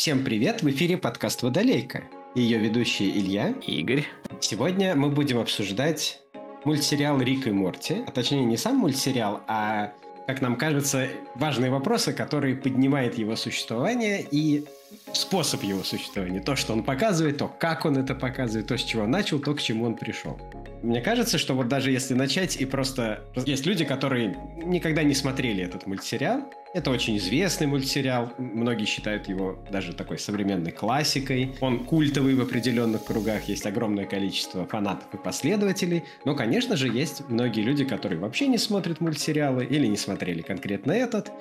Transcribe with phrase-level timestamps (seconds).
[0.00, 2.04] Всем привет, в эфире подкаст «Водолейка».
[2.34, 4.06] Ее ведущие Илья Игорь.
[4.40, 6.22] Сегодня мы будем обсуждать
[6.64, 8.02] мультсериал «Рик и Морти».
[8.06, 9.92] А точнее, не сам мультсериал, а,
[10.26, 14.64] как нам кажется, важные вопросы, которые поднимают его существование и
[15.12, 16.40] способ его существования.
[16.40, 19.52] То, что он показывает, то, как он это показывает, то, с чего он начал, то,
[19.52, 20.40] к чему он пришел.
[20.82, 23.22] Мне кажется, что вот даже если начать и просто...
[23.44, 26.50] Есть люди, которые никогда не смотрели этот мультсериал.
[26.72, 28.32] Это очень известный мультсериал.
[28.38, 31.56] Многие считают его даже такой современной классикой.
[31.60, 33.48] Он культовый в определенных кругах.
[33.48, 36.04] Есть огромное количество фанатов и последователей.
[36.24, 40.92] Но, конечно же, есть многие люди, которые вообще не смотрят мультсериалы или не смотрели конкретно
[40.92, 41.32] этот.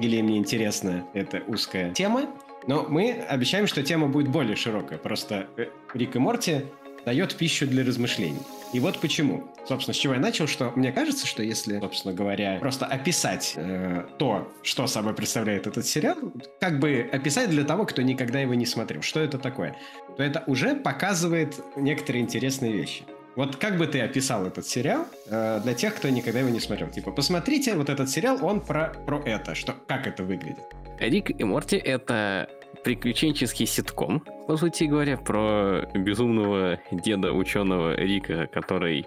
[0.00, 2.30] Или им не интересна эта узкая тема.
[2.66, 4.98] Но мы обещаем, что тема будет более широкая.
[4.98, 6.62] Просто э, Рик и Морти
[7.04, 8.40] дает пищу для размышлений.
[8.72, 9.48] И вот почему.
[9.66, 14.04] Собственно, с чего я начал, что мне кажется, что если, собственно говоря, просто описать э,
[14.18, 16.16] то, что собой представляет этот сериал,
[16.60, 19.76] как бы описать для того, кто никогда его не смотрел, что это такое,
[20.16, 23.02] то это уже показывает некоторые интересные вещи.
[23.36, 26.90] Вот как бы ты описал этот сериал э, для тех, кто никогда его не смотрел?
[26.90, 30.64] Типа, посмотрите, вот этот сериал, он про, про это, что, как это выглядит.
[30.98, 32.48] Рик и Морти— это
[32.82, 39.06] приключенческий ситком, по сути говоря, про безумного деда ученого Рика, который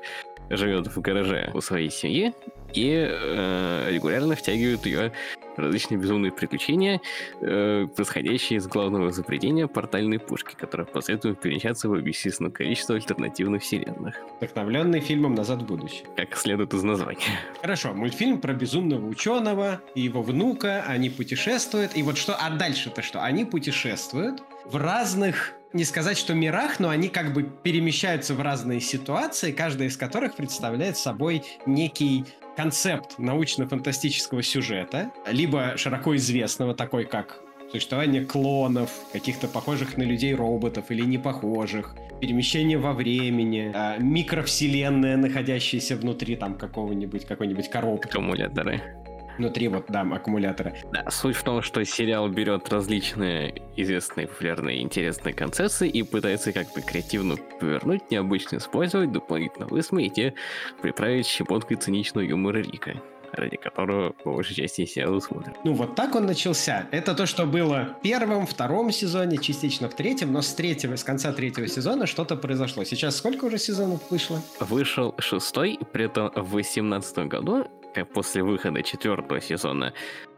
[0.57, 2.33] живет в гараже у своей семьи
[2.73, 5.11] и э, регулярно втягивают ее
[5.57, 7.01] различные безумные приключения,
[7.41, 14.15] э, происходящие из главного изобретения портальной пушки, которая посредством перемещаться в бесчисленное количество альтернативных вселенных.
[14.39, 16.05] Вдохновленный фильмом «Назад в будущее».
[16.15, 17.39] Как следует из названия.
[17.61, 23.01] Хорошо, мультфильм про безумного ученого и его внука, они путешествуют, и вот что, а дальше-то
[23.01, 23.23] что?
[23.23, 28.79] Они путешествуют в разных не сказать, что мирах, но они как бы перемещаются в разные
[28.79, 37.39] ситуации, каждая из которых представляет собой некий концепт научно-фантастического сюжета, либо широко известного, такой как
[37.71, 45.17] существование клонов, каких-то похожих на людей роботов или не похожих, перемещение во времени, э, микровселенная,
[45.17, 48.09] находящаяся внутри там какого-нибудь, какой-нибудь коробки.
[48.09, 49.02] Аккумуляторы.
[49.37, 50.73] Внутри вот, да, аккумулятора.
[50.91, 56.81] Да, суть в том, что сериал берет различные известные, популярные, интересные концепции и пытается как-то
[56.81, 60.33] креативно повернуть, необычно использовать, дополнительно высмеять и
[60.81, 63.01] приправить щепоткой циничного юмора Рика
[63.33, 65.57] ради которого по большей части сериалы смотрят.
[65.63, 66.87] Ну вот так он начался.
[66.91, 71.03] Это то, что было в первом, втором сезоне, частично в третьем, но с третьего, с
[71.03, 72.83] конца третьего сезона что-то произошло.
[72.83, 74.41] Сейчас сколько уже сезонов вышло?
[74.59, 77.67] Вышел шестой, при этом в 2018 году
[78.13, 79.93] после выхода четвертого сезона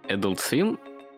[0.07, 0.77] Adult Swim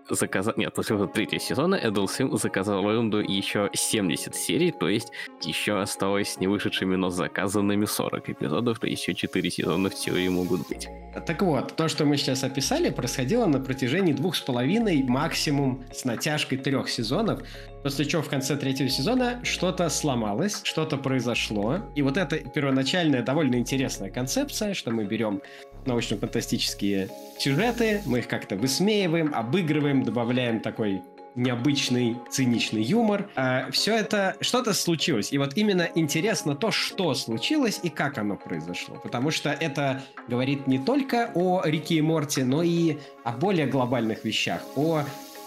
[0.09, 0.53] заказал...
[0.57, 5.11] Нет, после выхода третьего сезона Adult Swim заказал аренду еще 70 серий, то есть
[5.43, 10.67] еще осталось не вышедшими, но заказанными 40 эпизодов, есть еще 4 сезона в теории могут
[10.67, 10.87] быть.
[11.25, 16.05] Так вот, то, что мы сейчас описали, происходило на протяжении двух с половиной, максимум с
[16.05, 17.41] натяжкой трех сезонов,
[17.83, 23.55] после чего в конце третьего сезона что-то сломалось, что-то произошло, и вот эта первоначальная довольно
[23.55, 25.41] интересная концепция, что мы берем
[25.87, 27.09] научно-фантастические
[27.39, 31.01] сюжеты, мы их как-то высмеиваем, обыгрываем, добавляем такой
[31.37, 33.29] необычный, циничный юмор.
[33.35, 35.31] А, все это что-то случилось.
[35.31, 38.97] И вот именно интересно то, что случилось и как оно произошло.
[39.01, 44.25] Потому что это говорит не только о Рике и Морте, но и о более глобальных
[44.25, 44.61] вещах.
[44.75, 45.03] О,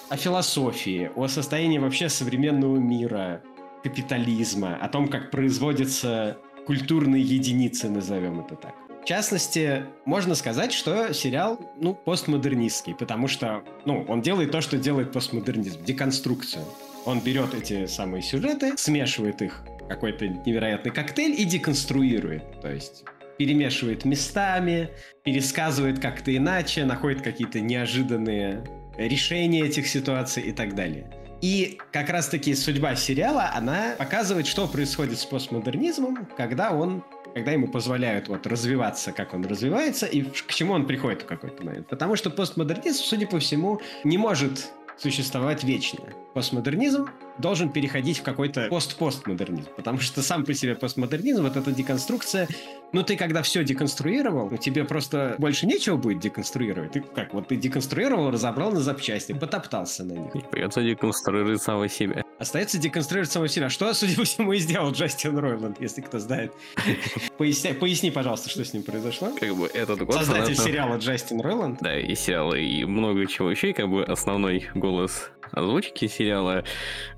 [0.08, 3.42] о философии, о состоянии вообще современного мира,
[3.82, 8.89] капитализма, о том, как производятся культурные единицы, назовем это так.
[9.02, 14.76] В частности, можно сказать, что сериал, ну, постмодернистский, потому что, ну, он делает то, что
[14.76, 16.64] делает постмодернизм, деконструкцию.
[17.06, 22.60] Он берет эти самые сюжеты, смешивает их какой-то невероятный коктейль и деконструирует.
[22.60, 23.04] То есть
[23.38, 24.90] перемешивает местами,
[25.24, 28.62] пересказывает как-то иначе, находит какие-то неожиданные
[28.98, 31.10] решения этих ситуаций и так далее.
[31.40, 37.02] И как раз-таки судьба сериала, она показывает, что происходит с постмодернизмом, когда он
[37.34, 41.64] когда ему позволяют вот развиваться, как он развивается, и к чему он приходит в какой-то
[41.64, 41.86] момент.
[41.88, 46.04] Потому что постмодернизм, судя по всему, не может существовать вечно.
[46.34, 52.48] Постмодернизм должен переходить в какой-то пост-постмодернизм, потому что сам по себе постмодернизм, вот эта деконструкция,
[52.92, 56.92] ну ты когда все деконструировал, ну тебе просто больше нечего будет деконструировать.
[56.92, 60.34] Ты как, вот ты деконструировал, разобрал на запчасти, потоптался на них.
[60.34, 62.24] И придется деконструировать самого себя.
[62.38, 63.68] Остается деконструировать самого себя.
[63.68, 66.52] Что, судя по всему, и сделал Джастин Ройланд, если кто знает.
[67.38, 69.32] Поясни, поясни, пожалуйста, что с ним произошло.
[69.38, 70.14] Как бы этот год...
[70.14, 71.78] Создатель сериала Джастин Ройланд.
[71.80, 76.64] Да, и сериала, и много чего еще, и как бы основной голос озвучки сериала.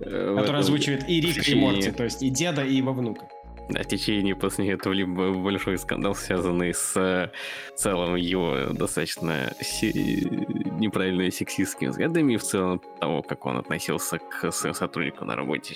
[0.01, 0.57] Э, Который этом...
[0.57, 3.29] озвучивает и Рика, и Морти, то есть и деда, и его внука.
[3.69, 7.31] Да, в течение после этого либо большой скандал, связанный с э,
[7.77, 10.29] целым его достаточно си-
[10.79, 15.75] неправильными сексистскими взглядами, и в целом того, как он относился к своим сотрудникам на работе,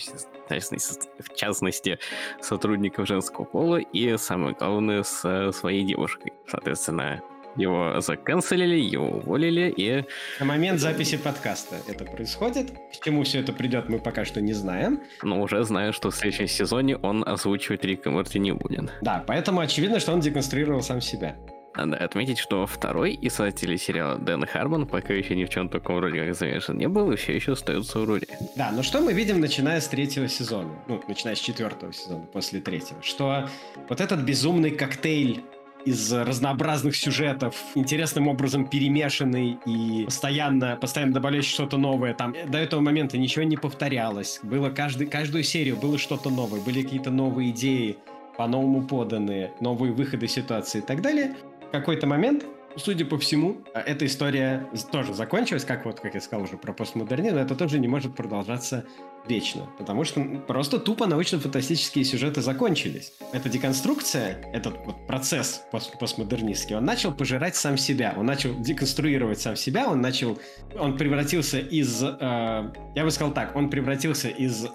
[0.48, 1.98] в частности,
[2.40, 6.32] сотрудникам женского пола, и самое главное, с своей девушкой.
[6.48, 7.22] Соответственно,
[7.56, 10.04] его заканцелили, его уволили, и...
[10.40, 12.70] На момент записи подкаста это происходит.
[12.70, 15.00] К чему все это придет, мы пока что не знаем.
[15.22, 18.92] Но уже знаю, что в следующем сезоне он озвучивать Рика Морти не будет.
[19.00, 21.36] Да, поэтому очевидно, что он деконструировал сам себя.
[21.76, 25.96] Надо отметить, что второй из создателей сериала Дэн Хармон пока еще ни в чем таком
[25.96, 28.26] вроде как замешан не был и все еще остается в роли.
[28.56, 32.60] Да, но что мы видим, начиная с третьего сезона, ну, начиная с четвертого сезона, после
[32.60, 33.48] третьего, что
[33.90, 35.42] вот этот безумный коктейль
[35.86, 42.12] из разнообразных сюжетов, интересным образом перемешанный и постоянно, постоянно добавляющий что-то новое.
[42.12, 44.40] Там до этого момента ничего не повторялось.
[44.42, 47.96] Было каждый, каждую серию было что-то новое, были какие-то новые идеи,
[48.36, 51.36] по-новому поданные, новые выходы ситуации и так далее.
[51.68, 52.44] В какой-то момент
[52.76, 57.36] судя по всему, эта история тоже закончилась, как вот, как я сказал уже про постмодернизм,
[57.36, 58.84] это тоже не может продолжаться
[59.28, 63.12] вечно, потому что просто тупо научно-фантастические сюжеты закончились.
[63.32, 69.40] Эта деконструкция, этот вот процесс пост постмодернистский, он начал пожирать сам себя, он начал деконструировать
[69.40, 70.38] сам себя, он начал,
[70.78, 74.68] он превратился из, э, я бы сказал так, он превратился из э,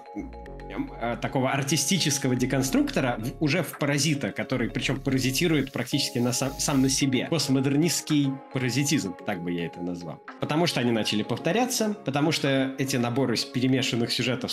[1.20, 7.26] такого артистического деконструктора уже в паразита, который причем паразитирует практически на сам, сам на себе.
[7.30, 10.22] Постмодернистский паразитизм, так бы я это назвал.
[10.40, 14.52] Потому что они начали повторяться, потому что эти наборы перемешанных сюжетов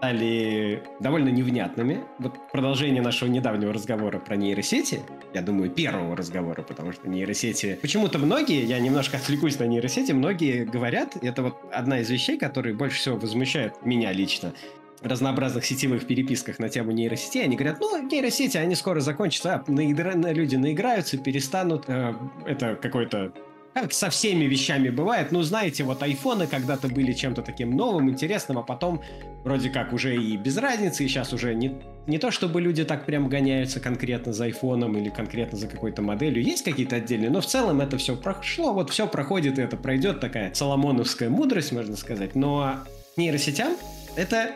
[0.00, 2.00] стали довольно невнятными.
[2.18, 5.02] Вот продолжение нашего недавнего разговора про нейросети,
[5.34, 7.78] я думаю, первого разговора, потому что нейросети...
[7.82, 12.74] Почему-то многие, я немножко отвлекусь на нейросети, многие говорят, это вот одна из вещей, которые
[12.74, 14.54] больше всего возмущают меня лично,
[15.02, 20.14] разнообразных сетевых переписках на тему нейросетей, они говорят, ну, нейросети, они скоро закончатся, а наигра...
[20.14, 22.14] люди наиграются, перестанут, э,
[22.46, 23.32] это какой-то
[23.72, 28.58] как со всеми вещами бывает, ну, знаете, вот айфоны когда-то были чем-то таким новым, интересным,
[28.58, 29.00] а потом
[29.44, 31.76] вроде как уже и без разницы, и сейчас уже не,
[32.06, 36.42] не то, чтобы люди так прям гоняются конкретно за айфоном или конкретно за какой-то моделью.
[36.42, 40.20] Есть какие-то отдельные, но в целом это все прошло, вот все проходит, и это пройдет
[40.20, 42.34] такая соломоновская мудрость, можно сказать.
[42.34, 42.80] Но
[43.16, 43.76] нейросетям
[44.16, 44.50] это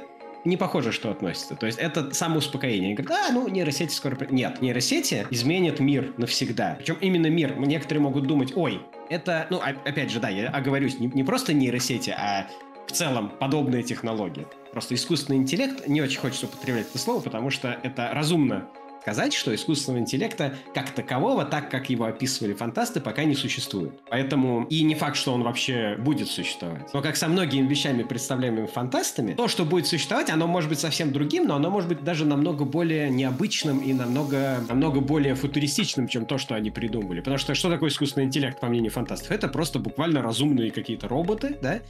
[0.45, 1.57] не похоже, что относится.
[1.57, 2.89] То есть это самоуспокоение.
[2.89, 4.17] Они говорят, а, ну, нейросети скоро...
[4.31, 6.77] Нет, нейросети изменят мир навсегда.
[6.79, 7.57] Причем именно мир.
[7.57, 12.11] Некоторые могут думать, ой, это, ну, опять же, да, я оговорюсь, не, не просто нейросети,
[12.11, 12.49] а
[12.87, 14.47] в целом подобные технологии.
[14.73, 18.69] Просто искусственный интеллект, не очень хочется употреблять это слово, потому что это разумно
[19.05, 24.01] сказать, что искусственного интеллекта как такового, так как его описывали фантасты, пока не существует.
[24.09, 26.89] Поэтому и не факт, что он вообще будет существовать.
[26.95, 31.13] Но как со многими вещами, представляемыми фантастами, то, что будет существовать, оно может быть совсем
[31.13, 36.25] другим, но оно может быть даже намного более необычным и намного, намного более футуристичным, чем
[36.25, 37.21] то, что они придумали.
[37.21, 39.33] Потому что что такое искусственный интеллект, по мнению фантастов?
[39.33, 41.81] Это просто буквально разумные какие-то роботы, да,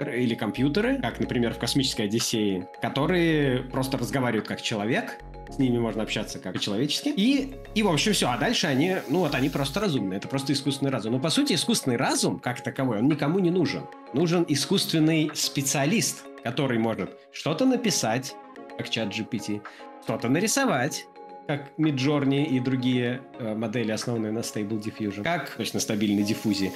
[0.00, 5.18] или компьютеры, как, например, в «Космической Одиссее», которые просто разговаривают как человек,
[5.52, 7.08] с ними можно общаться как по-человечески.
[7.08, 8.28] И, и, в общем, все.
[8.28, 10.16] А дальше они, ну вот, они просто разумные.
[10.16, 11.12] Это просто искусственный разум.
[11.12, 13.82] Но, по сути, искусственный разум, как таковой, он никому не нужен.
[14.14, 18.34] Нужен искусственный специалист, который может что-то написать,
[18.78, 19.62] как чат GPT,
[20.04, 21.06] что-то нарисовать,
[21.46, 26.72] как Midjourney и другие э, модели, основанные на Stable Diffusion, как точно стабильной диффузии,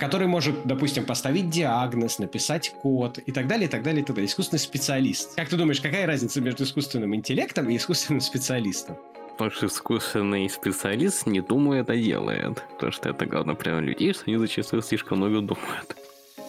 [0.00, 4.16] который может, допустим, поставить диагноз, написать код и так далее, и так далее, и так
[4.16, 4.28] далее.
[4.28, 5.34] Искусственный специалист.
[5.36, 8.96] Как ты думаешь, какая разница между искусственным интеллектом и искусственным специалистом?
[9.32, 12.62] Потому что искусственный специалист не думает, а делает.
[12.74, 15.96] Потому что это главное прямо людей, что они зачастую слишком много думают.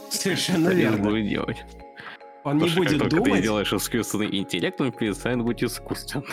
[0.09, 1.09] Совершенно верно.
[1.09, 1.57] Будет делать.
[2.43, 3.33] Он Потому не будет как думать.
[3.33, 6.27] ты делаешь искусственный интеллект, он перестанет быть искусственным.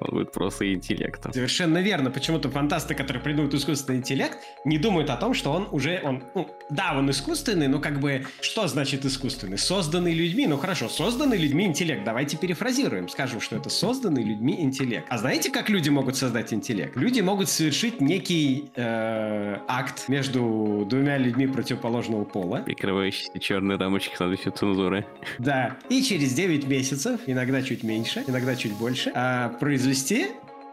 [0.00, 1.32] Он будет просто интеллектом.
[1.32, 2.10] Совершенно верно.
[2.10, 6.48] Почему-то фантасты, которые придумывают искусственный интеллект, не думают о том, что он уже, он, ну,
[6.70, 9.58] да, он искусственный, но как бы, что значит искусственный?
[9.58, 12.04] Созданный людьми, ну хорошо, созданный людьми интеллект.
[12.04, 15.06] Давайте перефразируем, скажем, что это созданный людьми интеллект.
[15.08, 16.96] А знаете, как люди могут создать интеллект?
[16.96, 22.58] Люди могут совершить некий э, акт между двумя людьми противоположного пола.
[22.58, 25.06] Прикрывающийся черной рамочкой с цензуры.
[25.38, 25.76] Да.
[25.88, 30.26] И через 9 месяцев, иногда чуть меньше, иногда чуть больше, а, произвести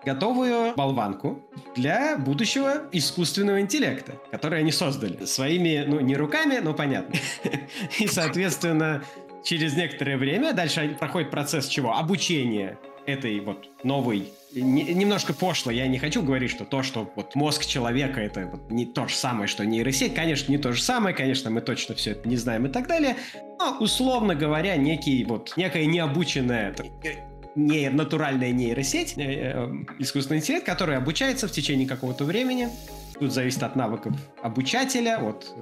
[0.03, 1.39] готовую болванку
[1.77, 7.15] для будущего искусственного интеллекта, который они создали своими, ну, не руками, но понятно.
[7.99, 9.01] И, соответственно,
[9.45, 11.95] через некоторое время дальше проходит процесс чего?
[11.95, 17.65] Обучения этой вот новой немножко пошло, я не хочу говорить, что то, что вот мозг
[17.65, 21.49] человека это вот не то же самое, что нейросеть, конечно, не то же самое, конечно,
[21.49, 23.15] мы точно все это не знаем и так далее,
[23.57, 26.75] но, условно говоря, некий вот, некая необученная
[27.55, 32.69] не натуральная нейросеть, э, э, искусственный интеллект, который обучается в течение какого-то времени.
[33.19, 35.53] Тут зависит от навыков обучателя, от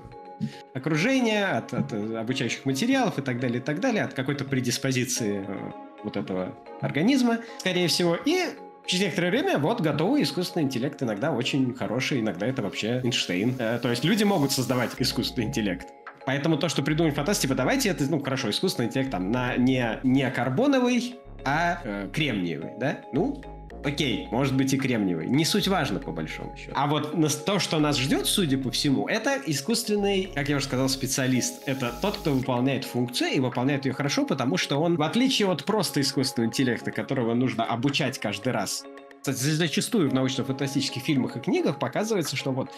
[0.74, 5.72] окружения, от, от обучающих материалов и так далее, и так далее, от какой-то предиспозиции э,
[6.04, 8.18] вот этого организма, скорее всего.
[8.26, 8.46] И
[8.86, 13.56] через некоторое время вот готовый искусственный интеллект, иногда очень хороший, иногда это вообще Эйнштейн.
[13.60, 15.88] Э, то есть люди могут создавать искусственный интеллект.
[16.26, 20.00] Поэтому то, что придумали фантасты, типа, давайте это, ну, хорошо, искусственный интеллект там на не,
[20.04, 21.16] не карбоновый,
[21.46, 23.02] а э, кремниевый, да?
[23.14, 23.42] Ну,
[23.84, 25.28] Окей, может быть и кремниевый.
[25.28, 26.74] Не суть важно, по большому счету.
[26.76, 27.16] А вот
[27.46, 31.62] то, что нас ждет, судя по всему, это искусственный, как я уже сказал, специалист.
[31.66, 35.64] Это тот, кто выполняет функцию и выполняет ее хорошо, потому что он, в отличие от
[35.64, 38.84] просто искусственного интеллекта, которого нужно обучать каждый раз,
[39.24, 42.70] зачастую в научно-фантастических фильмах и книгах показывается, что вот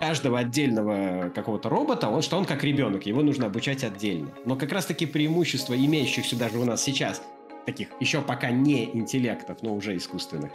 [0.00, 4.30] каждого отдельного какого-то робота, он, что он как ребенок, его нужно обучать отдельно.
[4.44, 7.22] Но как раз-таки преимущество имеющихся даже у нас сейчас
[7.66, 10.52] таких еще пока не интеллектов, но уже искусственных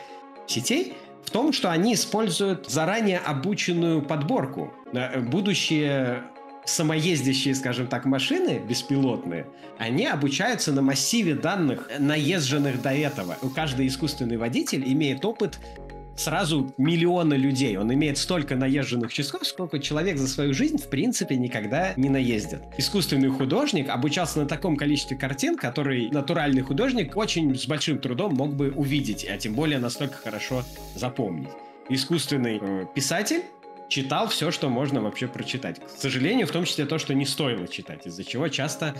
[0.47, 0.93] сетей,
[1.23, 4.73] в том, что они используют заранее обученную подборку.
[4.91, 6.23] Э, будущие
[6.65, 13.37] самоездящие, скажем так, машины беспилотные, они обучаются на массиве данных, наезженных до этого.
[13.55, 15.59] Каждый искусственный водитель имеет опыт
[16.15, 17.77] сразу миллионы людей.
[17.77, 22.61] Он имеет столько наезженных часов, сколько человек за свою жизнь в принципе никогда не наездит.
[22.77, 28.55] Искусственный художник обучался на таком количестве картин, который натуральный художник очень с большим трудом мог
[28.55, 30.63] бы увидеть, а тем более настолько хорошо
[30.95, 31.49] запомнить.
[31.89, 33.41] Искусственный э, писатель
[33.89, 35.79] читал все, что можно вообще прочитать.
[35.79, 38.95] К сожалению, в том числе то, что не стоило читать, из-за чего часто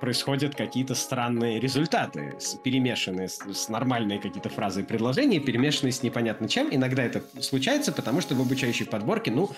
[0.00, 6.48] происходят какие-то странные результаты, перемешанные с, с нормальные какие-то фразы и предложения, перемешанные с непонятно
[6.48, 6.68] чем.
[6.70, 9.50] Иногда это случается, потому что в обучающей подборке, ну,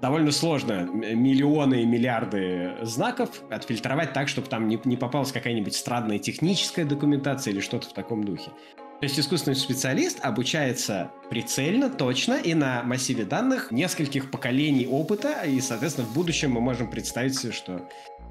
[0.00, 6.18] довольно сложно миллионы и миллиарды знаков отфильтровать так, чтобы там не, не попалась какая-нибудь странная
[6.18, 8.50] техническая документация или что-то в таком духе.
[9.00, 15.60] То есть искусственный специалист обучается прицельно, точно и на массиве данных нескольких поколений опыта, и,
[15.60, 17.86] соответственно, в будущем мы можем представить себе, что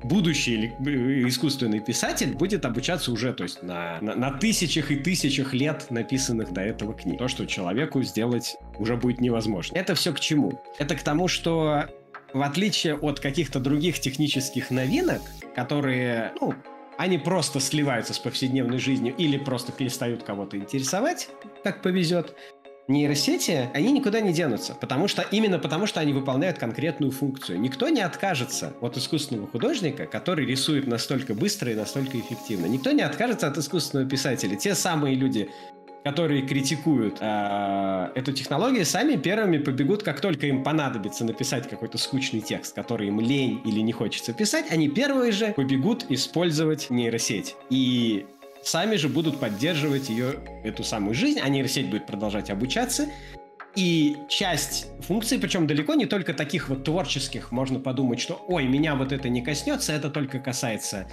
[0.07, 5.53] будущий э, искусственный писатель будет обучаться уже, то есть на, на, на тысячах и тысячах
[5.53, 7.19] лет написанных до этого книг.
[7.19, 9.77] То, что человеку сделать уже будет невозможно.
[9.77, 10.61] Это все к чему?
[10.77, 11.85] Это к тому, что
[12.33, 15.21] в отличие от каких-то других технических новинок,
[15.55, 16.53] которые, ну,
[16.97, 21.29] они просто сливаются с повседневной жизнью или просто перестают кого-то интересовать,
[21.63, 22.35] как повезет,
[22.87, 27.59] нейросети, они никуда не денутся, потому что именно потому, что они выполняют конкретную функцию.
[27.59, 32.67] Никто не откажется от искусственного художника, который рисует настолько быстро и настолько эффективно.
[32.67, 34.55] Никто не откажется от искусственного писателя.
[34.55, 35.49] Те самые люди,
[36.03, 42.41] которые критикуют э, эту технологию, сами первыми побегут, как только им понадобится написать какой-то скучный
[42.41, 47.55] текст, который им лень или не хочется писать, они первые же побегут использовать нейросеть.
[47.71, 48.27] И
[48.65, 53.07] сами же будут поддерживать ее, эту самую жизнь, а нейросеть будет продолжать обучаться.
[53.75, 58.95] И часть функций, причем далеко не только таких вот творческих, можно подумать, что ой, меня
[58.95, 61.07] вот это не коснется, это только касается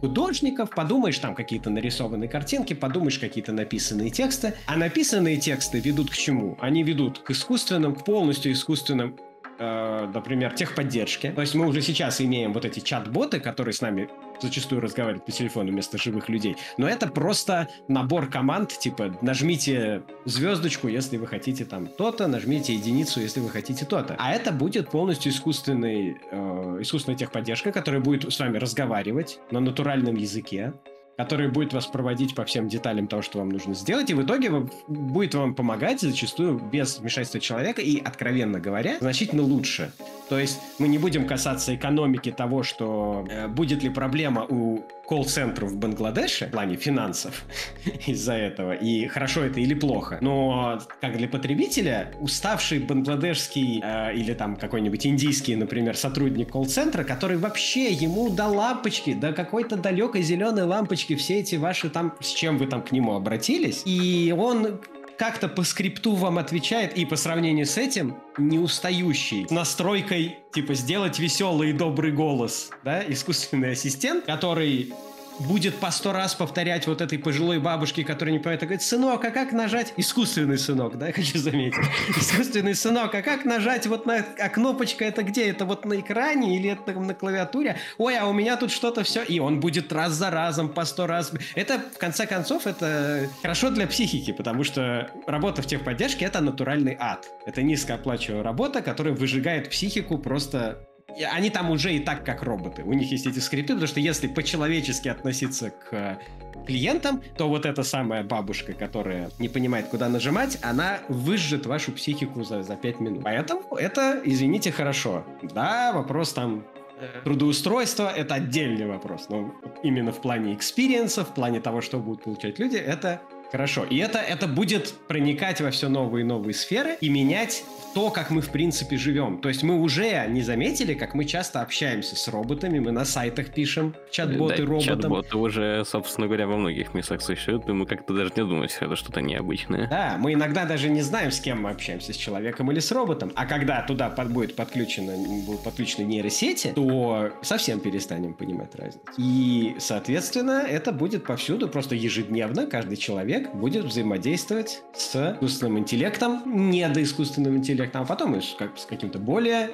[0.00, 4.54] художников, подумаешь, там какие-то нарисованные картинки, подумаешь, какие-то написанные тексты.
[4.66, 6.58] А написанные тексты ведут к чему?
[6.60, 9.16] Они ведут к искусственным, к полностью искусственным
[9.58, 11.30] э, например, техподдержки.
[11.30, 14.08] То есть мы уже сейчас имеем вот эти чат-боты, которые с нами
[14.40, 16.56] зачастую разговаривают по телефону вместо живых людей.
[16.76, 23.20] Но это просто набор команд, типа нажмите звездочку, если вы хотите там то-то, нажмите единицу,
[23.20, 24.16] если вы хотите то-то.
[24.18, 30.16] А это будет полностью искусственный, э, искусственная техподдержка, которая будет с вами разговаривать на натуральном
[30.16, 30.72] языке,
[31.16, 34.50] который будет вас проводить по всем деталям того, что вам нужно сделать, и в итоге
[34.88, 39.92] будет вам помогать зачастую без вмешательства человека и, откровенно говоря, значительно лучше.
[40.34, 45.70] То есть мы не будем касаться экономики того, что э, будет ли проблема у колл-центров
[45.70, 47.44] в Бангладеше в плане финансов
[48.08, 50.18] из-за этого, и хорошо это или плохо.
[50.20, 57.36] Но как для потребителя, уставший бангладешский э, или там какой-нибудь индийский, например, сотрудник колл-центра, который
[57.36, 62.58] вообще ему до лампочки, до какой-то далекой зеленой лампочки все эти ваши там, с чем
[62.58, 64.80] вы там к нему обратились, и он
[65.18, 70.74] как-то по скрипту вам отвечает, и по сравнению с этим не устающий, с настройкой, типа,
[70.74, 74.92] сделать веселый и добрый голос, да, искусственный ассистент, который
[75.40, 79.30] будет по сто раз повторять вот этой пожилой бабушке, которая не понимает, говорит, сынок, а
[79.30, 79.92] как нажать?
[79.96, 81.84] Искусственный сынок, да, хочу заметить.
[82.16, 84.24] Искусственный сынок, а как нажать вот на...
[84.38, 85.48] А кнопочка это где?
[85.48, 87.76] Это вот на экране или это на клавиатуре?
[87.98, 89.22] Ой, а у меня тут что-то все.
[89.22, 91.32] И он будет раз за разом, по сто раз.
[91.54, 96.96] Это, в конце концов, это хорошо для психики, потому что работа в техподдержке— это натуральный
[96.98, 97.26] ад.
[97.46, 100.86] Это низкооплачиваемая работа, которая выжигает психику просто
[101.22, 102.82] они там уже и так как роботы.
[102.82, 106.18] У них есть эти скрипты, потому что если по-человечески относиться к
[106.66, 112.42] клиентам, то вот эта самая бабушка, которая не понимает, куда нажимать, она выжжет вашу психику
[112.42, 113.22] за, за 5 минут.
[113.22, 115.24] Поэтому это, извините, хорошо.
[115.42, 116.64] Да, вопрос там
[116.98, 119.28] э, трудоустройство— это отдельный вопрос.
[119.28, 123.20] Но именно в плане экспириенса, в плане того, что будут получать люди, это
[123.52, 123.84] Хорошо.
[123.84, 128.30] И это, это будет проникать во все новые и новые сферы и менять то, как
[128.30, 129.38] мы в принципе живем.
[129.38, 133.50] То есть мы уже не заметили, как мы часто общаемся с роботами, мы на сайтах
[133.50, 135.00] пишем чат-боты да, роботам.
[135.00, 138.86] Чат-боты уже, собственно говоря, во многих местах существуют, и мы как-то даже не думаем, что
[138.86, 139.86] это что-то необычное.
[139.88, 143.30] Да, мы иногда даже не знаем, с кем мы общаемся, с человеком или с роботом.
[143.36, 145.12] А когда туда под, будет подключено,
[145.46, 149.04] будут подключены нейросети, то совсем перестанем понимать разницу.
[149.16, 157.56] И, соответственно, это будет повсюду, просто ежедневно каждый человек будет взаимодействовать с искусственным интеллектом, недоискусственным
[157.56, 159.70] интеллектом, а потом и с, как, с каким-то более,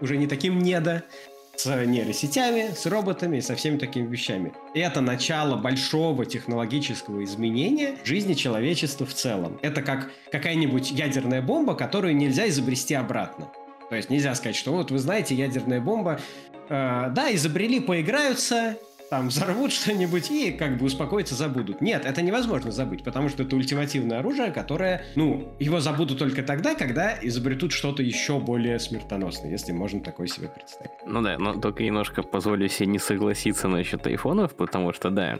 [0.00, 1.04] уже не таким недо,
[1.56, 4.52] с нейросетями, с роботами и со всеми такими вещами.
[4.74, 9.58] Это начало большого технологического изменения жизни человечества в целом.
[9.62, 13.52] Это как какая-нибудь ядерная бомба, которую нельзя изобрести обратно.
[13.90, 16.18] То есть нельзя сказать, что вот вы знаете, ядерная бомба,
[16.68, 18.78] э, да, изобрели, поиграются,
[19.12, 21.82] там взорвут что-нибудь и как бы успокоиться, забудут.
[21.82, 26.74] Нет, это невозможно забыть, потому что это ультимативное оружие, которое, ну, его забудут только тогда,
[26.74, 30.92] когда изобретут что-то еще более смертоносное, если можно такое себе представить.
[31.04, 35.38] Ну да, но только немножко позволю себе не согласиться насчет айфонов, потому что, да,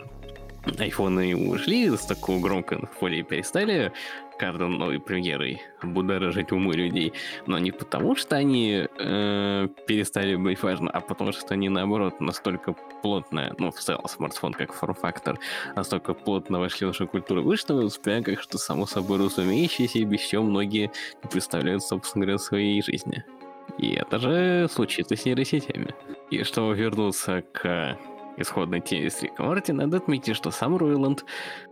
[0.79, 3.91] айфоны ушли с такого громкого фоли и перестали
[4.43, 7.13] каждой новой премьерой будоражить умы людей.
[7.47, 12.75] Но не потому, что они э, перестали быть важны, а потому что они, наоборот, настолько
[13.03, 15.39] плотно, ну, в целом, смартфон как форм-фактор,
[15.77, 20.43] настолько плотно вошли в нашу культуру вышного успеха, что, само собой разумеющееся, и без чего
[20.43, 20.91] многие
[21.23, 23.25] не представляют, собственно говоря, своей жизни.
[23.79, 25.95] И это же случится с нейросетями.
[26.31, 27.97] И чтобы вернуться к
[28.37, 31.25] исходной теме с Риком Морти, надо отметить, что сам Руэланд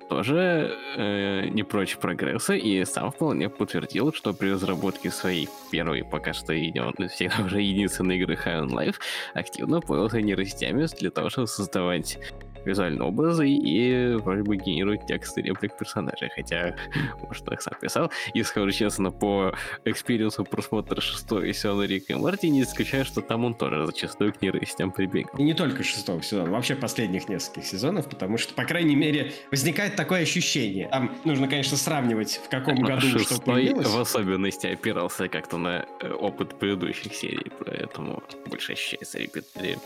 [0.09, 6.33] тоже э, не прочь прогресса и сам вполне подтвердил, что при разработке своей первой, пока
[6.33, 8.97] что един, всегда уже единственной игры High on Life
[9.35, 12.19] активно пользовался нейросетями для того, чтобы создавать
[12.65, 16.31] визуальные образы и вроде бы генерирует тексты реплик персонажей.
[16.35, 16.75] Хотя,
[17.27, 18.11] может, он их сам писал.
[18.35, 23.45] И скажу честно, по экспириенсу просмотра шестого сезона Рика и Морти не исключаю, что там
[23.45, 25.39] он тоже зачастую к нейросетям прибегал.
[25.39, 29.97] И не только шестого сезона, вообще последних нескольких сезонов, потому что, по крайней мере, возникает
[29.97, 30.89] такое ощущение.
[30.89, 33.87] Там нужно, конечно, сравнивать, в каком Но году что появилось.
[33.87, 39.19] в особенности опирался как-то на э, опыт предыдущих серий, поэтому больше ощущается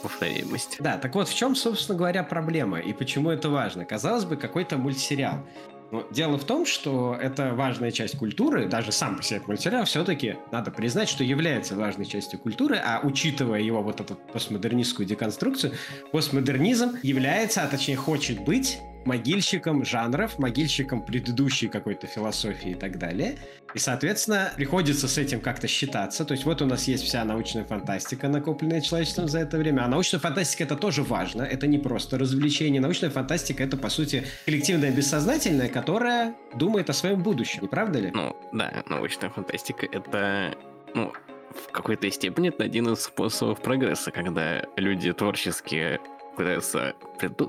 [0.02, 0.76] повторяемость.
[0.80, 2.63] Да, так вот, в чем, собственно говоря, проблема?
[2.64, 3.84] Тема и почему это важно.
[3.84, 5.46] Казалось бы, какой-то мультсериал.
[5.92, 10.36] Но дело в том, что это важная часть культуры, даже сам по себе мультсериал все-таки,
[10.50, 15.74] надо признать, что является важной частью культуры, а учитывая его вот эту постмодернистскую деконструкцию,
[16.10, 23.36] постмодернизм является, а точнее хочет быть могильщиком жанров, могильщиком предыдущей какой-то философии и так далее.
[23.74, 26.24] И, соответственно, приходится с этим как-то считаться.
[26.24, 29.82] То есть вот у нас есть вся научная фантастика, накопленная человечеством за это время.
[29.84, 31.42] А научная фантастика это тоже важно.
[31.42, 32.80] Это не просто развлечение.
[32.80, 37.62] Научная фантастика это, по сути, коллективное бессознательное, которое думает о своем будущем.
[37.62, 38.10] Не правда ли?
[38.14, 40.54] Ну, да, научная фантастика это,
[40.94, 41.12] ну,
[41.50, 46.00] в какой-то степени это один из способов прогресса, когда люди творческие
[46.36, 46.94] пытаются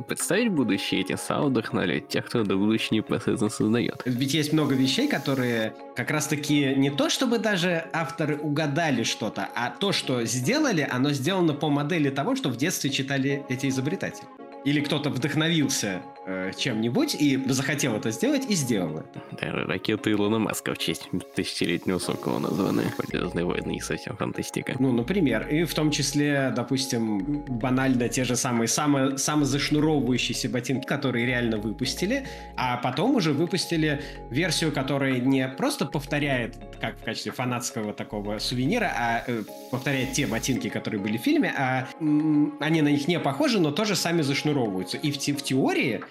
[0.08, 4.02] представить будущее, этим самым вдохновлять тех, кто это будущее непосредственно создает.
[4.06, 9.70] Ведь есть много вещей, которые как раз-таки не то, чтобы даже авторы угадали что-то, а
[9.70, 14.28] то, что сделали, оно сделано по модели того, что в детстве читали эти изобретатели.
[14.66, 19.24] Или кто-то вдохновился э, чем-нибудь и захотел это сделать и сделал это.
[19.42, 22.84] Да, ракеты Илона Маска в честь тысячелетнего сокола названы.
[23.08, 24.76] Звездные войны не совсем фантастика.
[24.80, 25.48] Ну, например.
[25.48, 32.26] И в том числе, допустим, банально те же самые само, самозашнуровывающиеся ботинки, которые реально выпустили,
[32.56, 38.92] а потом уже выпустили версию, которая не просто повторяет, как в качестве фанатского такого сувенира,
[38.96, 43.20] а э, повторяет те ботинки, которые были в фильме, а м- они на них не
[43.20, 44.98] похожи, но тоже сами зашнуровываются.
[44.98, 46.02] И в, те, в теории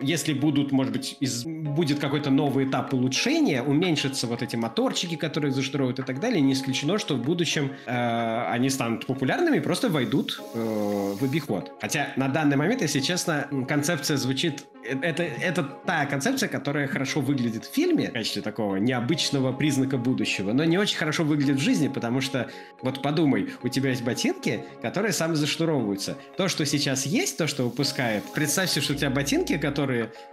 [0.00, 5.52] если будут, может быть, из, будет какой-то новый этап улучшения, уменьшатся вот эти моторчики, которые
[5.52, 9.88] заштроят и так далее, не исключено, что в будущем э, они станут популярными и просто
[9.88, 11.72] войдут э, в обиход.
[11.80, 17.64] Хотя на данный момент, если честно, концепция звучит это, это та концепция, которая хорошо выглядит
[17.64, 21.88] в фильме в качестве такого необычного признака будущего, но не очень хорошо выглядит в жизни,
[21.88, 22.50] потому что,
[22.82, 26.16] вот подумай, у тебя есть ботинки, которые сами зашнуровываются.
[26.36, 29.89] То, что сейчас есть, то, что выпускает, представь себе, что у тебя ботинки, которые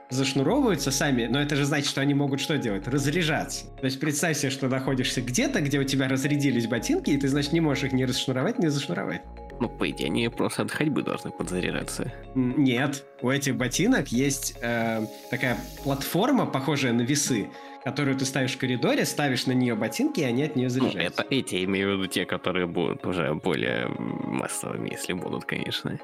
[0.10, 2.88] зашнуровываются сами, но это же значит, что они могут что делать?
[2.88, 3.66] Разряжаться.
[3.80, 7.54] То есть представь себе, что находишься где-то, где у тебя разрядились ботинки, и ты, значит,
[7.54, 9.22] не можешь их не расшнуровать, не зашнуровать.
[9.60, 12.14] Ну, по идее, они просто от ходьбы должны подзаряжаться.
[12.36, 17.50] Нет, у этих ботинок есть э, такая платформа, похожая на весы,
[17.84, 21.22] которую ты ставишь в коридоре, ставишь на нее ботинки, и они от нее заряжаются.
[21.22, 25.98] Ну, это эти, имею в виду те, которые будут уже более массовыми, если будут, конечно.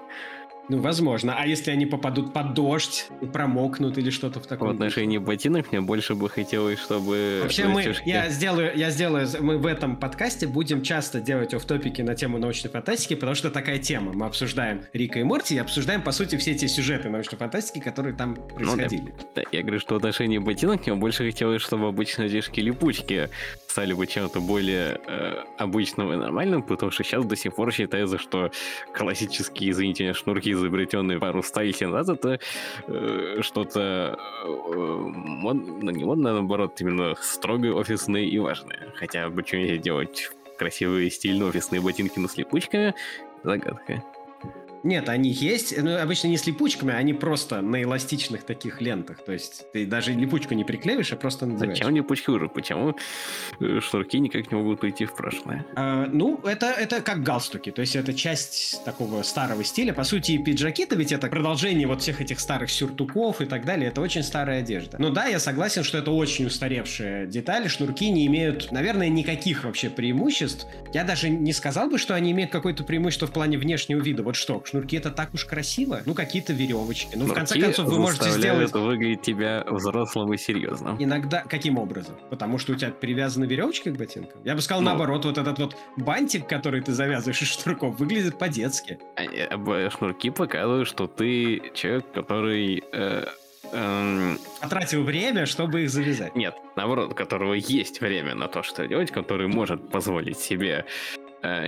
[0.69, 1.35] Ну, возможно.
[1.37, 5.81] А если они попадут под дождь, промокнут или что-то в таком В отношении ботинок мне
[5.81, 7.41] больше бы хотелось, чтобы...
[7.43, 12.15] Вообще мы, я сделаю, я сделаю, мы в этом подкасте будем часто делать офф-топики на
[12.15, 14.13] тему научной фантастики, потому что такая тема.
[14.13, 18.15] Мы обсуждаем Рика и Морти и обсуждаем, по сути, все эти сюжеты научной фантастики, которые
[18.15, 19.01] там происходили.
[19.01, 23.29] Ну, да, да, я говорю, что в отношении ботинок мне больше хотелось, чтобы обычно одежки-липучки
[23.67, 28.17] стали бы чем-то более э, обычным и нормальным, потому что сейчас до сих пор считается,
[28.17, 28.51] что
[28.93, 32.39] классические, извините, шнурки изобретенные пару столетий назад, это
[32.87, 38.93] э, что-то э, мод, ну, не модное, а наоборот, именно строго офисное и важное.
[38.95, 42.93] Хотя бы что делать красивые стильно офисные ботинки на слепучками,
[43.43, 44.03] загадка.
[44.83, 49.23] Нет, они есть, но обычно не с липучками, они просто на эластичных таких лентах.
[49.23, 51.77] То есть ты даже липучку не приклеиваешь, а просто надеваешь.
[51.77, 52.49] Зачем липучки уже?
[52.49, 52.95] Почему
[53.59, 55.65] э, шнурки никак не могут уйти в прошлое?
[55.75, 57.71] А, ну, это, это как галстуки.
[57.71, 59.93] То есть это часть такого старого стиля.
[59.93, 63.87] По сути, и пиджаки-то ведь это продолжение вот всех этих старых сюртуков и так далее.
[63.87, 64.97] Это очень старая одежда.
[64.99, 67.69] Ну да, я согласен, что это очень устаревшая деталь.
[67.69, 70.67] Шнурки не имеют, наверное, никаких вообще преимуществ.
[70.93, 74.23] Я даже не сказал бы, что они имеют какое-то преимущество в плане внешнего вида.
[74.23, 76.01] Вот что, шнурки это так уж красиво.
[76.05, 77.15] Ну, какие-то веревочки.
[77.15, 78.69] Ну, в конце концов, вы можете сделать...
[78.69, 80.97] это выглядит тебя взрослым и серьезным.
[80.99, 81.43] Иногда...
[81.43, 82.15] Каким образом?
[82.31, 84.41] Потому что у тебя привязаны веревочки к ботинкам?
[84.43, 84.89] Я бы сказал, ну...
[84.89, 88.97] наоборот, вот этот вот бантик, который ты завязываешь из шнурков, выглядит по-детски.
[89.15, 92.83] Э, шнурки показывают, что ты человек, который...
[92.91, 93.25] Э
[93.73, 94.39] эм...
[94.61, 96.35] Потратил время, чтобы их завязать.
[96.35, 100.85] Нет, наоборот, у которого есть время на то, что делать, который может позволить себе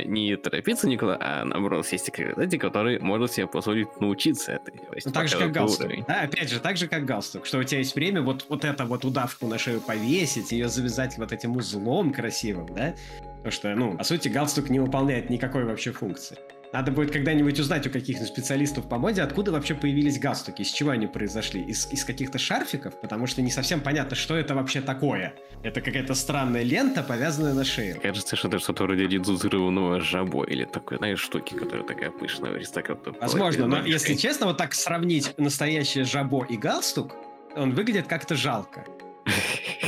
[0.06, 5.06] не торопиться никуда, а наоборот к эти, которые может себе позволить научиться это делать.
[5.06, 5.92] Ну, так же, как галстук.
[6.08, 8.86] Да, опять же, так же, как галстук, что у тебя есть время вот, вот это
[8.86, 12.96] вот удавку на шею повесить, ее завязать вот этим узлом красивым, да?
[13.38, 16.38] Потому что, ну, по сути, галстук не выполняет никакой вообще функции.
[16.76, 20.90] Надо будет когда-нибудь узнать у каких-то специалистов по моде, откуда вообще появились галстуки, из чего
[20.90, 25.36] они произошли, из, из каких-то шарфиков, потому что не совсем понятно, что это вообще такое.
[25.64, 28.02] Это какая-то странная лента, повязанная на шею.
[28.02, 32.56] Кажется, что это что-то вроде дедузированного жабо или такой, знаешь, штуки, которая такая пышная в
[32.56, 33.14] аристократа.
[33.22, 37.16] Возможно, но если честно, вот так сравнить настоящее жабо и галстук,
[37.56, 38.84] он выглядит как-то жалко.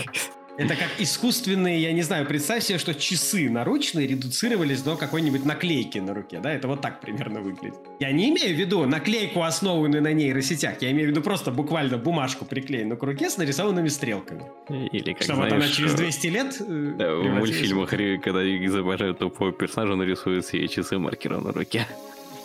[0.58, 6.00] Это как искусственные, я не знаю, представь себе, что часы наручные редуцировались до какой-нибудь наклейки
[6.00, 7.76] на руке, да, это вот так примерно выглядит.
[8.00, 11.98] Я не имею в виду наклейку, основанную на нейросетях, я имею в виду просто буквально
[11.98, 14.44] бумажку приклеенную к руке с нарисованными стрелками.
[14.70, 16.58] Или как, Чтобы знаешь, она через 200 лет...
[16.60, 21.86] Э, да, в мультфильмах, когда изображают тупого персонажа, нарисуют себе часы маркером на руке.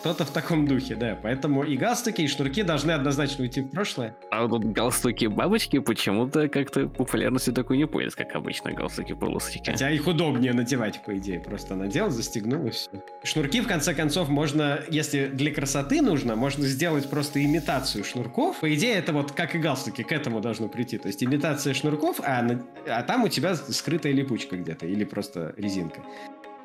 [0.03, 1.17] Что-то в таком духе, да.
[1.23, 4.17] Поэтому и галстуки, и шнурки должны однозначно уйти в прошлое.
[4.33, 9.71] А вот галстуки бабочки почему-то как-то популярностью такой не пользуются, как обычно галстуки полосочки.
[9.71, 11.39] Хотя их удобнее надевать, по идее.
[11.39, 12.91] Просто надел, застегнул и все.
[13.23, 18.59] Шнурки, в конце концов, можно, если для красоты нужно, можно сделать просто имитацию шнурков.
[18.59, 20.99] По идее, это вот как и галстуки, к этому должно прийти.
[20.99, 22.45] То есть имитация шнурков, а,
[22.89, 26.01] а там у тебя скрытая липучка где-то или просто резинка.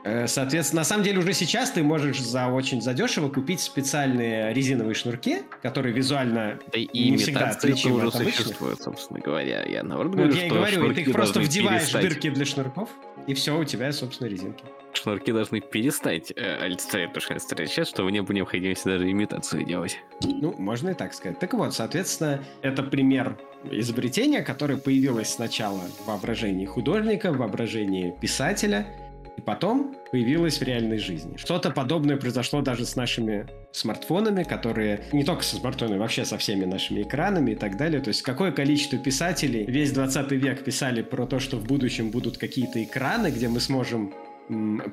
[0.08, 4.96] Э, соответственно, на самом деле уже сейчас ты можешь за очень задешево купить специальные резиновые
[4.96, 8.46] шнурки, которые визуально да и не всегда отличимы уже от обычных.
[8.46, 9.66] существует, собственно говоря.
[9.66, 12.02] Я наоборот говорю, вот я и говорю, и ты их просто вдеваешь перестать.
[12.04, 12.90] дырки для шнурков,
[13.28, 14.64] и все, у тебя, собственно, резинки.
[14.94, 20.00] Шнурки должны перестать э, олицетворять то, что олицетворяют чтобы не было необходимости даже имитацию делать.
[20.24, 21.38] Ну, можно и так сказать.
[21.40, 23.38] Так вот, соответственно, это пример
[23.70, 28.88] изобретения, которое появилось сначала в воображении художника, в воображении писателя–
[29.38, 31.38] и потом появилась в реальной жизни.
[31.38, 36.66] Что-то подобное произошло даже с нашими смартфонами, которые не только со смартфонами, вообще со всеми
[36.66, 38.02] нашими экранами и так далее.
[38.02, 42.38] То есть какое количество писателей весь 20 век писали про то, что в будущем будут
[42.38, 44.12] какие-то экраны, где мы сможем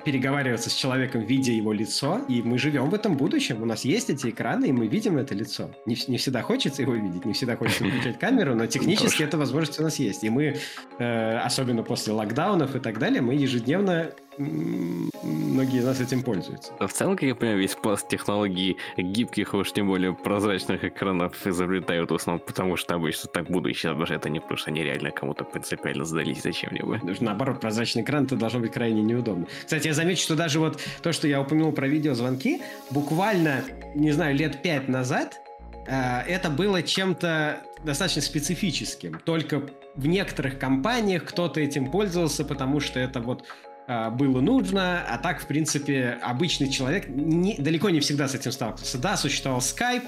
[0.04, 3.62] переговариваться с человеком, видя его лицо, и мы живем в этом будущем.
[3.62, 5.70] У нас есть эти экраны, и мы видим это лицо.
[5.86, 9.78] Не, не всегда хочется его видеть, не всегда хочется включать камеру, но технически эта возможность
[9.78, 10.24] у нас есть.
[10.24, 10.56] И мы,
[10.98, 16.72] э, особенно после локдаунов и так далее, мы ежедневно многие из нас этим пользуются.
[16.78, 22.10] В целом, как я понимаю, весь пласт технологий гибких, уж тем более прозрачных экранов изобретают
[22.10, 26.04] в основном потому, что обычно так будущее это не потому, что они реально кому-то принципиально
[26.04, 27.00] сдались зачем-либо.
[27.20, 29.46] Наоборот, прозрачный экран это должно быть крайне неудобно.
[29.64, 34.36] Кстати, я замечу, что даже вот то, что я упомянул про видеозвонки, буквально, не знаю,
[34.36, 35.40] лет пять назад
[35.86, 39.20] э, это было чем-то достаточно специфическим.
[39.24, 39.62] Только
[39.94, 43.44] в некоторых компаниях кто-то этим пользовался, потому что это вот
[43.86, 48.98] было нужно, а так, в принципе, обычный человек не, далеко не всегда с этим сталкивался.
[48.98, 50.04] Да, существовал Skype,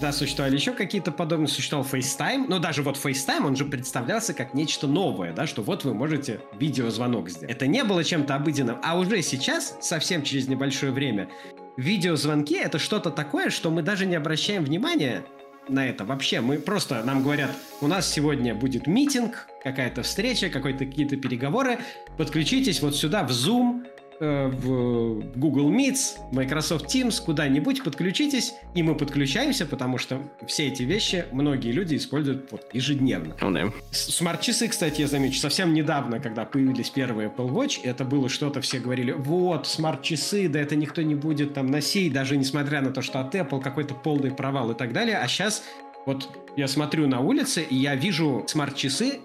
[0.00, 4.52] да, существовали еще какие-то подобные, существовал FaceTime, но даже вот FaceTime, он же представлялся как
[4.52, 7.54] нечто новое, да, что вот вы можете видеозвонок сделать.
[7.54, 11.28] Это не было чем-то обыденным, а уже сейчас, совсем через небольшое время,
[11.76, 15.24] видеозвонки— это что-то такое, что мы даже не обращаем внимания
[15.68, 16.40] на это вообще.
[16.40, 21.78] Мы просто, нам говорят, у нас сегодня будет митинг, какая-то встреча, какие-то переговоры,
[22.16, 23.84] подключитесь вот сюда в Zoom,
[24.20, 30.84] Э, в Google Meets, Microsoft Teams, куда-нибудь подключитесь, и мы подключаемся, потому что все эти
[30.84, 33.34] вещи многие люди используют вот ежедневно.
[33.40, 33.72] Oh, да.
[33.90, 38.78] Смарт-часы, кстати, я замечу, совсем недавно, когда появились первые Apple Watch, это было что-то, все
[38.78, 43.20] говорили, вот, смарт-часы, да это никто не будет там носить, даже несмотря на то, что
[43.20, 45.64] от Apple какой-то полный провал и так далее, а сейчас
[46.06, 49.20] вот я смотрю на улице, и я вижу смарт-часы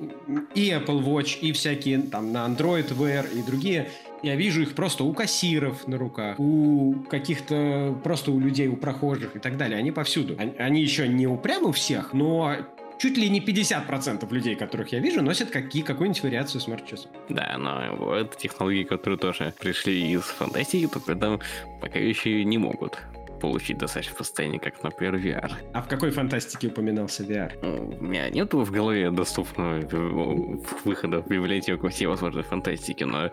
[0.55, 3.89] и Apple Watch, и всякие там на Android Wear и другие.
[4.23, 9.35] Я вижу их просто у кассиров на руках, у каких-то просто у людей, у прохожих
[9.35, 9.77] и так далее.
[9.77, 10.37] Они повсюду.
[10.57, 12.55] Они еще не у прямо у всех, но
[12.97, 17.11] чуть ли не 50% людей, которых я вижу, носят какие, какую-нибудь вариацию смарт-часов.
[17.29, 21.39] Да, но это технологии, которые тоже пришли из фантастики, только там
[21.79, 22.97] пока еще не могут
[23.39, 25.51] получить достаточно состояние, как, например, VR.
[25.73, 27.51] А в какой фантастике упоминался VR?
[27.61, 29.79] Ну, у меня нету в голове доступного
[30.85, 33.31] выхода в библиотеку всевозможной фантастики, но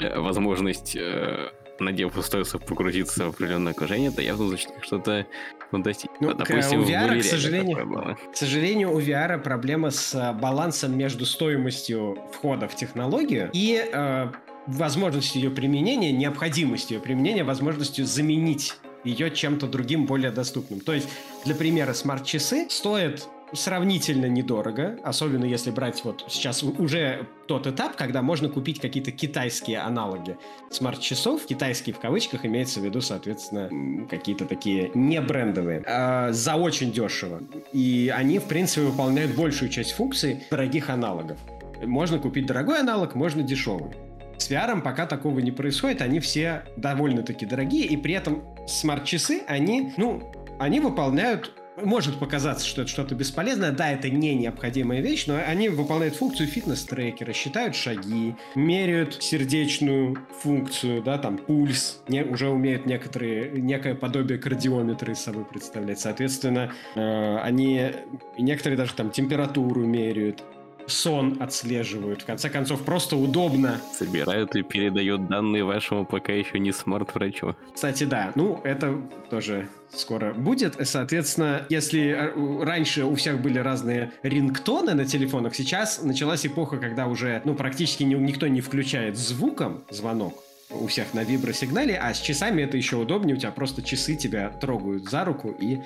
[0.00, 5.26] э, возможность э, надев устройство погрузиться в определенное окружение, это явно звучит как что-то
[5.70, 6.28] фантастическое.
[6.28, 11.26] Ну, Допустим, у VR, к сожалению, к сожалению, у VR проблема с э, балансом между
[11.26, 14.30] стоимостью входа в технологию и э,
[14.66, 18.74] возможностью ее применения, необходимостью ее применения, возможностью заменить
[19.06, 20.80] ее чем-то другим, более доступным.
[20.80, 21.08] То есть,
[21.44, 28.22] для примера, смарт-часы стоят сравнительно недорого, особенно если брать вот сейчас уже тот этап, когда
[28.22, 30.36] можно купить какие-то китайские аналоги
[30.70, 36.92] смарт-часов, китайские в кавычках, имеется в виду, соответственно, какие-то такие не брендовые, а за очень
[36.92, 37.42] дешево.
[37.72, 41.38] И они, в принципе, выполняют большую часть функций дорогих аналогов.
[41.84, 43.92] Можно купить дорогой аналог, можно дешевый.
[44.38, 49.92] С VR пока такого не происходит, они все довольно-таки дорогие, и при этом смарт-часы, они,
[49.96, 53.72] ну, они выполняют может показаться, что это что-то бесполезное.
[53.72, 61.02] Да, это не необходимая вещь, но они выполняют функцию фитнес-трекера, считают шаги, меряют сердечную функцию,
[61.02, 66.00] да, там пульс, не, уже умеют некоторые, некое подобие кардиометра из собой представлять.
[66.00, 67.90] Соответственно, э, они
[68.38, 70.42] некоторые даже там температуру меряют,
[70.86, 72.22] сон отслеживают.
[72.22, 73.80] В конце концов, просто удобно.
[73.92, 77.54] Собирают и передают данные вашему пока еще не смарт-врачу.
[77.74, 78.32] Кстати, да.
[78.34, 80.76] Ну, это тоже скоро будет.
[80.86, 87.06] Соответственно, если э, раньше у всех были разные рингтоны на телефонах, сейчас началась эпоха, когда
[87.06, 92.62] уже ну, практически никто не включает звуком звонок у всех на вибросигнале, а с часами
[92.62, 95.78] это еще удобнее, у тебя просто часы тебя трогают за руку, и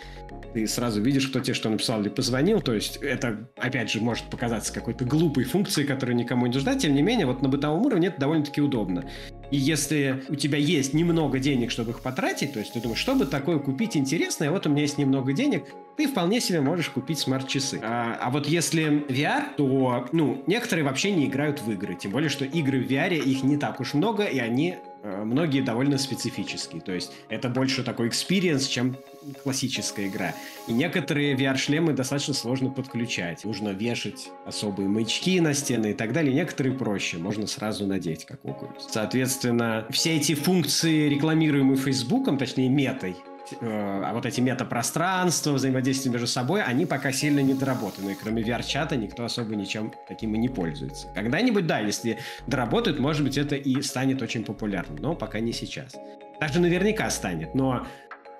[0.52, 4.24] ты сразу видишь, кто тебе что написал или позвонил, то есть это, опять же, может
[4.24, 8.08] показаться какой-то глупой функцией, которая никому не нужна, тем не менее, вот на бытовом уровне
[8.08, 9.04] это довольно-таки удобно.
[9.50, 13.14] И если у тебя есть немного денег, чтобы их потратить, то есть ты думаешь, что
[13.14, 15.64] бы такое купить интересное, вот у меня есть немного денег,
[15.96, 17.80] ты вполне себе можешь купить смарт-часы.
[17.82, 21.94] А, а вот если VR, то, ну, некоторые вообще не играют в игры.
[21.94, 25.62] Тем более, что игры в VR, их не так уж много, и они э, многие
[25.62, 26.80] довольно специфические.
[26.80, 28.96] То есть это больше такой experience, чем
[29.42, 30.34] классическая игра.
[30.66, 33.44] И некоторые VR-шлемы достаточно сложно подключать.
[33.44, 36.34] Нужно вешать особые маячки на стены и так далее.
[36.34, 38.88] Некоторые проще, можно сразу надеть как Oculus.
[38.88, 43.16] Соответственно, все эти функции, рекламируемые Фейсбуком, точнее метой,
[43.60, 48.16] э, а вот эти метапространства, взаимодействие между собой, они пока сильно не доработаны.
[48.20, 51.08] Кроме VR-чата никто особо ничем таким и не пользуется.
[51.14, 55.96] Когда-нибудь, да, если доработают, может быть, это и станет очень популярным, но пока не сейчас.
[56.40, 57.86] Даже наверняка станет, но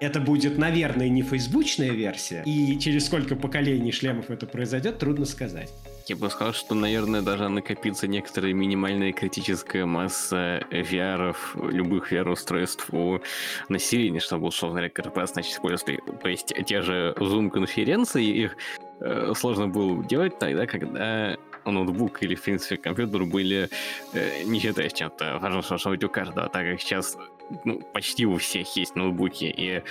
[0.00, 5.70] это будет, наверное, не фейсбучная версия, и через сколько поколений шлемов это произойдет, трудно сказать.
[6.06, 11.36] Я бы сказал, что, наверное, даже накопится некоторая минимальная критическая масса VR,
[11.70, 13.20] любых VR-устройств у
[13.68, 16.00] населения, чтобы, условно говоря, корпорация начать использовать.
[16.22, 18.56] То есть те же Zoom-конференции, их
[19.00, 23.68] э, сложно было делать тогда, когда ноутбук или, в принципе, компьютер были,
[24.12, 27.16] э, не считаясь чем-то важным, что у каждого, так как сейчас
[27.64, 29.82] ну, почти у всех есть ноутбуки, и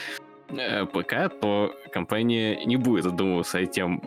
[0.50, 4.02] ПК, то компания не будет задумываться о тем,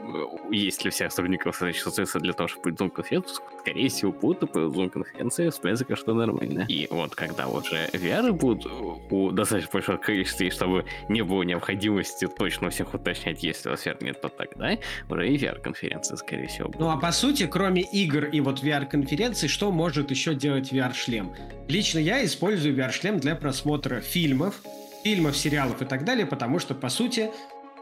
[0.51, 3.45] э, есть ли у всех сотрудников средства для того, чтобы Zoom-конференцию.
[3.61, 6.67] Скорее всего, будут по Zoom-конференции восприниматься как что нормально.
[6.69, 8.67] И вот когда уже VR будут
[9.11, 14.03] у достаточно большого количества, чтобы не было необходимости точно всех уточнять, если у вас VR
[14.03, 14.77] нет, то тогда
[15.09, 16.81] уже и VR-конференция, скорее всего, будет.
[16.81, 21.35] Ну а по сути, кроме игр и вот VR-конференций, что может еще делать VR-шлем?
[21.69, 24.61] Лично я использую VR-шлем для просмотра фильмов,
[25.03, 27.31] фильмов, сериалов и так далее, потому что, по сути,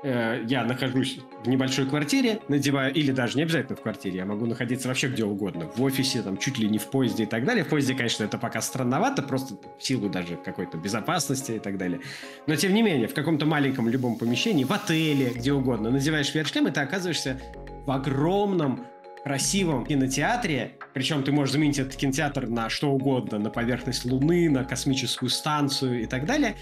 [0.02, 4.46] э, я нахожусь в небольшой квартире, надеваю, или даже не обязательно в квартире, я могу
[4.46, 7.64] находиться вообще где угодно, в офисе, там, чуть ли не в поезде и так далее.
[7.64, 12.00] В поезде, конечно, это пока странновато, просто в силу даже какой-то безопасности и так далее.
[12.46, 16.68] Но, тем не менее, в каком-то маленьком любом помещении, в отеле, где угодно, надеваешь VR-шлем,
[16.68, 17.40] и ты оказываешься
[17.86, 18.86] в огромном
[19.22, 24.64] красивом кинотеатре, причем ты можешь заменить этот кинотеатр на что угодно, на поверхность Луны, на
[24.64, 26.56] космическую станцию и так далее,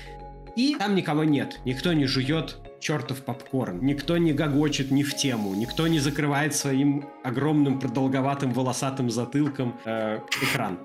[0.58, 5.54] и там никого нет, никто не жует чертов попкорн, никто не гогочет ни в тему,
[5.54, 10.80] никто не закрывает своим огромным продолговатым волосатым затылком э, экран.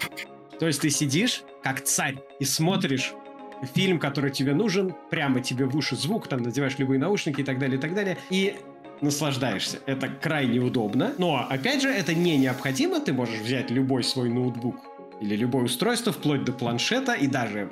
[0.59, 3.13] То есть ты сидишь как царь и смотришь
[3.73, 7.57] фильм, который тебе нужен, прямо тебе в уши звук, там надеваешь любые наушники и так
[7.57, 8.55] далее, и так далее, и
[9.01, 9.79] наслаждаешься.
[9.87, 14.75] Это крайне удобно, но, опять же, это не необходимо, ты можешь взять любой свой ноутбук
[15.19, 17.71] или любое устройство, вплоть до планшета, и даже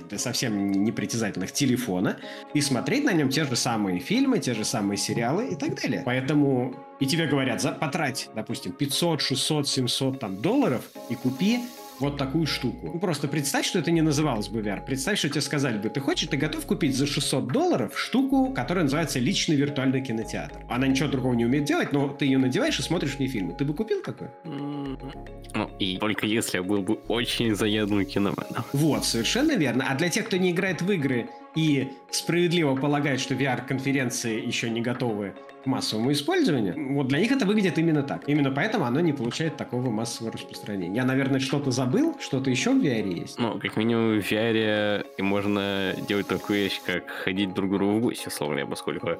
[0.00, 2.18] для совсем непритязательных телефона
[2.54, 6.02] и смотреть на нем те же самые фильмы, те же самые сериалы и так далее.
[6.04, 11.60] Поэтому и тебе говорят, за, потрать, допустим, 500, 600, 700 там, долларов и купи
[11.98, 12.90] вот такую штуку.
[12.94, 14.84] Ну, просто представь, что это не называлось бы VR.
[14.84, 18.84] Представь, что тебе сказали бы, ты хочешь, ты готов купить за 600 долларов штуку, которая
[18.84, 20.64] называется личный виртуальный кинотеатр.
[20.68, 23.54] Она ничего другого не умеет делать, но ты ее надеваешь и смотришь в ней фильмы.
[23.54, 24.28] Ты бы купил такой?
[24.44, 28.64] Ну, и только если я был бы очень заядлым киноменом.
[28.72, 29.86] Вот, совершенно верно.
[29.88, 34.80] А для тех, кто не играет в игры и справедливо полагает, что VR-конференции еще не
[34.80, 38.28] готовы к массовому использованию, вот для них это выглядит именно так.
[38.28, 40.96] Именно поэтому оно не получает такого массового распространения.
[40.96, 43.38] Я, наверное, что-то забыл, что-то еще в VR есть.
[43.38, 48.00] Ну, как минимум в VR можно делать такую вещь, как ходить друг к другу в
[48.00, 49.18] гости, словно поскольку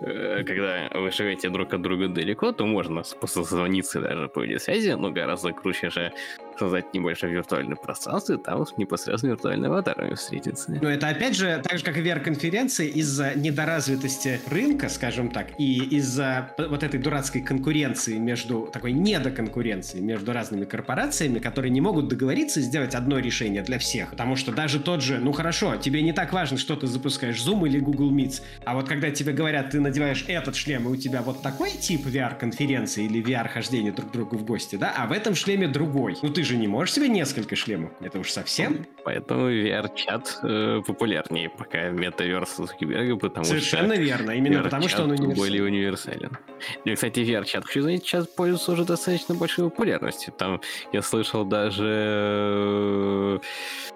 [0.00, 4.90] э, когда вы живете друг от друга далеко, то можно просто созвониться даже по видеосвязи,
[4.90, 6.12] но гораздо круче же
[6.58, 10.70] создать небольшое виртуальное пространство, и там непосредственно виртуальный аватарами встретиться.
[10.80, 15.81] Но это опять же, так же как и VR-конференции, из-за недоразвитости рынка, скажем так, и
[15.82, 22.60] из-за вот этой дурацкой конкуренции между, такой недоконкуренции между разными корпорациями, которые не могут договориться
[22.60, 24.10] и сделать одно решение для всех.
[24.10, 27.66] Потому что даже тот же, ну хорошо, тебе не так важно, что ты запускаешь, Zoom
[27.66, 31.22] или Google Meets, а вот когда тебе говорят, ты надеваешь этот шлем, и у тебя
[31.22, 35.34] вот такой тип VR-конференции или VR-хождения друг к другу в гости, да, а в этом
[35.34, 36.16] шлеме другой.
[36.22, 38.86] Ну ты же не можешь себе несколько шлемов, это уж совсем.
[39.04, 44.02] Поэтому VR-чат э, популярнее пока метаверс Цукерберга, потому Совершенно что...
[44.02, 45.36] верно, именно потому что он универсален.
[45.78, 46.36] Универсален.
[46.84, 50.32] И, кстати, VR-чат, хочу заметить, сейчас пользуется уже достаточно большой популярностью.
[50.36, 50.60] Там
[50.92, 53.38] я слышал даже, э,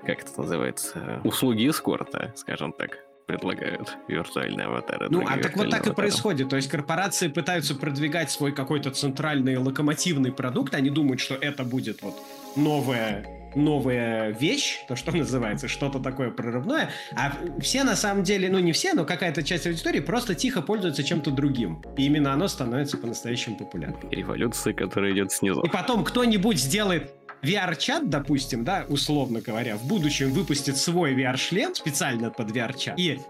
[0.05, 5.09] как это называется, услуги эскорта, скажем так предлагают виртуальные аватары.
[5.11, 5.93] Ну, а так вот так аватарам.
[5.93, 6.49] и происходит.
[6.49, 12.03] То есть корпорации пытаются продвигать свой какой-то центральный локомотивный продукт, они думают, что это будет
[12.03, 12.15] вот
[12.55, 18.59] новая новая вещь, то, что называется, что-то такое прорывное, а все на самом деле, ну
[18.59, 21.83] не все, но какая-то часть аудитории просто тихо пользуется чем-то другим.
[21.97, 24.11] И именно оно становится по-настоящему популярным.
[24.11, 25.63] Революция, которая идет снизу.
[25.63, 32.31] И потом кто-нибудь сделает VR-чат, допустим, да, условно говоря, в будущем выпустит свой VR-шлем специально
[32.31, 33.21] под VR-чат, и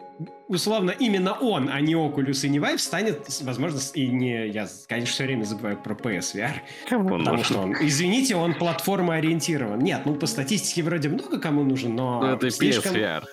[0.48, 4.48] условно именно он, а не Oculus и не Vive, станет, возможно, и не...
[4.48, 6.54] Я, конечно, все время забываю про PSVR.
[6.88, 9.80] Кому потому что он, извините, он платформа ориентирован.
[9.80, 12.20] Нет, ну по статистике вроде много кому нужен, но...
[12.20, 12.94] Ну, это слишком...
[12.94, 13.24] PSVR,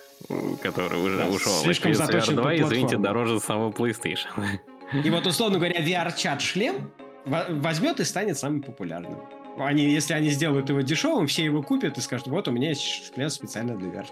[0.62, 1.52] который уже да, ушел.
[1.62, 4.28] Слишком PSVR заточен 2, извините, дороже самого PlayStation.
[5.02, 6.90] И вот, условно говоря, VR-чат шлем
[7.24, 9.16] возьмет и станет самым популярным.
[9.56, 13.12] Они, если они сделают его дешевым, все его купят и скажут, вот у меня есть
[13.14, 14.06] шлем специально для VR.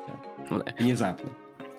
[0.51, 0.75] Ну, да.
[0.79, 1.31] Внезапно.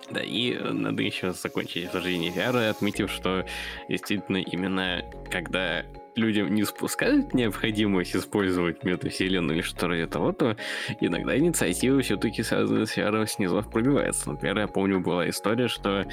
[0.09, 3.45] Да, и надо еще закончить обсуждение VR, отметив, что
[3.87, 10.57] действительно именно когда людям не спускают необходимость использовать метавселенную или что-то вроде того, то
[10.99, 14.29] иногда инициатива все-таки связанная с VR снизу пробивается.
[14.29, 16.05] Например, я помню, была история, что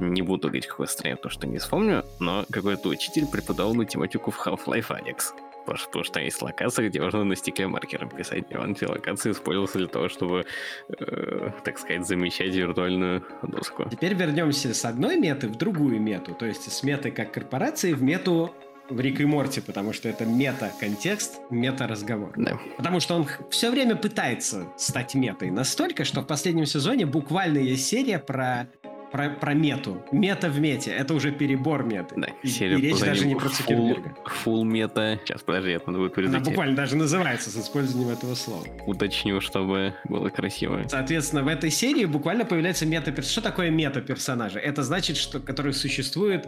[0.00, 4.46] не буду говорить, какой стране, потому что не вспомню, но какой-то учитель преподавал математику в
[4.46, 5.32] Half-Life Alex
[5.76, 8.44] потому что есть локации, где можно на стекле маркером писать.
[8.50, 10.46] И он эти локации использовался для того, чтобы,
[10.88, 13.88] э, так сказать, замещать виртуальную доску.
[13.90, 18.02] Теперь вернемся с одной меты в другую мету, то есть с меты как корпорации в
[18.02, 18.54] мету
[18.90, 22.32] в Рик и Морти, потому что это мета-контекст, мета-разговор.
[22.36, 22.58] Да.
[22.76, 27.86] Потому что он все время пытается стать метой настолько, что в последнем сезоне буквально есть
[27.86, 28.68] серия про
[29.10, 30.02] про, про мету.
[30.12, 30.90] Мета в мете.
[30.90, 32.14] Это уже перебор меты.
[32.16, 34.14] Да, и, серия и речь даже не про Цукерберга.
[34.44, 35.18] full мета.
[35.24, 36.50] Сейчас, подожди, это надо будет Она перейти.
[36.50, 38.64] буквально даже называется с использованием этого слова.
[38.86, 40.82] Уточню, чтобы было красиво.
[40.88, 43.32] Соответственно, в этой серии буквально появляется мета-персонаж.
[43.32, 44.58] Что такое мета-персонажи?
[44.58, 46.46] Это значит, что который существует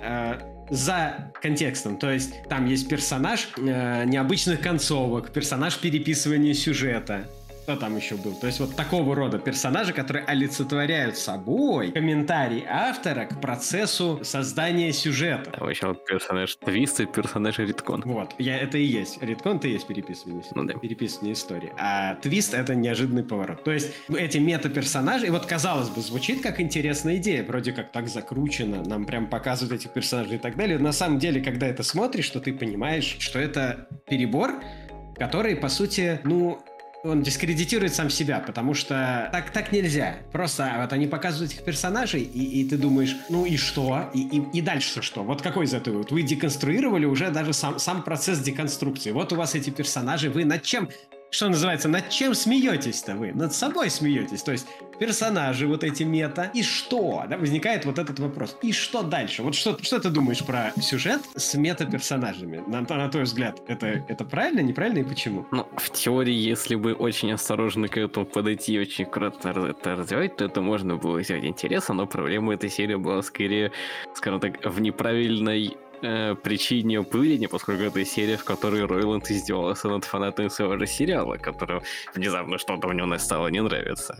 [0.00, 0.38] э,
[0.70, 1.96] за контекстом.
[1.96, 7.26] То есть там есть персонаж э, необычных концовок, персонаж переписывания сюжета.
[7.66, 8.32] Кто там еще был?
[8.36, 15.50] То есть вот такого рода персонажи, которые олицетворяют собой комментарий автора к процессу создания сюжета.
[15.50, 18.02] Там еще вот персонаж Твист и персонаж Риткон.
[18.04, 19.20] Вот, я, это и есть.
[19.20, 20.74] Редкон это и есть переписывание, Ну да.
[20.74, 21.72] переписывание истории.
[21.76, 23.64] А твист это неожиданный поворот.
[23.64, 28.06] То есть эти мета-персонажи, и вот казалось бы, звучит как интересная идея, вроде как так
[28.06, 30.78] закручено, нам прям показывают этих персонажей и так далее.
[30.78, 34.62] На самом деле, когда это смотришь, то ты понимаешь, что это перебор,
[35.18, 36.60] который, по сути, ну,
[37.06, 40.16] он дискредитирует сам себя, потому что так, так нельзя.
[40.32, 44.10] Просто вот они показывают этих персонажей, и, и ты думаешь, ну и что?
[44.14, 45.22] И, и, и дальше что?
[45.22, 45.98] Вот какой из этого?
[45.98, 49.12] Вот вы деконструировали уже даже сам, сам процесс деконструкции.
[49.12, 50.88] Вот у вас эти персонажи, вы над чем
[51.36, 53.34] что называется, над чем смеетесь-то вы?
[53.34, 54.42] Над собой смеетесь.
[54.42, 54.66] То есть
[54.98, 56.50] персонажи вот эти мета.
[56.54, 57.24] И что?
[57.28, 58.56] Да, возникает вот этот вопрос.
[58.62, 59.42] И что дальше?
[59.42, 62.62] Вот что, что ты думаешь про сюжет с мета-персонажами?
[62.66, 65.46] На, на твой взгляд, это, это правильно, неправильно и почему?
[65.50, 70.36] Ну, в теории, если бы очень осторожно к этому подойти и очень кратко это развивать,
[70.36, 73.72] то это можно было сделать интересно, но проблема этой серии была скорее,
[74.14, 80.04] скажем так, в неправильной э, причине появления, поскольку это серия, в которой Ройланд издевался над
[80.04, 81.82] фанатами своего же сериала, которого
[82.14, 84.16] внезапно что-то в нем стало не нравиться.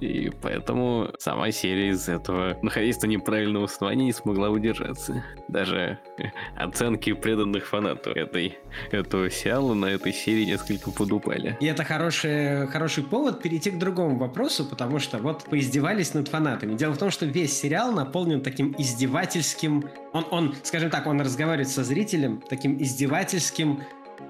[0.00, 5.24] И поэтому сама серия из этого, находясь на неправильном основании, не смогла удержаться.
[5.48, 6.24] Даже э,
[6.56, 8.58] оценки преданных фанатов этой,
[8.90, 11.56] этого сериала на этой серии несколько подупали.
[11.60, 16.76] И это хороший, хороший повод перейти к другому вопросу, потому что вот поиздевались над фанатами.
[16.76, 19.88] Дело в том, что весь сериал наполнен таким издевательским...
[20.12, 23.82] Он, он скажем так, он разговаривает со зрителем таким издевательским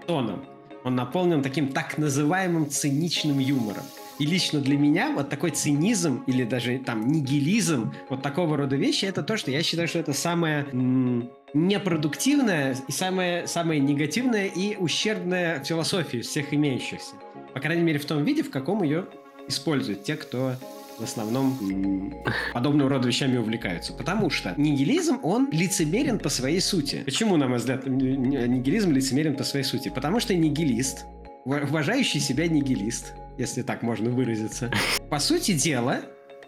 [0.07, 0.45] тоном.
[0.85, 3.85] Он наполнен таким так называемым циничным юмором.
[4.21, 9.07] И лично для меня вот такой цинизм или даже там нигилизм, вот такого рода вещи,
[9.07, 14.77] это то, что я считаю, что это самое м, непродуктивное и самое, самое негативное и
[14.77, 17.15] ущербное философии из всех имеющихся.
[17.55, 19.07] По крайней мере, в том виде, в каком ее
[19.49, 20.53] используют те, кто
[20.99, 22.13] в основном
[22.53, 23.95] подобного рода вещами увлекаются.
[23.95, 27.03] Потому что нигилизм, он лицемерен по своей сути.
[27.07, 29.89] Почему, на мой взгляд, нигилизм лицемерен по своей сути?
[29.89, 31.07] Потому что нигилист,
[31.47, 34.71] ува- уважающий себя нигилист, если так можно выразиться,
[35.09, 36.01] по сути дела,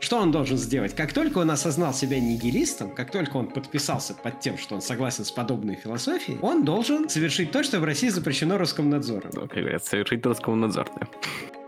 [0.02, 0.96] что он должен сделать?
[0.96, 5.24] Как только он осознал себя нигилистом, как только он подписался под тем, что он согласен
[5.24, 9.30] с подобной философией, он должен совершить то, что в России запрещено Роскомнадзором.
[9.32, 10.90] Ну, как говорят, совершить Роскомнадзор.
[10.98, 11.06] да.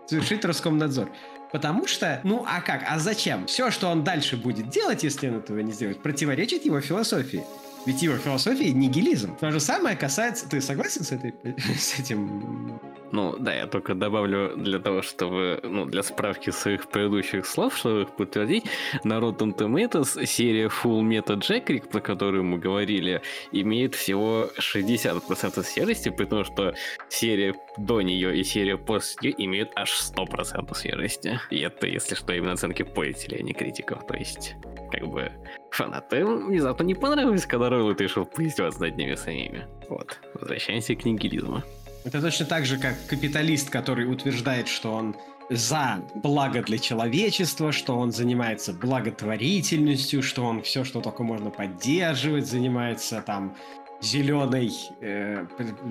[0.09, 1.11] совершить Роскомнадзор.
[1.53, 3.47] Потому что, ну а как, а зачем?
[3.47, 7.45] Все, что он дальше будет делать, если он этого не сделает, противоречит его философии.
[7.87, 9.37] Ведь его философия нигилизм.
[9.37, 10.49] То же самое касается...
[10.49, 11.35] Ты согласен с, этой,
[11.79, 12.81] с этим?
[13.15, 18.03] Ну, да, я только добавлю для того, чтобы, ну, для справки своих предыдущих слов, чтобы
[18.03, 18.65] их подтвердить,
[19.05, 26.09] на Rotten Tomatoes серия Full Metal Jackrick, про которую мы говорили, имеет всего 60% серости,
[26.09, 26.75] при том, что
[27.09, 31.39] серия до нее и серия после нее имеют аж 100% серости.
[31.51, 34.05] И это, если что, именно оценки пользователей, а не критиков.
[34.09, 34.57] То есть,
[34.91, 35.31] как бы,
[35.71, 39.69] фанатам внезапно не понравилось, когда Ройлот решил поиздеваться над ними самими.
[39.89, 41.63] Вот, возвращаемся к нигилизму.
[42.05, 45.17] Это точно так же, как капиталист, который утверждает, что он
[45.51, 52.47] за благо для человечества, что он занимается благотворительностью, что он все, что только можно поддерживать,
[52.47, 53.57] занимается там
[54.03, 55.47] зеленой, э,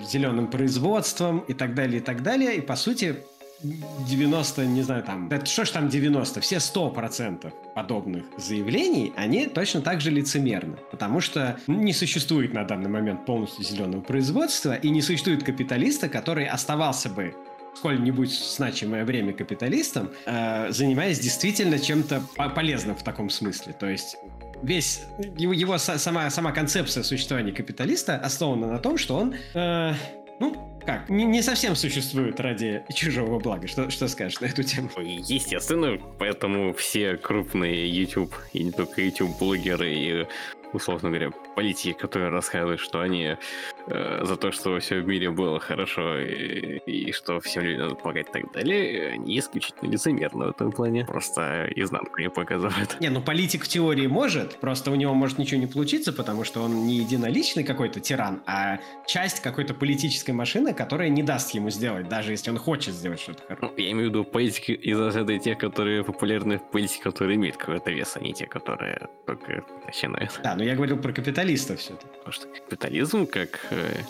[0.08, 2.58] зеленым производством и так далее, и так далее.
[2.58, 3.24] И по сути
[3.64, 9.82] 90, не знаю, там, да что ж там 90, все 100% подобных заявлений, они точно
[9.82, 10.78] так же лицемерны.
[10.92, 16.46] Потому что не существует на данный момент полностью зеленого производства, и не существует капиталиста, который
[16.46, 17.34] оставался бы
[17.76, 23.74] сколь-нибудь значимое время капиталистом, э, занимаясь действительно чем-то по- полезным в таком смысле.
[23.74, 24.18] То есть
[24.62, 25.02] весь
[25.38, 29.94] его, его са- сама, сама концепция существования капиталиста основана на том, что он, э,
[30.40, 33.68] ну, как, не, не совсем существует ради чужого блага.
[33.68, 34.90] Что, что скажешь на эту тему?
[34.98, 40.28] Естественно, поэтому все крупные YouTube, и не только YouTube-блогеры, и,
[40.74, 43.38] условно говоря, политики, которые рассказывают, что они
[43.88, 48.28] за то, что все в мире было хорошо и, и что всем людям надо помогать
[48.30, 51.06] и так далее, они исключительно лицемерны в этом плане.
[51.06, 53.00] Просто изнанку не показывают.
[53.00, 56.62] Не, ну политик в теории может, просто у него может ничего не получиться, потому что
[56.62, 62.08] он не единоличный какой-то тиран, а часть какой-то политической машины, которая не даст ему сделать,
[62.08, 63.72] даже если он хочет сделать что-то хорошее.
[63.76, 67.58] Ну, я имею в виду политики из разряда тех, которые популярны в политике, которые имеют
[67.58, 70.40] какой-то вес, а не те, которые только начинают.
[70.44, 72.08] Да, но я говорил про капиталистов все-таки.
[72.18, 74.04] Потому что капитализм, как э,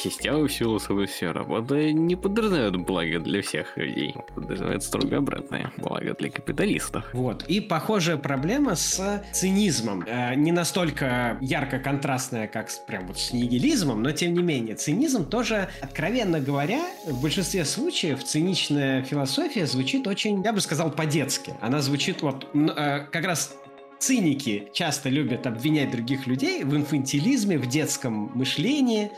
[0.00, 4.14] система в силу своего все работы не подразумевает благо для всех людей.
[4.34, 5.72] Подразумевает строго обратное.
[5.76, 7.04] Благо для капиталистов.
[7.12, 7.44] Вот.
[7.48, 10.04] И похожая проблема с цинизмом.
[10.06, 14.74] Э, не настолько ярко контрастная, как с, прям вот с нигилизмом, но тем не менее.
[14.74, 21.54] Цинизм тоже, откровенно говоря, в большинстве случаев циничная философия звучит очень, я бы сказал, по-детски.
[21.60, 23.54] Она звучит вот э, как раз
[24.00, 29.12] циники часто любят обвинять других людей в инфантилизме, в детском мышлении,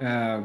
[0.00, 0.44] э,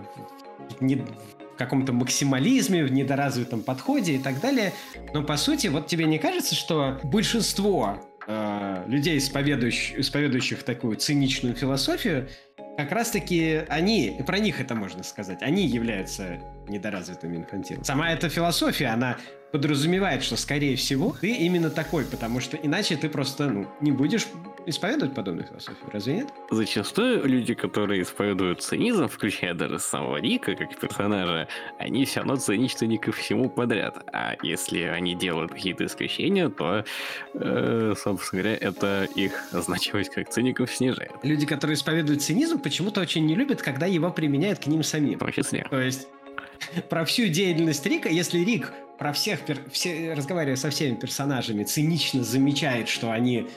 [0.80, 4.74] в каком-то максимализме, в недоразвитом подходе и так далее.
[5.14, 11.56] Но по сути, вот тебе не кажется, что большинство э, людей, исповедующих, исповедующих такую циничную
[11.56, 12.28] философию,
[12.78, 17.84] как раз-таки они, про них это можно сказать, они являются недоразвитыми инфантилами.
[17.84, 19.18] Сама эта философия, она
[19.56, 24.28] подразумевает, что, скорее всего, ты именно такой, потому что иначе ты просто ну, не будешь
[24.66, 26.28] исповедовать подобную философию, разве нет?
[26.52, 31.48] Зачастую люди, которые исповедуют цинизм, включая даже самого Рика как персонажа,
[31.80, 34.04] они все равно циничны не ко всему подряд.
[34.12, 36.84] А если они делают какие-то исключения, то,
[37.36, 41.14] э, собственно говоря, это их значимость как циников снижает.
[41.24, 45.16] Люди, которые исповедуют цинизм, почему-то очень не любят, когда его применяют к ним самим.
[45.16, 45.66] В том числе.
[45.70, 46.10] То есть
[46.90, 49.40] про всю деятельность Рика, если Рик про всех,
[49.72, 53.48] все, разговаривая со всеми персонажами, цинично замечает, что они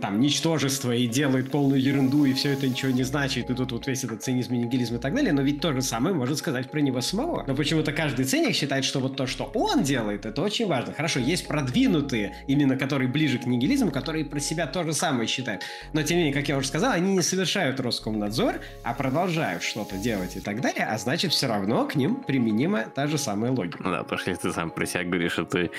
[0.00, 3.86] там ничтожество и делает полную ерунду, и все это ничего не значит, и тут вот
[3.86, 6.80] весь этот цинизм, нигилизм и так далее, но ведь то же самое можно сказать про
[6.80, 7.44] него самого.
[7.46, 10.92] Но почему-то каждый циник считает, что вот то, что он делает, это очень важно.
[10.92, 15.62] Хорошо, есть продвинутые, именно которые ближе к нигилизму, которые про себя то же самое считают.
[15.92, 19.96] Но тем не менее, как я уже сказал, они не совершают Роскомнадзор, а продолжают что-то
[19.96, 23.78] делать и так далее, а значит все равно к ним применима та же самая логика.
[23.82, 25.70] Ну да, потому что если ты сам про себя говоришь, что ты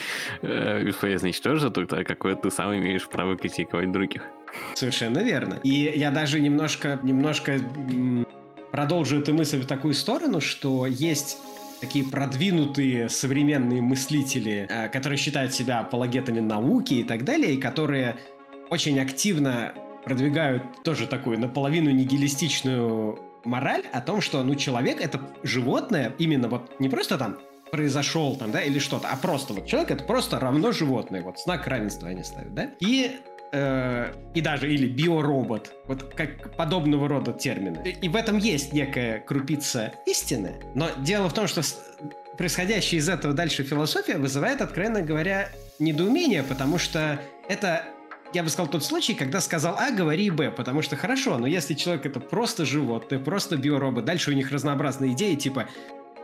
[0.41, 4.23] э, бесполезно ничтожество, то какое ты сам имеешь право критиковать критиковать других.
[4.73, 5.59] Совершенно верно.
[5.63, 7.59] И я даже немножко, немножко
[8.71, 11.37] продолжу эту мысль в такую сторону, что есть
[11.81, 18.15] такие продвинутые современные мыслители, э, которые считают себя апологетами науки и так далее, и которые
[18.69, 19.73] очень активно
[20.05, 26.79] продвигают тоже такую наполовину нигилистичную мораль о том, что ну человек это животное, именно вот
[26.79, 27.37] не просто там
[27.71, 31.67] произошел там, да, или что-то, а просто вот человек это просто равно животное, вот знак
[31.67, 33.19] равенства они ставят, да, и
[33.55, 37.97] э, и даже или биоробот, вот как подобного рода термины.
[38.01, 41.61] И в этом есть некая крупица истины, но дело в том, что
[42.37, 45.49] происходящая из этого дальше философия вызывает, откровенно говоря,
[45.79, 47.85] недоумение, потому что это
[48.33, 51.73] я бы сказал, тот случай, когда сказал А, говори Б, потому что хорошо, но если
[51.73, 55.69] человек это просто животное, просто биоробот, дальше у них разнообразные идеи, типа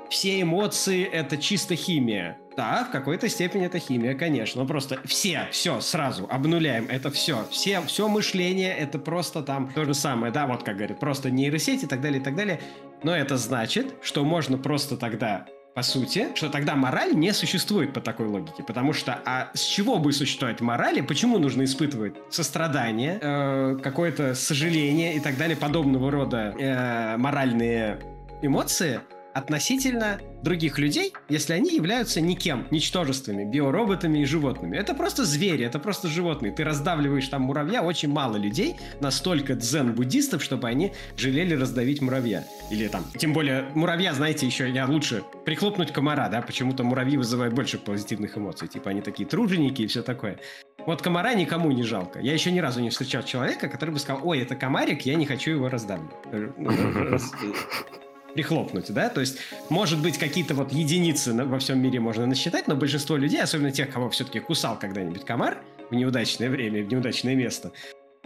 [0.10, 2.38] все эмоции— это чисто химия.
[2.62, 4.62] Да, в какой-то степени это химия, конечно.
[4.62, 6.86] Но просто все, все, сразу обнуляем.
[6.90, 7.48] Это все.
[7.50, 10.32] Все, все мышление— это просто там то же самое.
[10.32, 12.62] Да, вот как говорят, просто нейросеть и так далее, и так далее.
[13.02, 18.02] Но это значит, что можно просто тогда по сути, что тогда мораль не существует по
[18.02, 18.62] такой логике.
[18.62, 21.02] Потому что, а с чего бы существовать морали?
[21.02, 28.02] Почему нужно испытывать сострадание, э, какое-то сожаление и так далее, подобного рода э, моральные
[28.44, 29.00] эмоции?
[29.34, 34.78] Относительно других людей, если они являются никем, ничтожествами, биороботами и животными.
[34.78, 36.52] Это просто звери, это просто животные.
[36.52, 42.44] Ты раздавливаешь там муравья, очень мало людей, настолько дзен-буддистов, чтобы они жалели раздавить муравья.
[42.70, 47.54] Или там, тем более, муравья, знаете, еще я лучше прихлопнуть комара, да, почему-то муравьи вызывают
[47.54, 50.40] больше позитивных эмоций, типа они такие труженики и все такое.
[50.86, 52.20] Вот комара никому не жалко.
[52.20, 55.26] Я еще ни разу не встречал человека, который бы сказал, ой, это комарик, я не
[55.26, 56.16] хочу его раздавливать.
[58.34, 59.38] прихлопнуть, да, то есть,
[59.70, 63.90] может быть, какие-то вот единицы во всем мире можно насчитать, но большинство людей, особенно тех,
[63.90, 65.58] кого все-таки кусал когда-нибудь комар
[65.90, 67.72] в неудачное время, в неудачное место,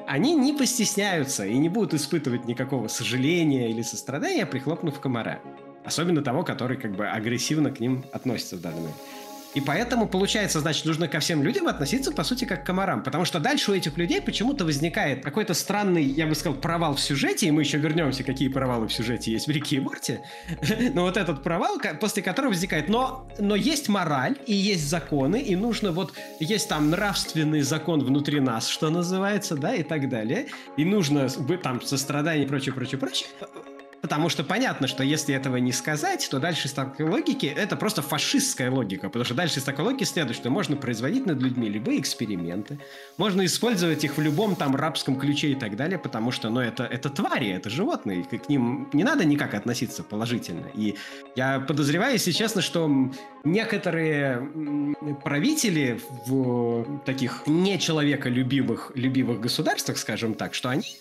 [0.08, 5.39] они не постесняются и не будут испытывать никакого сожаления или сострадания, прихлопнув комара.
[5.84, 8.97] Особенно того, который как бы агрессивно к ним относится в данный момент.
[9.56, 13.03] И поэтому, получается, значит, нужно ко всем людям относиться, по сути, как к комарам.
[13.03, 16.99] Потому что дальше у этих людей почему-то возникает какой-то странный, я бы сказал, провал в
[16.99, 20.22] сюжете, и мы еще вернемся, какие провалы в сюжете есть в Рике и Морте.
[20.93, 25.56] Но вот этот провал, после которого возникает, но, но есть мораль, и есть законы, и
[25.56, 30.47] нужно вот, есть там нравственный закон внутри нас, что называется, да, и так далее.
[30.76, 31.30] И нужно
[31.64, 33.28] там сострадание и прочее, прочее, прочее
[34.06, 38.03] потому что понятно, что если этого не сказать, то дальше из такой логики это просто
[38.03, 42.01] фашистская логика, потому что дальше из такой логики следует, что можно производить над людьми любые
[42.01, 42.78] эксперименты,
[43.18, 46.84] можно использовать их в любом там рабском ключе и так далее, потому что, ну, это,
[46.84, 50.68] это твари, это животные, к ним не надо никак относиться положительно.
[50.76, 50.93] И
[51.36, 52.88] я подозреваю, если честно, что
[53.43, 54.47] некоторые
[55.24, 60.95] правители в таких нечеловеколюбивых любимых государствах, скажем так, что они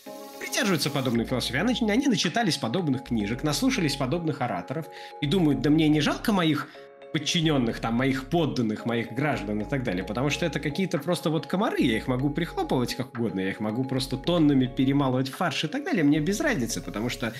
[0.45, 1.59] придерживаются подобной философии.
[1.59, 4.87] Они, они начитались подобных книжек, наслушались подобных ораторов
[5.23, 6.69] и думают, да мне не жалко моих
[7.13, 11.47] подчиненных, там, моих подданных, моих граждан и так далее, потому что это какие-то просто вот
[11.47, 15.65] комары, я их могу прихлопывать как угодно, я их могу просто тоннами перемалывать в фарш
[15.65, 17.33] и так далее, мне без разницы, потому что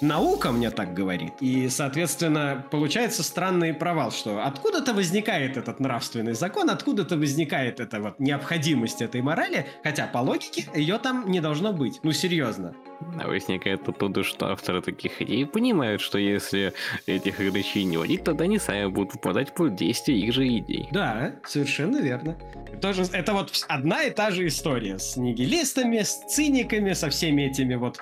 [0.00, 1.34] Наука мне так говорит.
[1.40, 8.18] И, соответственно, получается странный провал, что откуда-то возникает этот нравственный закон, откуда-то возникает эта вот
[8.18, 12.00] необходимость этой морали, хотя по логике ее там не должно быть.
[12.02, 12.74] Ну, серьезно.
[13.20, 16.72] А возникает оттуда, что авторы таких идей понимают, что если
[17.06, 20.88] этих игрочей не вводить, тогда они сами будут попадать под действие их же идей.
[20.92, 22.36] Да, совершенно верно.
[22.80, 27.74] Тоже, это вот одна и та же история с нигилистами, с циниками, со всеми этими
[27.74, 28.00] вот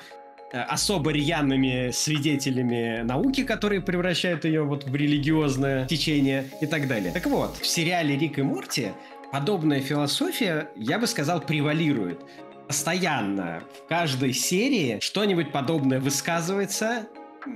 [0.63, 7.13] особо рьяными свидетелями науки, которые превращают ее вот в религиозное течение и так далее.
[7.13, 8.89] Так вот, в сериале «Рик и Морти»
[9.33, 12.21] подобная философия, я бы сказал, превалирует.
[12.69, 17.07] Постоянно в каждой серии что-нибудь подобное высказывается.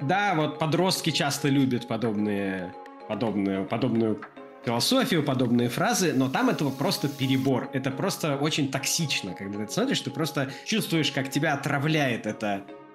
[0.03, 2.75] Да, вот подростки часто любят подобные,
[3.09, 4.21] подобную, подобную
[4.65, 7.71] философию, подобные фразы, но там этого просто перебор.
[7.73, 12.27] Это просто очень токсично, когда ты смотришь, ты просто чувствуешь, как тебя отравляет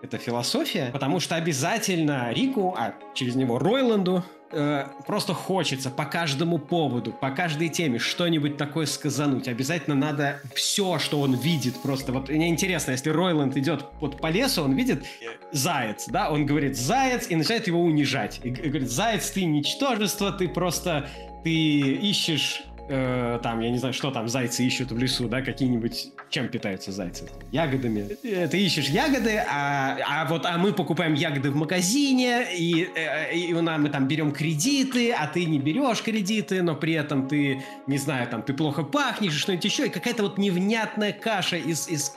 [0.03, 6.59] это философия, потому что обязательно Рику, а через него Ройланду, э, просто хочется по каждому
[6.59, 9.47] поводу, по каждой теме что-нибудь такое сказануть.
[9.47, 14.27] Обязательно надо все, что он видит, просто вот мне интересно, если Ройланд идет вот по
[14.27, 15.05] лесу, он видит
[15.53, 18.41] заяц, да, он говорит заяц и начинает его унижать.
[18.43, 21.09] И говорит, заяц, ты ничтожество, ты просто,
[21.43, 26.11] ты ищешь э, там, я не знаю, что там зайцы ищут в лесу, да, какие-нибудь...
[26.33, 27.29] Чем питаются зайцы?
[27.51, 28.17] Ягодами.
[28.23, 33.35] Э, ты ищешь ягоды, а, а вот а мы покупаем ягоды в магазине, и, э,
[33.35, 37.99] и мы там берем кредиты, а ты не берешь кредиты, но при этом ты, не
[37.99, 42.13] знаю, там, ты плохо пахнешь, что-нибудь еще, и какая-то вот невнятная каша из, из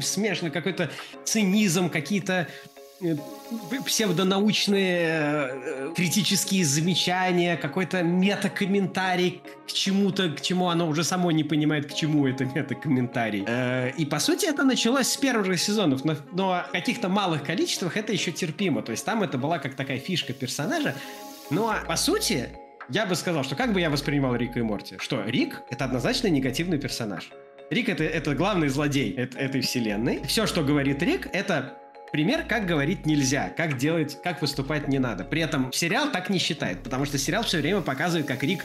[0.00, 0.90] смешанный какой-то
[1.24, 2.77] цинизм, какие-то Э,
[3.84, 11.92] псевдонаучные э, критические замечания, какой-то метакомментарий к чему-то, к чему оно уже само не понимает,
[11.92, 13.44] к чему это метакомментарий.
[13.46, 17.96] Э, и, по сути, это началось с первых сезонов, но, но в каких-то малых количествах
[17.96, 18.82] это еще терпимо.
[18.82, 20.94] То есть там это была как такая фишка персонажа.
[21.50, 22.48] Но, по сути,
[22.88, 24.96] я бы сказал, что как бы я воспринимал Рика и Морти?
[24.98, 27.30] Что Рик— это однозначно негативный персонаж.
[27.70, 30.22] Рик это, это главный злодей этой вселенной.
[30.26, 31.77] Все, что говорит Рик, это
[32.12, 35.24] Пример, как говорить нельзя, как делать, как выступать не надо.
[35.24, 38.64] При этом сериал так не считает, потому что сериал все время показывает, как Рик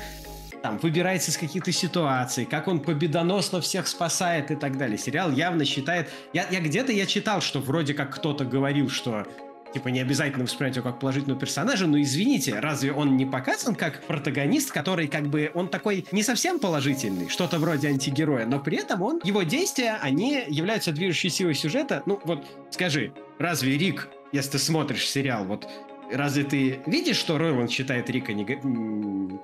[0.61, 4.97] там выбирается из каких-то ситуаций, как он победоносно всех спасает и так далее.
[4.97, 6.09] Сериал явно считает...
[6.31, 9.27] Я, я где-то я читал, что вроде как кто-то говорил, что
[9.73, 14.03] типа не обязательно воспринимать его как положительного персонажа, но извините, разве он не показан как
[14.03, 19.01] протагонист, который как бы, он такой не совсем положительный, что-то вроде антигероя, но при этом
[19.01, 22.03] он, его действия, они являются движущей силой сюжета.
[22.05, 25.67] Ну вот скажи, разве Рик, если ты смотришь сериал, вот
[26.11, 28.57] Разве ты видишь, что Ройланд считает Рика нега...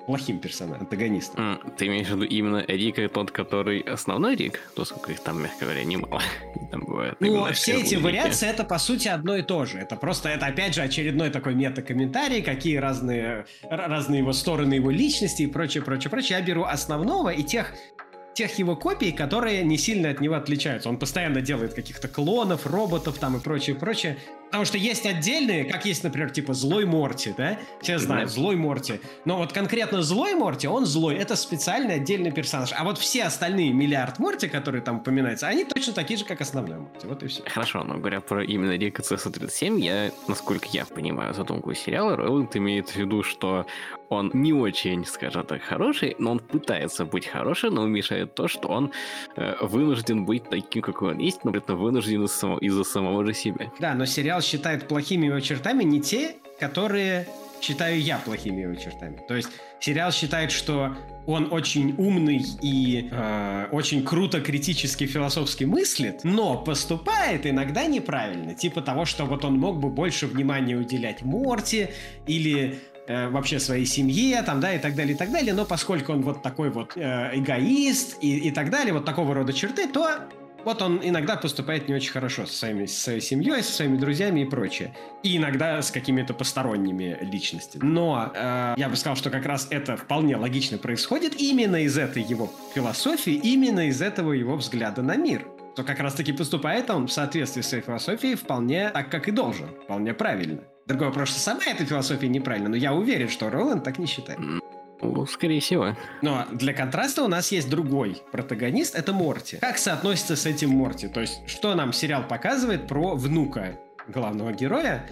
[0.06, 1.44] плохим персонажем, антагонистом?
[1.44, 4.60] Mm, ты имеешь в виду именно Рика, тот, который основной Рик?
[4.76, 6.22] То, сколько их там, мягко говоря, немало.
[6.72, 7.16] там бывает.
[7.20, 8.04] Ну, все эти Рики.
[8.04, 9.80] вариации, это, по сути, одно и то же.
[9.80, 15.44] Это просто, это, опять же, очередной такой мета-комментарий, какие разные, разные его стороны его личности
[15.44, 16.40] и прочее, прочее, прочее.
[16.40, 17.74] Я беру основного и тех
[18.40, 20.88] тех его копий, которые не сильно от него отличаются.
[20.88, 24.18] Он постоянно делает каких-то клонов, роботов там и прочее, прочее.
[24.50, 27.60] Потому что есть отдельные, как есть, например, типа злой Морти, да?
[27.82, 29.00] Все знают, злой Морти.
[29.24, 32.72] Но вот конкретно злой Морти, он злой, это специальный отдельный персонаж.
[32.76, 36.80] А вот все остальные миллиард Морти, которые там упоминаются, они точно такие же, как основной
[36.80, 37.08] Морти.
[37.08, 37.44] Вот и все.
[37.46, 42.90] Хорошо, но говоря про именно Рика CS-37, я, насколько я понимаю задумку сериала, Роланд имеет
[42.90, 43.68] в виду, что
[44.10, 48.68] он не очень, скажем так, хороший, но он пытается быть хорошим, но мешает то, что
[48.68, 48.92] он
[49.36, 53.26] э, вынужден быть таким, какой он есть, но при этом вынужден из-за самого, из самого
[53.26, 53.72] же себя.
[53.80, 57.28] Да, но сериал считает плохими его чертами не те, которые
[57.62, 59.22] считаю я плохими его чертами.
[59.28, 66.24] То есть сериал считает, что он очень умный и э, очень круто критически философски мыслит,
[66.24, 68.56] но поступает иногда неправильно.
[68.56, 71.90] Типа того, что вот он мог бы больше внимания уделять Морти
[72.26, 76.14] или э, вообще своей семье, там, да, и так далее, и так далее, но поскольку
[76.14, 80.20] он вот такой вот э, эгоист и, и так далее, вот такого рода черты, то
[80.66, 84.46] Вот он иногда поступает не очень хорошо со, своими, со семьей, со своими друзьями и
[84.46, 84.96] прочее.
[85.24, 87.84] И иногда с какими-то посторонними личностями.
[87.84, 92.24] Но э, я бы сказал, что как раз это вполне логично происходит именно из этой
[92.24, 95.46] его философии, именно из этого его взгляда на мир
[95.76, 99.70] то как раз-таки поступает он в соответствии с своей философией вполне так, как и должен,
[99.84, 100.60] вполне правильно.
[100.88, 104.40] Другой вопрос, что сама эта философия неправильна, но я уверен, что Роланд так не считает.
[105.02, 105.96] Ну, скорее всего.
[106.22, 109.58] Но для контраста у нас есть другой протагонист, это Морти.
[109.58, 111.08] Как соотносится с этим Морти?
[111.08, 115.06] То есть, что нам сериал показывает про внука главного героя,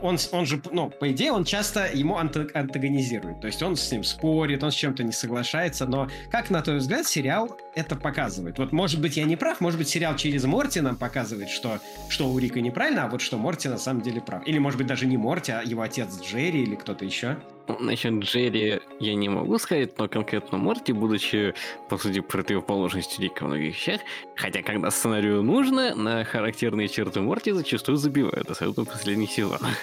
[0.00, 3.40] он, он же, ну, по идее, он часто ему антагонизирует.
[3.40, 6.78] То есть он с ним спорит, он с чем-то не соглашается, но как, на твой
[6.78, 8.58] взгляд, сериал это показывает?
[8.58, 11.78] Вот, может быть, я не прав, может быть, сериал через Морти нам показывает, что,
[12.08, 14.46] что у Рика неправильно, а вот что Морти на самом деле прав.
[14.46, 17.38] Или, может быть, даже не Морти, а его отец Джерри или кто-то еще.
[17.68, 21.54] Ну, насчет Джерри я не могу сказать, но конкретно Морти, будучи,
[21.88, 24.00] по сути, противоположностью Рика в многих вещах,
[24.36, 29.76] хотя когда сценарию нужно, на характерные черты Морти зачастую забивают, особенно в последних сезонах.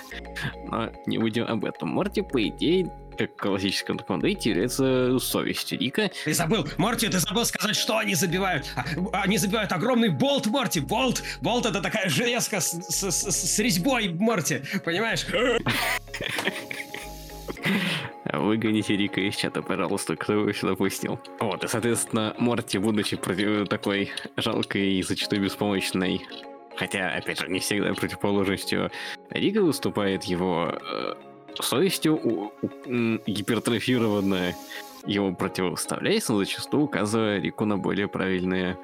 [0.67, 1.89] Но не будем об этом.
[1.89, 6.09] Морти, по идее, как классическом таком дейте, является совестью Рика.
[6.25, 8.65] Ты забыл, Морти, ты забыл сказать, что они забивают.
[8.75, 10.79] А, они забивают огромный болт, Морти.
[10.79, 14.61] Болт, болт это такая железка с, с, с, с резьбой, Морти.
[14.85, 15.25] Понимаешь?
[18.31, 21.19] Выгоните Рика из чата, пожалуйста, кто его сюда пустил.
[21.39, 26.21] Вот, и, соответственно, Морти, будучи против такой жалкой и зачастую беспомощной
[26.79, 28.89] хотя, опять же, не всегда противоположностью
[29.31, 31.13] Рика выступает его э,
[31.61, 32.69] совестью, у, у,
[33.27, 34.55] гипертрофированная
[35.05, 38.77] его противоставляется, но зачастую указывая Рику на более правильные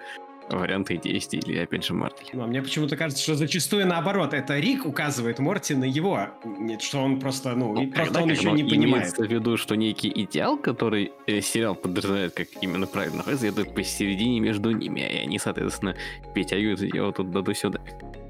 [0.50, 2.26] варианты действий или, опять же, Марти.
[2.34, 4.34] Ну, а мне почему-то кажется, что зачастую наоборот.
[4.34, 6.30] Это Рик указывает Морти на его.
[6.44, 9.06] Нет, что он просто, ну, ну просто он еще не понимает.
[9.06, 14.40] Имеется в виду, что некий идеал, который э, сериал подразумевает как именно правильно, следует посередине
[14.40, 15.96] между ними, и они, соответственно,
[16.34, 17.80] перетягивают его туда-сюда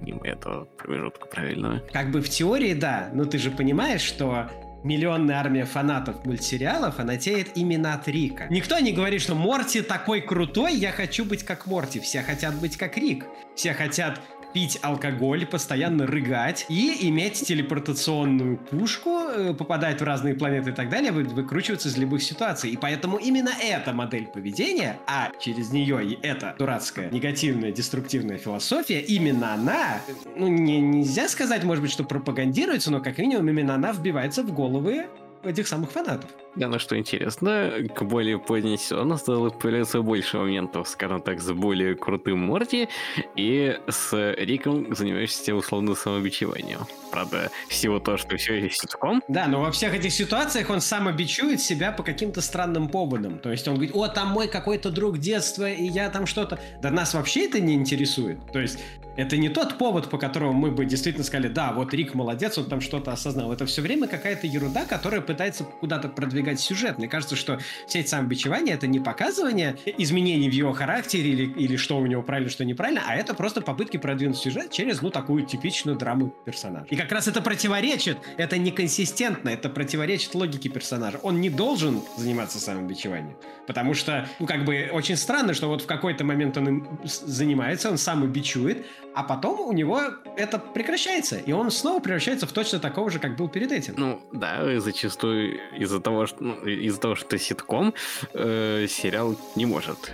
[0.01, 1.81] мимо этого промежутка правильного.
[1.91, 4.49] Как бы в теории, да, но ты же понимаешь, что
[4.85, 8.45] миллионная армия фанатов мультсериалов фанатеет именно от Рика.
[8.49, 11.99] Никто не говорит, что Морти такой крутой, я хочу быть как Морти.
[11.99, 13.25] Все хотят быть как Рик.
[13.55, 14.21] Все хотят
[14.55, 20.87] пить алкоголь, постоянно рыгать и иметь телепортационную пушку, э, попадать в разные планеты и так
[20.87, 22.69] далее, вы, выкручиваться из любых ситуаций.
[22.69, 29.01] И поэтому именно эта модель поведения, а через нее и эта дурацкая негативная деструктивная философия,
[29.01, 29.99] именно она,
[30.37, 34.53] ну не, нельзя сказать, может быть, что пропагандируется, но как минимум именно она вбивается в
[34.53, 35.07] головы
[35.43, 36.29] этих самых фанатов.
[36.55, 41.51] Да, ну что интересно, к более поздней сезону стало появляться больше моментов, скажем так, с
[41.51, 42.87] более крутым Морти
[43.35, 46.79] и с Риком, занимающимся условно самобичеванием.
[47.11, 49.21] Правда, всего то, что все есть ситком.
[49.27, 53.39] Да, но во всех этих ситуациях он самобичует себя по каким-то странным поводам.
[53.39, 56.59] То есть он говорит, о, там мой какой-то друг детства, и я там что-то...
[56.81, 58.39] Да нас вообще это не интересует.
[58.51, 58.79] То есть
[59.17, 62.65] это не тот повод, по которому мы бы действительно сказали, да, вот Рик молодец, он
[62.65, 63.51] там что-то осознал.
[63.53, 66.09] Это все время какая-то ерунда, которая пытается куда-то
[66.45, 66.97] продвигать сюжет.
[66.97, 71.75] Мне кажется, что все эти самобичевания— это не показывание изменений в его характере или, или
[71.75, 75.45] что у него правильно, что неправильно, а это просто попытки продвинуть сюжет через, ну, такую
[75.45, 76.85] типичную драму персонажа.
[76.89, 81.19] И как раз это противоречит, это неконсистентно, это противоречит логике персонажа.
[81.23, 83.35] Он не должен заниматься самобичеванием.
[83.67, 87.89] Потому что, ну, как бы, очень странно, что вот в какой-то момент он им занимается,
[87.89, 88.85] он самобичует,
[89.15, 90.01] а потом у него
[90.35, 93.95] это прекращается, и он снова превращается в точно такого же, как был перед этим.
[93.97, 97.93] Ну, да, зачастую из-за того, что, ну, из-за того, что ситком,
[98.33, 100.11] э, сериал не может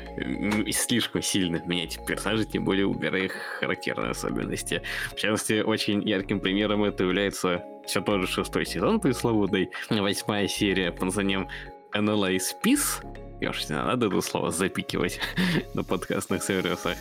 [0.72, 4.82] слишком сильно менять персонажей, тем более убирая их характерные особенности.
[5.12, 10.92] В частности, очень ярким примером это является все тот же шестой сезон пресловутый, восьмая серия
[10.92, 11.48] под названием
[11.94, 13.04] Analyze Peace,
[13.42, 15.20] я уж не надо это слово запикивать
[15.74, 16.96] на подкастных сервисах.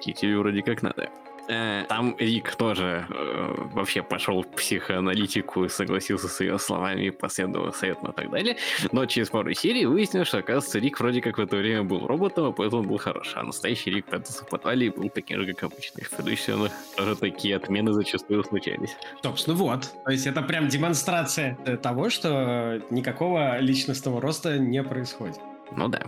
[0.00, 1.08] Китю вроде как надо.
[1.48, 7.72] Э, там Рик тоже э, вообще пошел в психоаналитику и согласился с ее словами, последовал
[7.72, 8.56] советом и так далее.
[8.92, 12.46] Но через пару серий выяснилось, что, оказывается, Рик вроде как в это время был роботом,
[12.46, 13.32] а поэтому был хорош.
[13.34, 16.04] А настоящий Рик прятался в подвале и был таким же, как обычно.
[16.04, 18.96] В предыдущих тоже такие отмены зачастую случались.
[19.22, 19.90] Собственно, вот.
[20.04, 25.38] То есть это прям демонстрация того, что никакого личностного роста не происходит.
[25.74, 26.02] Ну да.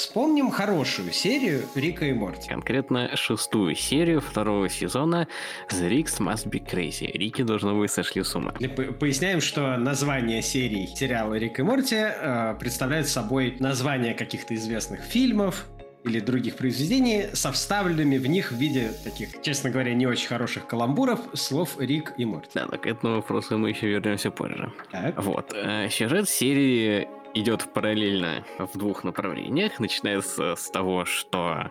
[0.00, 2.48] Вспомним хорошую серию Рика и Морти.
[2.48, 5.28] Конкретно шестую серию второго сезона
[5.68, 7.12] The Ricks Must Be Crazy.
[7.12, 8.52] Рики должно быть сошли с ума.
[8.98, 15.66] Поясняем, что название серий сериала Рик и Морти э, представляют собой название каких-то известных фильмов,
[16.02, 20.66] или других произведений со вставленными в них в виде таких, честно говоря, не очень хороших
[20.66, 22.52] каламбуров слов Рик и Морти.
[22.54, 24.72] Да, так к этому вопросу мы еще вернемся позже.
[24.90, 25.22] Так.
[25.22, 25.52] Вот.
[25.54, 29.78] Э, сюжет серии идет параллельно в двух направлениях.
[29.80, 31.70] Начинается с того, что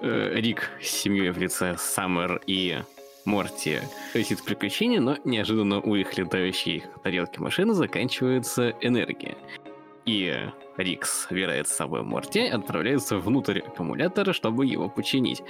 [0.00, 2.78] э, Рик с семьей в лице Саммер и
[3.24, 3.80] Морти
[4.14, 9.36] летит приключения, но неожиданно у их летающей тарелки машины заканчивается энергия.
[10.06, 10.34] И
[10.78, 15.42] Рикс собирает с собой Морти отправляется внутрь аккумулятора, чтобы его починить.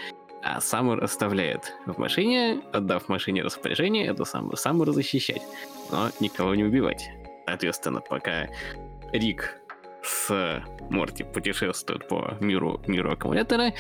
[0.42, 5.42] А Саммер оставляет в машине, отдав машине распоряжение эту самую Саммер защищать,
[5.92, 7.11] но никого не убивать.
[7.46, 8.49] Соответственно, пока
[9.12, 9.59] Рик
[10.02, 13.72] с Морти путешествуют по миру, миру аккумулятора,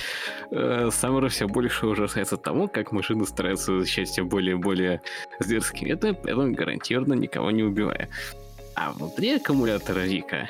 [0.50, 5.00] э, Саммер все больше ужасается тому, как машины стараются защищать все более и более
[5.38, 8.08] зверские методы, при гарантированно никого не убивая.
[8.74, 10.48] А внутри аккумулятора Рика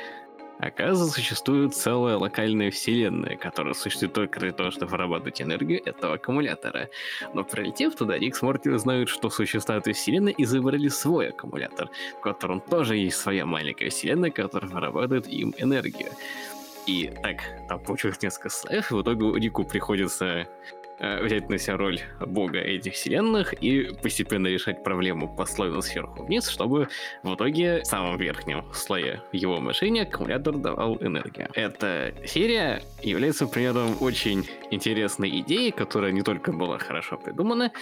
[0.58, 6.88] Оказывается, существует целая локальная вселенная, которая существует только для того, чтобы вырабатывать энергию этого аккумулятора.
[7.32, 11.90] Но пролетев туда, Рик с Морти узнают, что существует этой вселенной и выбрали свой аккумулятор,
[12.18, 16.10] в котором тоже есть своя маленькая вселенная, которая вырабатывает им энергию.
[16.86, 17.36] И так,
[17.68, 20.48] там получилось несколько слоев, и в итоге Рику приходится
[20.98, 26.88] взять на себя роль бога этих вселенных и постепенно решать проблему послойно сверху вниз, чтобы
[27.22, 31.48] в итоге в самом верхнем слое его машине аккумулятор давал энергию.
[31.54, 37.72] Эта серия является примером очень интересной идеи, которая не только была хорошо придумана,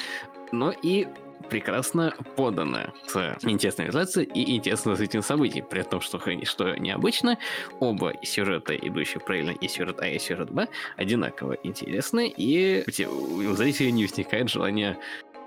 [0.53, 1.07] но и
[1.49, 2.93] прекрасно подано.
[3.07, 7.39] С интересной реализацией и интересным развитием событий, при том, что, что необычно,
[7.81, 13.93] оба сюжета, идущие правильно и сюжет А, и сюжет Б, одинаково интересны, и у зрителей
[13.93, 14.99] не возникает желания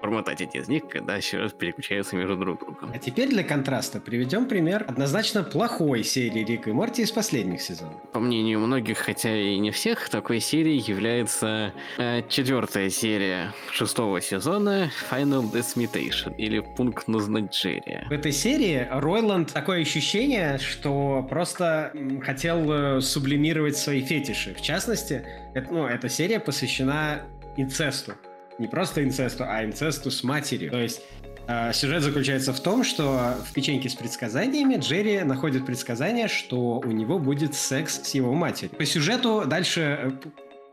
[0.02, 2.92] промотать эти из них, когда еще раз переключаются между друг другом.
[2.94, 7.96] А теперь для контраста приведем пример однозначно плохой серии Рик и Морти из последних сезонов.
[8.12, 14.92] По мнению многих, хотя и не всех, такой серией является э, четвертая серия шестого сезона
[15.12, 18.06] Final Desmutation или Пункт назначения.
[18.10, 21.92] В этой серии Ройланд такое ощущение, что просто
[22.24, 24.54] хотел э, сублимировать свои фетиши.
[24.54, 27.24] В частности, это, ну, эта серия посвящена
[27.58, 28.14] инцесту
[28.60, 30.72] не просто инцесту, а инцесту с матерью.
[30.72, 31.02] То есть
[31.48, 36.92] э, сюжет заключается в том, что в печеньке с предсказаниями Джерри находит предсказание, что у
[36.92, 38.76] него будет секс с его матерью.
[38.76, 40.20] По сюжету дальше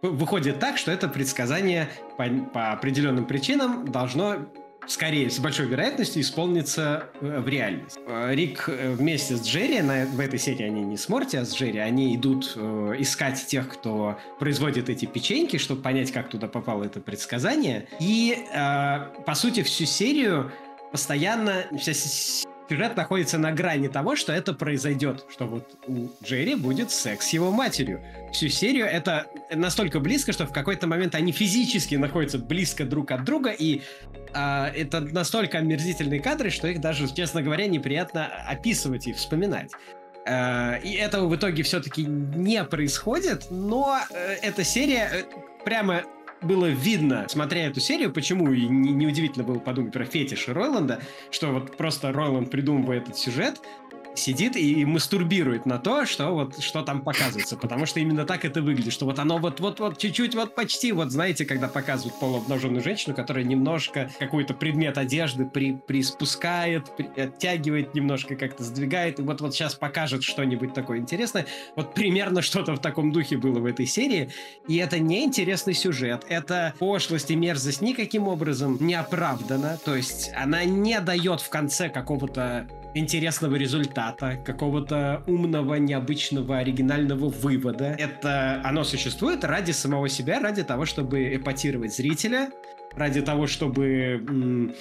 [0.03, 4.47] э, выходит так, что это предсказание по, по определенным причинам должно
[4.87, 7.99] скорее, с большой вероятностью, исполнится э, в реальность.
[8.07, 11.45] Э, Рик э, вместе с Джерри, на, в этой серии они не с Морти, а
[11.45, 16.49] с Джерри, они идут э, искать тех, кто производит эти печеньки, чтобы понять, как туда
[16.49, 17.89] попало это предсказание.
[18.01, 20.53] И, э, по сути, всю серию
[20.93, 21.93] постоянно вся
[22.69, 27.33] сюжет находится на грани того, что это произойдет, что вот у Джерри будет секс с
[27.33, 28.03] его матерью.
[28.33, 33.25] Всю серию это настолько близко, что в какой-то момент они физически находятся близко друг от
[33.25, 33.83] друга, и
[34.35, 39.71] а, это настолько омерзительные кадры, что их даже, честно говоря, неприятно описывать и вспоминать.
[40.29, 46.03] Uh, и этого в итоге все-таки не происходит, но uh, эта серия uh, прямо
[46.43, 51.53] было видно, смотря эту серию, почему и неудивительно не было подумать про фетиш Ройланда, что
[51.53, 53.61] вот просто Ройланд придумывает этот сюжет,
[54.19, 58.63] сидит и мастурбирует на то, что вот что там показывается, потому что именно так это
[58.63, 62.83] выглядит, что вот оно вот вот вот чуть-чуть вот почти вот знаете, когда показывают полуобнаженную
[62.83, 69.41] женщину, которая немножко какой-то предмет одежды при, приспускает, при, оттягивает немножко, как-то сдвигает, и вот
[69.41, 71.47] вот сейчас покажет что-нибудь такое интересное.
[71.75, 74.31] Вот примерно что-то в таком духе было в этой серии,
[74.69, 80.31] и это не интересный сюжет, это пошлость и мерзость никаким образом не оправдана, то есть
[80.35, 87.97] она не дает в конце какого-то интересного результата, какого-то умного, необычного, оригинального вывода.
[87.99, 92.51] Это оно существует ради самого себя, ради того, чтобы эпатировать зрителя,
[92.95, 94.75] ради того, чтобы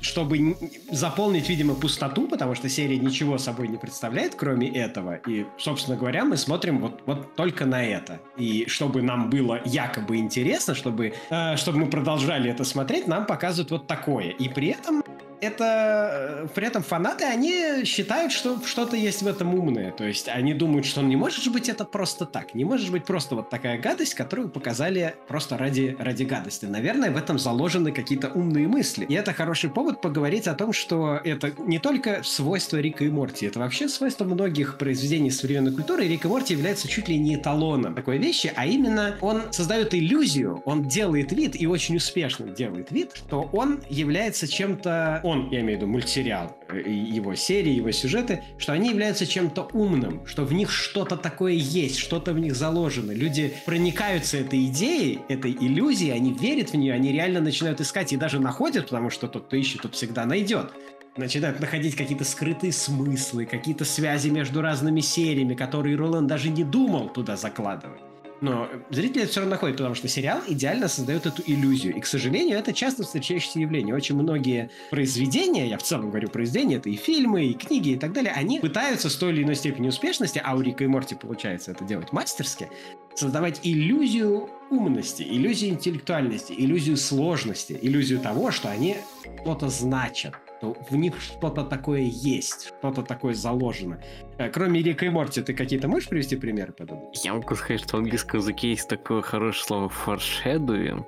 [0.00, 0.56] чтобы
[0.90, 5.16] заполнить, видимо, пустоту, потому что серия ничего собой не представляет, кроме этого.
[5.26, 8.18] И, собственно говоря, мы смотрим вот, вот только на это.
[8.38, 13.70] И чтобы нам было якобы интересно, чтобы, э, чтобы мы продолжали это смотреть, нам показывают
[13.70, 14.30] вот такое.
[14.30, 15.02] И при этом
[15.40, 19.92] это э, при этом фанаты, они считают, что что-то есть в этом умное.
[19.92, 22.54] То есть они думают, что не может быть это просто так.
[22.54, 26.66] Не может быть просто вот такая гадость, которую показали просто ради, ради гадости.
[26.66, 29.04] Наверное, в этом заложены какие-то умные мысли.
[29.08, 33.46] И это хороший повод поговорить о том, что это не только свойство Рика и Морти,
[33.46, 36.04] это вообще свойство многих произведений современной культуры.
[36.04, 39.94] И Рик и Морти является чуть ли не эталоном такой вещи, а именно он создает
[39.94, 45.60] иллюзию, он делает вид и очень успешно делает вид, что он является чем-то он, я
[45.60, 50.44] имею в виду мультсериал, э, его серии, его сюжеты, что они являются чем-то умным, что
[50.44, 53.12] в них что-то такое есть, что-то в них заложено.
[53.12, 58.16] Люди проникаются этой идеей, этой иллюзией, они верят в нее, они реально начинают искать и
[58.16, 60.72] даже находят, потому что тот, кто ищет, тот всегда найдет.
[61.16, 67.08] начинают находить какие-то скрытые смыслы, какие-то связи между разными сериями, которые Роланд даже не думал
[67.08, 68.07] туда закладывать.
[68.40, 71.96] Но зрители это все равно находят, потому что сериал идеально создает эту иллюзию.
[71.96, 73.94] И, к сожалению, это часто встречающееся явление.
[73.94, 78.12] Очень многие произведения, я в целом говорю произведения, это и фильмы, и книги, и так
[78.12, 81.72] далее, они пытаются с той или иной степени успешности, а у Рика и Морти получается
[81.72, 82.68] это делать мастерски,
[83.14, 88.96] создавать иллюзию умности, иллюзию интеллектуальности, иллюзию сложности, иллюзию того, что они
[89.42, 94.00] что-то значат то в них что-то такое есть, что-то такое заложено.
[94.38, 97.10] Э, кроме Рика и Морти, ты какие-то можешь привести примеры подобные?
[97.22, 101.04] Я могу сказать, что в английском языке есть такое хорошее слово foreshadowing,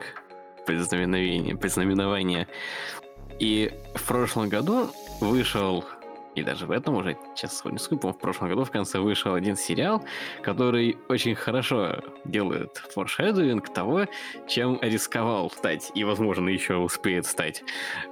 [0.66, 2.46] предзнаменование, предзнаменование.
[3.38, 4.90] И в прошлом году
[5.20, 5.84] вышел
[6.34, 9.56] и даже в этом уже, сейчас сегодня скупом, в прошлом году в конце вышел один
[9.56, 10.04] сериал,
[10.42, 14.06] который очень хорошо делает форшедуинг того,
[14.48, 17.62] чем рисковал стать, и, возможно, еще успеет стать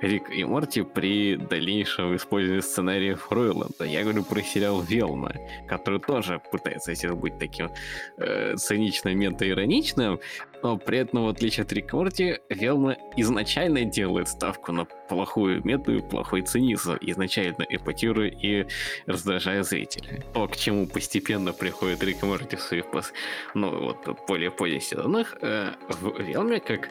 [0.01, 3.85] Рик и Морти при дальнейшем использовании сценариев Ройланда.
[3.85, 5.33] Я говорю про сериал Велма,
[5.69, 7.71] который тоже пытается быть таким
[8.17, 10.21] э, циничным, ментоироничным,
[10.63, 16.03] но при этом, в отличие от Рика Морти, Велма изначально делает ставку на плохую мету
[16.03, 18.67] плохой цинизм, изначально эпатируя и
[19.07, 20.23] раздражая зрителя.
[20.35, 23.13] То, к чему постепенно приходит Рик и Морти в своих пос...
[23.55, 26.91] ну, вот, более поздних сезонах, э, в Велме, как,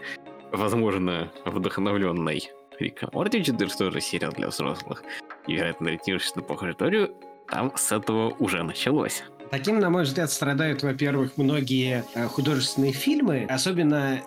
[0.51, 5.03] возможно, вдохновленный Рика Морти, что же сериал для взрослых,
[5.47, 7.15] и, вероятно, ориентирующийся на похожую историю,
[7.47, 9.23] там с этого уже началось.
[9.51, 14.21] Таким, на мой взгляд, страдают, во-первых, многие э, художественные фильмы, особенно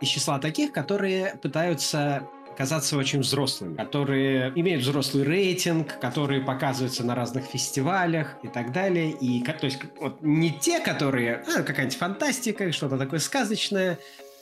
[0.00, 7.14] из числа таких, которые пытаются казаться очень взрослыми, которые имеют взрослый рейтинг, которые показываются на
[7.14, 9.10] разных фестивалях и так далее.
[9.10, 13.98] И, то есть, вот не те, которые, а, какая-нибудь фантастика, что-то такое сказочное,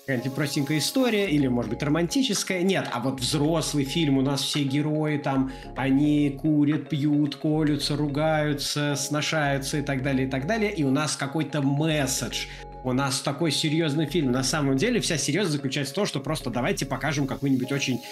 [0.07, 2.63] какая-нибудь простенькая история, или, может быть, романтическая.
[2.63, 8.97] Нет, а вот взрослый фильм, у нас все герои там, они курят, пьют, колются, ругаются,
[8.97, 10.75] сношаются и так далее, и так далее.
[10.75, 12.49] И у нас какой-то месседж,
[12.85, 14.31] у нас такой серьезный фильм.
[14.31, 18.03] На самом деле вся серьезность заключается в том, что просто давайте покажем какую-нибудь очень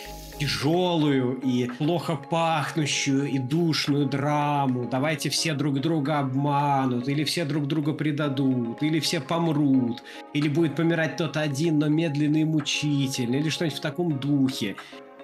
[0.40, 4.88] тяжелую и плохо пахнущую и душную драму.
[4.90, 10.02] Давайте все друг друга обманут, или все друг друга предадут, или все помрут,
[10.32, 14.76] или будет помирать кто-то один, но медленно и мучительно, или что-нибудь в таком духе.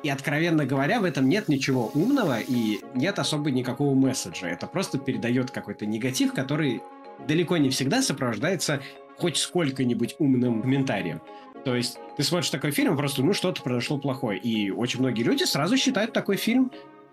[0.03, 4.47] И, откровенно говоря, в этом нет ничего умного и нет особо никакого месседжа.
[4.47, 6.83] Это просто передает какой-то негатив, который
[7.27, 8.81] далеко не всегда сопровождается
[9.19, 11.21] хоть сколько-нибудь умным комментарием.
[11.65, 14.39] То есть ты смотришь такой фильм, просто, ну, что-то произошло плохое.
[14.39, 16.71] И очень многие люди сразу считают такой фильм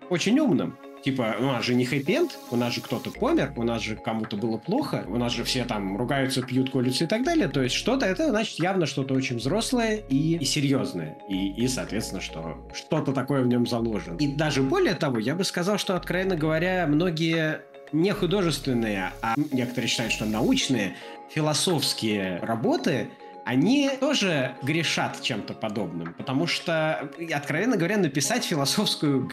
[0.08, 0.78] очень умным.
[1.04, 2.18] Типа, у нас же не хэппи
[2.50, 5.64] у нас же кто-то помер, у нас же кому-то было плохо, у нас же все
[5.64, 7.46] там ругаются, пьют, колются и так далее.
[7.46, 11.18] То есть что-то, это значит явно что-то очень взрослое и, и серьезное.
[11.28, 14.16] И, и, соответственно, что что-то такое в нем заложено.
[14.18, 17.60] И даже более того, я бы сказал, что, откровенно говоря, многие
[17.92, 20.96] не художественные, а некоторые считают, что научные,
[21.30, 23.10] философские работы,
[23.44, 29.30] они тоже грешат чем-то подобным, потому что, откровенно говоря, написать философскую,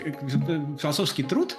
[0.79, 1.57] философский труд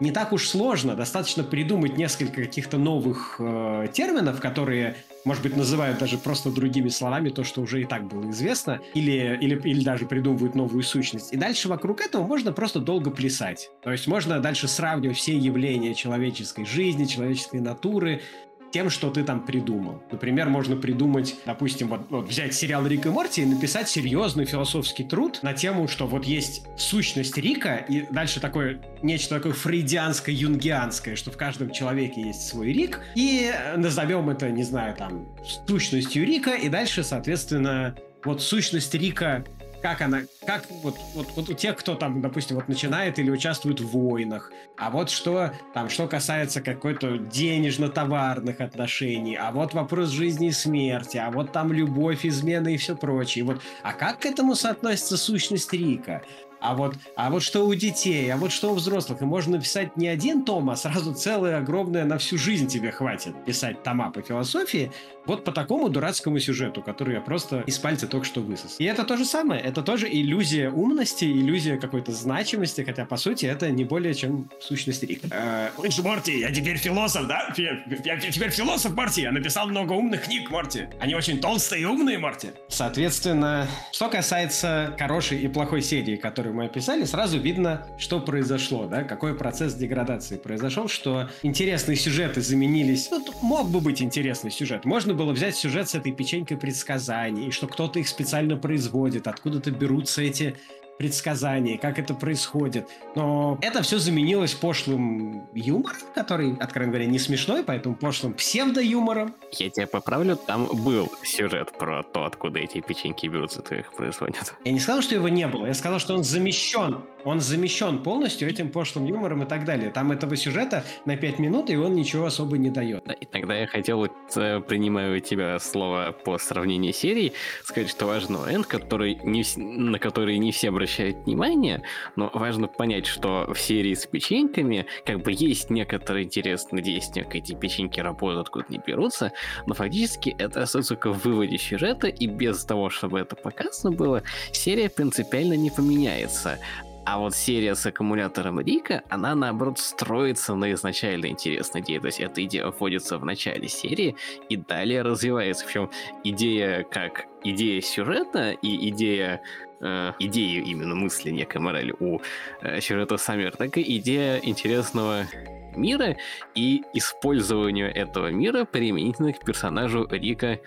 [0.00, 0.96] не так уж сложно.
[0.96, 7.28] Достаточно придумать несколько каких-то новых э, терминов, которые, может быть, называют даже просто другими словами
[7.28, 11.32] то, что уже и так было известно, или, или, или даже придумывают новую сущность.
[11.32, 13.70] И дальше вокруг этого можно просто долго плясать.
[13.82, 18.22] То есть можно дальше сравнивать все явления человеческой жизни, человеческой натуры,
[18.70, 20.02] тем, что ты там придумал.
[20.10, 25.04] Например, можно придумать, допустим, вот, вот взять сериал Рик и Морти и написать серьезный философский
[25.04, 31.16] труд на тему, что вот есть сущность Рика, и дальше такое нечто такое фрейдианское, юнгианское,
[31.16, 35.28] что в каждом человеке есть свой Рик, и назовем это, не знаю, там,
[35.66, 39.44] сущностью Рика, и дальше, соответственно, вот сущность Рика
[39.82, 43.80] как она, как вот, вот, вот у тех, кто там, допустим, вот начинает или участвует
[43.80, 50.48] в войнах, а вот что там, что касается какой-то денежно-товарных отношений, а вот вопрос жизни
[50.48, 53.44] и смерти, а вот там любовь, измена и все прочее.
[53.44, 56.22] Вот, а как к этому соотносится сущность Рика?
[56.60, 59.22] А вот, а вот что у детей, а вот что у взрослых.
[59.22, 63.34] И можно написать не один том, а сразу целое огромное на всю жизнь тебе хватит
[63.46, 64.92] писать тома по философии,
[65.26, 68.76] вот по такому дурацкому сюжету, который я просто из пальца только что высос.
[68.78, 73.46] И это то же самое, это тоже иллюзия умности, иллюзия какой-то значимости, хотя, по сути,
[73.46, 75.28] это не более чем сущность Рика.
[75.30, 75.70] Э,
[76.02, 77.52] Морти, я теперь философ, да?
[77.56, 80.88] Я теперь философ, Морти, я написал много умных книг, Морти.
[80.98, 82.48] Они очень толстые и умные, Морти.
[82.68, 89.04] Соответственно, что касается хорошей и плохой серии, которую мы описали, сразу видно, что произошло, да,
[89.04, 93.08] какой процесс деградации произошел, что интересные сюжеты заменились.
[93.10, 94.84] Ну, мог бы быть интересный сюжет.
[94.84, 100.22] Можно было взять сюжет с этой печенькой предсказаний, что кто-то их специально производит, откуда-то берутся
[100.22, 100.56] эти
[100.96, 102.88] предсказания, как это происходит.
[103.14, 109.34] Но это все заменилось пошлым юмором, который, откровенно говоря, не смешной, поэтому пошлым псевдо-юмором.
[109.52, 114.54] Я тебя поправлю, там был сюжет про то, откуда эти печеньки берутся, кто их производит.
[114.64, 117.02] Я не сказал, что его не было, я сказал, что он замещен.
[117.24, 119.90] Он замещен полностью этим пошлым юмором и так далее.
[119.90, 123.04] Там этого сюжета на 5 минут, и он ничего особо не дает.
[123.04, 127.32] Да, и тогда я хотел, вот, э, принимая у тебя слово по сравнению серий,
[127.64, 131.82] сказать, что важный момент, который не, на который не все обращают внимание,
[132.16, 137.36] но важно понять, что в серии с печеньками как бы есть некоторые интересные действия, как
[137.36, 139.32] эти печеньки работают, откуда они берутся,
[139.66, 140.66] но фактически это
[141.00, 146.58] только в выводе сюжета, и без того, чтобы это показано было, серия принципиально не поменяется.
[147.04, 152.00] А вот серия с аккумулятором Рика, она наоборот строится на изначально интересной идее.
[152.00, 154.16] То есть эта идея вводится в начале серии
[154.48, 155.64] и далее развивается.
[155.64, 155.90] Причем
[156.24, 159.40] идея как идея сюжета и идея
[159.80, 162.20] э, идею именно мысли некой морали у
[162.60, 165.26] э, сюжета Саммер, так и идея интересного
[165.74, 166.16] мира
[166.54, 170.60] и использование этого мира применительно к персонажу Рика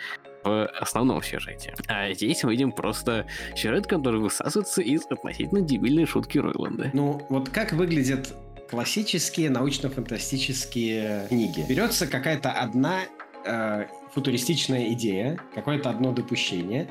[0.44, 1.74] в основном сюжете.
[1.88, 3.26] А здесь мы видим просто
[3.56, 6.92] сюжет, который высасывается из относительно дебильной шутки Ройланда.
[6.94, 8.34] Ну, вот как выглядят
[8.70, 11.66] классические научно-фантастические книги?
[11.68, 13.02] Берется какая-то одна
[13.46, 16.90] э, футуристичная идея, какое-то одно допущение,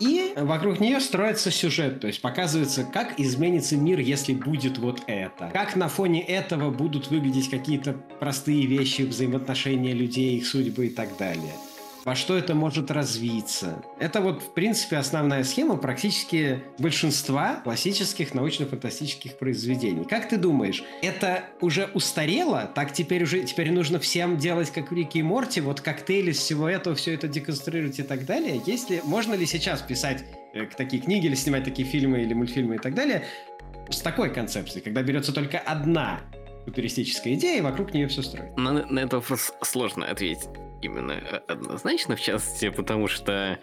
[0.00, 5.48] и вокруг нее строится сюжет, то есть показывается, как изменится мир, если будет вот это.
[5.52, 11.16] Как на фоне этого будут выглядеть какие-то простые вещи, взаимоотношения людей, их судьбы и так
[11.18, 11.52] далее
[12.04, 13.82] во что это может развиться.
[13.98, 20.04] Это вот, в принципе, основная схема практически большинства классических научно-фантастических произведений.
[20.04, 22.70] Как ты думаешь, это уже устарело?
[22.74, 26.38] Так теперь уже теперь нужно всем делать, как в Рике и Морти, вот коктейль из
[26.38, 28.60] всего этого, все это деконструировать и так далее?
[28.66, 30.24] Если, можно ли сейчас писать
[30.54, 33.24] э, такие книги или снимать такие фильмы или мультфильмы и так далее
[33.90, 36.20] с такой концепцией, когда берется только одна
[36.64, 38.56] футуристическая идея, и вокруг нее все строить?
[38.56, 39.24] На, на этот
[39.62, 40.48] сложно ответить
[40.82, 41.14] именно
[41.48, 43.58] однозначно, в частности, потому что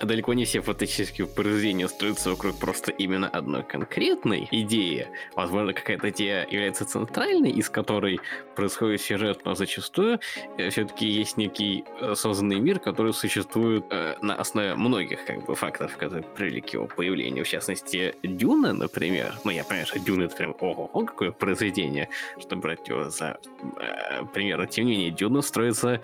[0.00, 5.08] далеко не все фантастические произведения строятся вокруг просто именно одной конкретной идеи.
[5.34, 8.20] Возможно, какая-то идея является центральной, из которой
[8.54, 10.20] происходит сюжет, но зачастую
[10.56, 15.54] э, все-таки есть некий э, созданный мир, который существует э, на основе многих как бы
[15.54, 17.44] фактов, которые привели к его появлению.
[17.44, 19.34] В частности, Дюна, например.
[19.44, 23.38] Ну, я понимаю, что Дюна это прям ого-го, какое произведение, чтобы брать его за
[23.80, 24.66] э, пример.
[24.66, 26.00] Тем не менее, Дюна строится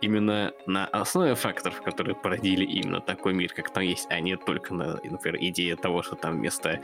[0.00, 4.74] именно на основе факторов, которые породили именно такой мир, как там есть, а не только
[4.74, 6.80] на, например, идее того, что там вместо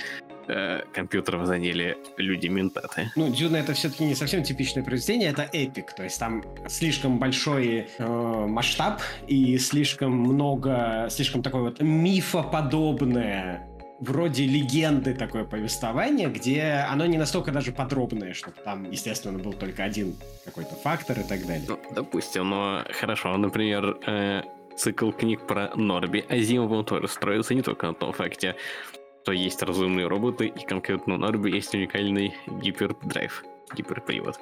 [0.48, 3.10] э, компьютеров заняли люди-ментаты.
[3.16, 7.88] Ну, Дюна это все-таки не совсем типичное произведение, это эпик, то есть там слишком большой
[7.98, 13.69] э, масштаб и слишком много, слишком такое вот мифоподобное
[14.00, 19.84] вроде легенды такое повествование, где оно не настолько даже подробное, чтобы там, естественно, был только
[19.84, 21.66] один какой-то фактор и так далее.
[21.68, 24.42] Ну, допустим, но хорошо, например, э,
[24.76, 28.56] цикл книг про Норби Азимовым тоже строится не только на том факте,
[29.22, 33.44] что есть разумные роботы, и конкретно у Норби есть уникальный гипердрайв
[33.74, 34.38] гиперпривод.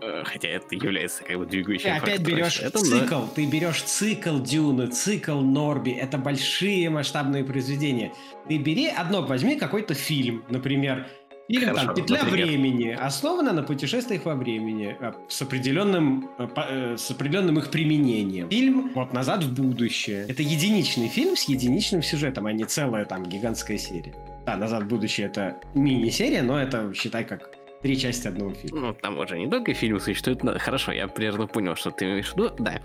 [0.00, 3.26] Э, хотя это является как бы двигающим Ты опять берешь этом, цикл, но...
[3.34, 8.12] ты берешь цикл Дюны, цикл Норби, это большие масштабные произведения.
[8.48, 11.06] Ты бери одно, возьми какой-то фильм, например,
[11.48, 12.46] Фильм Хорошо, там «Петля например.
[12.46, 18.48] времени» основана на путешествиях во времени э, с определенным, э, с определенным их применением.
[18.48, 20.24] Фильм вот «Назад в будущее».
[20.28, 24.14] Это единичный фильм с единичным сюжетом, а не целая там гигантская серия.
[24.46, 27.50] Да, «Назад в будущее»— это мини-серия, но это, считай, как
[27.82, 28.80] три части одного фильма.
[28.80, 30.42] Ну, там уже не только фильмы существуют.
[30.42, 30.58] Но...
[30.58, 32.50] Хорошо, я примерно понял, что ты имеешь в виду.
[32.58, 32.80] Да.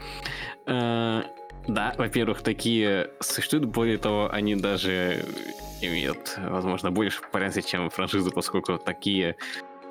[0.65, 1.23] Э,
[1.67, 3.65] да, во-первых, такие существуют.
[3.65, 5.25] Более того, они даже
[5.81, 9.35] имеют, возможно, больше популярности, чем франшизы, поскольку такие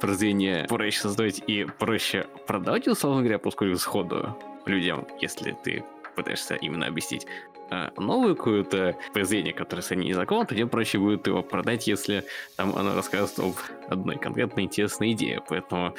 [0.01, 4.37] произведения проще создавать и проще продавать, условно говоря, поскольку сходу
[4.67, 5.85] людям, если ты
[6.17, 7.27] пытаешься именно объяснить,
[7.71, 12.25] а, новую какое-то произведение, которое с не знакомо, то тебе проще будет его продать, если
[12.57, 13.57] там оно рассказывает
[13.89, 15.43] об одной конкретной интересной идее.
[15.49, 15.95] Поэтому,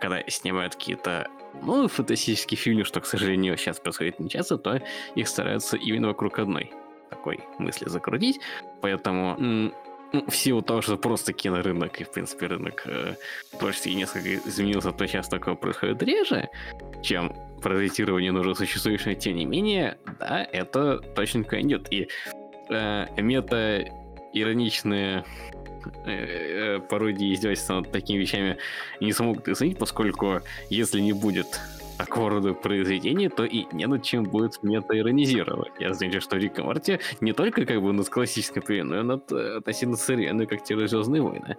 [0.00, 1.28] когда снимают какие-то
[1.62, 4.80] новые фантастические фильмы, что, к сожалению, сейчас происходит не часто, то
[5.14, 6.72] их стараются именно вокруг одной
[7.10, 8.40] такой мысли закрутить.
[8.80, 9.72] Поэтому
[10.14, 13.16] ну, в силу того, что просто кинорынок и, в принципе, рынок э,
[13.58, 16.48] творчества несколько изменился, то сейчас такое происходит реже,
[17.02, 21.92] чем паразитирование на уже существующее, тем не менее, да, это точненько идет.
[21.92, 22.08] И
[22.70, 25.24] э, мета-ироничные
[26.06, 28.56] э, э, пародии издевательства над такими вещами
[29.00, 31.60] не смогут оценить, поскольку если не будет
[31.96, 35.72] такого рода произведения, то и не над чем будет мета-иронизировать.
[35.78, 39.02] Я знаю, что Рик и Морти не только как бы над классической периодом, но и
[39.02, 41.56] над э, относительно современной, как те Звездные войны.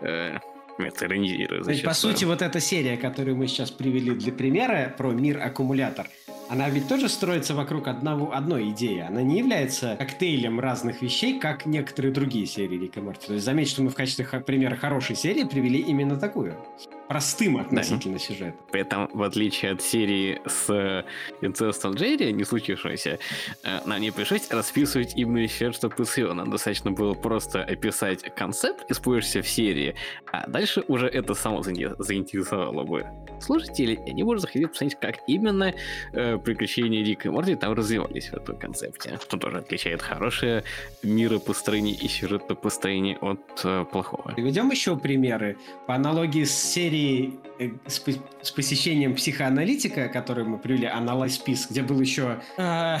[0.00, 0.38] Э,
[0.78, 1.64] мета-иронизирует.
[1.64, 6.08] То есть, по сути, вот эта серия, которую мы сейчас привели для примера про мир-аккумулятор,
[6.48, 9.00] она ведь тоже строится вокруг одного, одной идеи.
[9.00, 13.26] Она не является коктейлем разных вещей, как некоторые другие серии Рика Морти.
[13.26, 16.56] То есть заметь, что мы в качестве примера хорошей серии привели именно такую
[17.08, 18.24] простым относительно да.
[18.24, 18.56] сюжета.
[18.70, 21.04] При этом, в отличие от серии с
[21.40, 23.18] инцестом Джерри, не случившейся,
[23.64, 26.34] э, нам не пришлось расписывать именно сюжет, что.
[26.34, 29.94] Нам достаточно было просто описать концепт, использующийся в серии,
[30.30, 33.06] а дальше уже это само заинтересовало бы
[33.40, 35.74] слушателей, и они будут заходить посмотреть, как именно
[36.12, 39.18] э, приключения Рика и Морти там развивались в этом концепте.
[39.22, 40.64] Что тоже отличает хорошее
[41.02, 44.32] миропостроение и сюжетопостроение от э, плохого.
[44.32, 45.56] Приведем еще примеры.
[45.86, 48.02] По аналогии с серией серии э, с,
[48.42, 52.98] с посещением психоаналитика, который мы привели, анализ спис, где был еще э,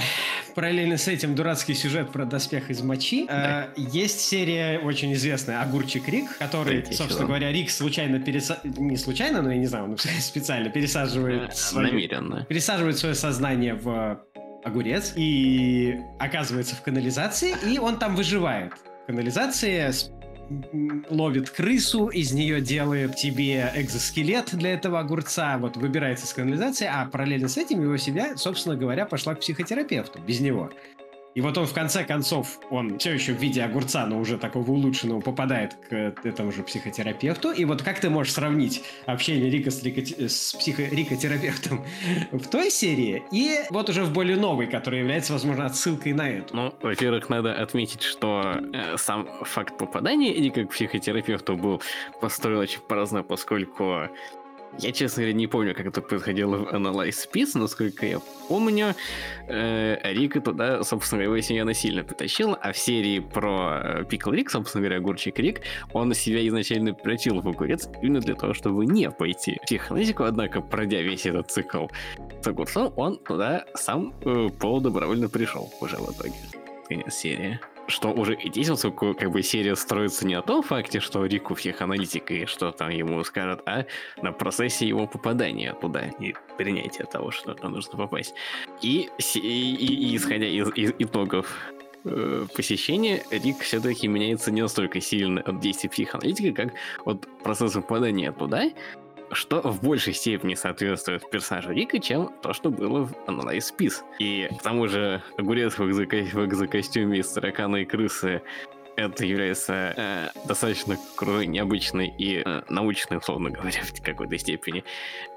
[0.54, 3.26] параллельно с этим дурацкий сюжет про доспех из мочи.
[3.28, 7.26] Э, есть серия очень известная «Огурчик Рик», который, Третий собственно сезон.
[7.26, 11.92] говоря, Рик случайно пересаживает, не случайно, но я не знаю, он специально пересаживает, свое...
[11.92, 12.44] Намеренно.
[12.48, 14.20] пересаживает свое сознание в
[14.64, 18.72] огурец и оказывается в канализации, и он там выживает.
[19.06, 19.92] Канализация
[21.10, 27.06] ловит крысу, из нее делает тебе экзоскелет для этого огурца, вот выбирается из канализации, а
[27.06, 30.70] параллельно с этим его семья, собственно говоря, пошла к психотерапевту без него.
[31.38, 34.68] И вот он в конце концов, он все еще в виде огурца, но уже такого
[34.72, 35.94] улучшенного, попадает к
[36.24, 37.52] этому же психотерапевту.
[37.52, 41.84] И вот как ты можешь сравнить общение Рика с, Рика, с психорикотерапевтом
[42.32, 46.56] в той серии и вот уже в более новой, которая является, возможно, отсылкой на эту?
[46.56, 51.80] Ну, во-первых, надо отметить, что э, сам факт попадания Рика к психотерапевту был
[52.20, 54.08] построен очень по-разному, поскольку
[54.78, 58.94] я, честно говоря, не помню, как это происходило в Analyze Peace, насколько я помню.
[59.48, 64.50] Э, Рика туда, собственно говоря, его семья насильно притащила, а в серии про Пикл Рик,
[64.50, 65.60] собственно говоря, Огурчик Рик,
[65.92, 70.60] он себя изначально превратил в огурец именно для того, чтобы не пойти в психоаналитику, однако,
[70.60, 71.86] пройдя весь этот цикл
[72.42, 76.34] с огурцом, он туда сам э, полудобровольно пришел уже в итоге.
[76.88, 81.24] Конец серии что уже и здесь как бы серия строится не о том факте, что
[81.24, 83.86] Рику психоаналитик и что там ему скажут, а
[84.22, 88.34] на процессе его попадания туда и принятия того, что там нужно попасть.
[88.82, 91.56] И, и, и, и исходя из, из итогов
[92.04, 96.74] э, посещения, Рик все-таки меняется не настолько сильно от действий психоаналитика, как
[97.04, 98.64] от процесса попадания туда,
[99.32, 104.02] что в большей степени соответствует персонажу Рика, чем то, что было в Analyze Peace.
[104.18, 108.42] И к тому же огурец в, в экзокостюме из таракана и крысы
[108.96, 114.82] это является э, достаточно крутой, необычной и э, научной, условно говоря, в какой-то степени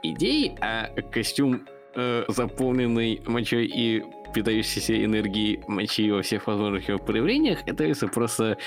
[0.01, 4.03] идеей, а костюм, э, заполненный мочой и
[4.33, 8.57] питающийся энергией мочи во всех возможных его проявлениях, это является просто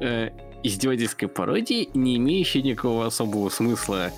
[0.00, 0.30] э,
[0.64, 4.10] издевательской пародией, не имеющей никакого особого смысла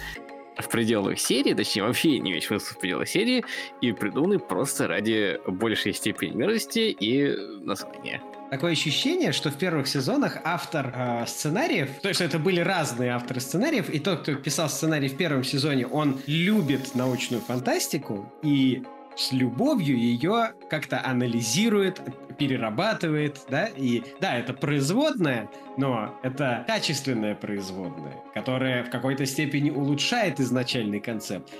[0.56, 3.44] в пределах серии, точнее вообще не весь смысл в пределах серии,
[3.80, 8.20] и придуманы просто ради большей степени мерзости и названия.
[8.50, 13.40] Такое ощущение, что в первых сезонах автор э, сценариев, то есть это были разные авторы
[13.40, 18.82] сценариев, и тот, кто писал сценарий в первом сезоне, он любит научную фантастику и
[19.16, 22.00] с любовью ее как-то анализирует,
[22.38, 30.40] перерабатывает, да, и да, это производная, но это качественная производная, которая в какой-то степени улучшает
[30.40, 31.50] изначальный концепт.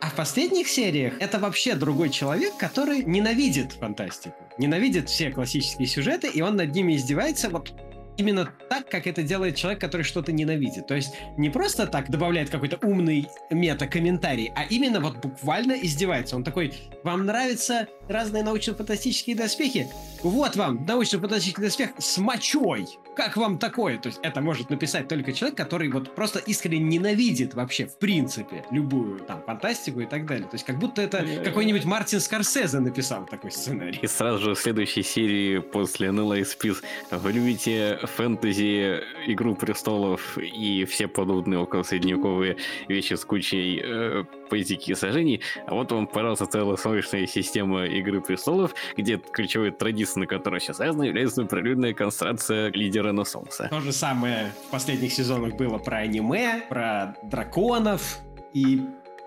[0.00, 6.28] А в последних сериях это вообще другой человек, который ненавидит фантастику, ненавидит все классические сюжеты,
[6.28, 7.72] и он над ними издевается вот
[8.18, 10.86] именно так, как это делает человек, который что-то ненавидит.
[10.86, 16.36] То есть не просто так добавляет какой-то умный мета-комментарий, а именно вот буквально издевается.
[16.36, 16.74] Он такой,
[17.04, 19.88] вам нравятся разные научно-фантастические доспехи?
[20.22, 22.86] Вот вам научно-фантастический доспех с мочой.
[23.18, 23.98] Как вам такое?
[23.98, 28.64] То есть это может написать только человек, который вот просто искренне ненавидит вообще в принципе
[28.70, 30.44] любую там фантастику и так далее.
[30.44, 33.98] То есть как будто это какой-нибудь Мартин Скорсезе написал такой сценарий.
[34.00, 36.80] И сразу же в следующей серии после NLA Спис
[37.10, 44.92] вы любите фэнтези, Игру престолов и все подобные около средневековые вещи с кучей э, политики
[44.92, 45.40] и сажений.
[45.66, 50.76] А вот вам, пожалуйста, целая солнечная система Игры престолов, где ключевой традицией, на которой сейчас
[50.78, 53.68] связана, является пролюдная конструкция лидера на солнце.
[53.70, 58.18] То же самое в последних сезонах было про аниме, про драконов
[58.52, 58.82] и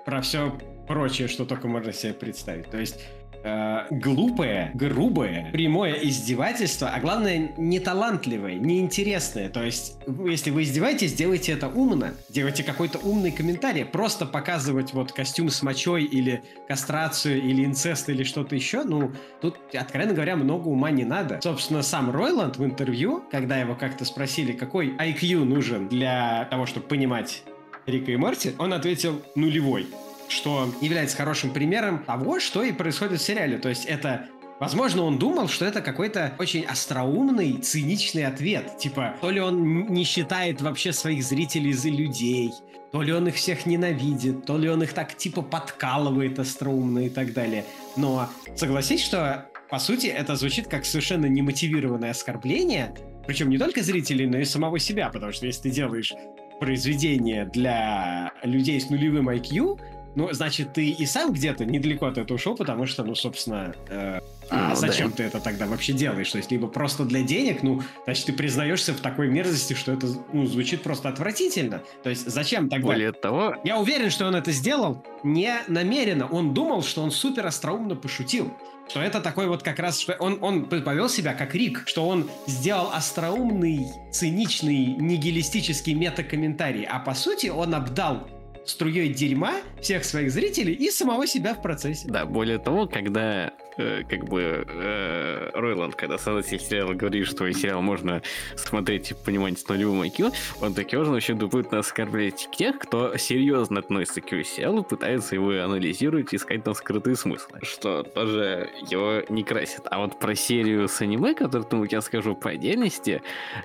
[0.06, 0.57] про все
[0.88, 2.69] прочее, что только можно себе представить.
[2.69, 2.99] То есть
[3.43, 9.49] э, глупое, грубое, прямое издевательство, а главное, неталантливое, неинтересное.
[9.49, 12.09] То есть, если вы издеваетесь, делайте это умно.
[12.30, 13.85] Делайте какой-то умный комментарий.
[13.85, 19.11] Просто показывать вот костюм с мочой или кастрацию, или инцест, или что-то еще, ну,
[19.41, 21.39] тут, откровенно говоря, много ума не надо.
[21.41, 26.88] Собственно, сам Ройланд в интервью, когда его как-то спросили, какой IQ нужен для того, чтобы
[26.88, 27.43] понимать
[27.85, 29.88] Рика и Морти, он ответил нулевой
[30.31, 33.57] что является хорошим примером того, что и происходит в сериале.
[33.57, 34.27] То есть это
[34.59, 38.77] Возможно, он думал, что это какой-то очень остроумный, циничный ответ.
[38.77, 42.53] Типа, то ли он не считает вообще своих зрителей за людей,
[42.91, 47.09] то ли он их всех ненавидит, то ли он их так типа подкалывает остроумно и
[47.09, 47.65] так далее.
[47.97, 52.93] Но согласись, что по сути это звучит как совершенно немотивированное оскорбление,
[53.25, 56.13] причем не только зрителей, но и самого себя, потому что если ты делаешь
[56.59, 59.79] произведение для людей с нулевым IQ,
[60.15, 64.19] ну, значит, ты и сам где-то недалеко от этого ушел, потому что, ну, собственно, э,
[64.49, 65.17] а ну, зачем да.
[65.17, 66.29] ты это тогда вообще делаешь?
[66.31, 70.07] То есть, либо просто для денег, ну, значит, ты признаешься в такой мерзости, что это,
[70.33, 71.81] ну, звучит просто отвратительно.
[72.03, 72.88] То есть, зачем тогда?
[72.88, 73.55] Более того...
[73.63, 76.27] Я уверен, что он это сделал не намеренно.
[76.27, 78.51] Он думал, что он супер остроумно пошутил.
[78.89, 82.29] Что это такой вот как раз, что он, он повел себя как Рик, что он
[82.45, 88.27] сделал остроумный, циничный, нигилистический метакомментарий, а по сути он обдал
[88.65, 92.07] струей дерьма всех своих зрителей и самого себя в процессе.
[92.07, 97.81] Да, более того, когда э, как бы э, Ройланд, когда создатель сериала говорит, что сериал
[97.81, 98.21] можно
[98.55, 103.79] смотреть и понимать с нулевым IQ, он таким вообще будет нас оскорблять тех, кто серьезно
[103.79, 109.81] относится к сериалу, пытается его анализировать, искать там скрытые смыслы, что тоже его не красит.
[109.85, 113.21] А вот про серию с аниме, которую я скажу по отдельности,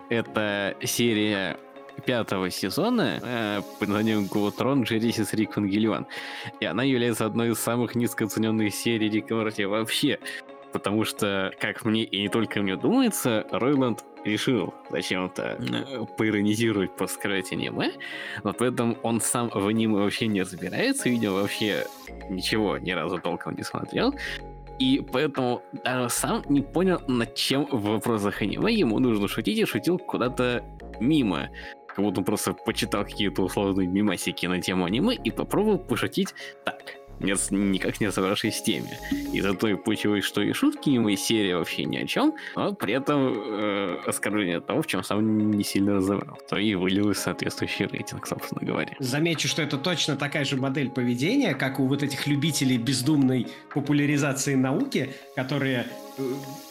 [0.08, 1.58] это серия
[2.04, 6.06] пятого сезона э, под названием Голотрон Джерисис Рик Вангелион.
[6.60, 10.18] И она является одной из самых низкооцененных серий Рика Морти вообще.
[10.72, 17.52] Потому что, как мне и не только мне думается, Ройланд решил зачем-то э, поиронизировать поскрывать
[17.52, 17.92] аниме,
[18.44, 21.86] но при этом он сам в аниме вообще не разбирается, видимо, вообще
[22.28, 24.14] ничего ни разу толком не смотрел,
[24.78, 29.64] и поэтому даже сам не понял, над чем в вопросах аниме ему нужно шутить, и
[29.64, 30.64] шутил куда-то
[31.00, 31.48] мимо
[31.96, 37.38] как будто просто почитал какие-то условные мимасики на тему аниме и попробовал пошутить так, нет,
[37.50, 38.98] никак не разобравшись с теме.
[39.32, 42.92] Из-за той почвы, что и шутки ему и серия вообще ни о чем, но при
[42.92, 46.38] этом э, оскорбление того, в чем сам не сильно разобрал.
[46.50, 48.94] То и вылилось соответствующий рейтинг, собственно говоря.
[48.98, 54.54] Замечу, что это точно такая же модель поведения, как у вот этих любителей бездумной популяризации
[54.54, 55.86] науки, которые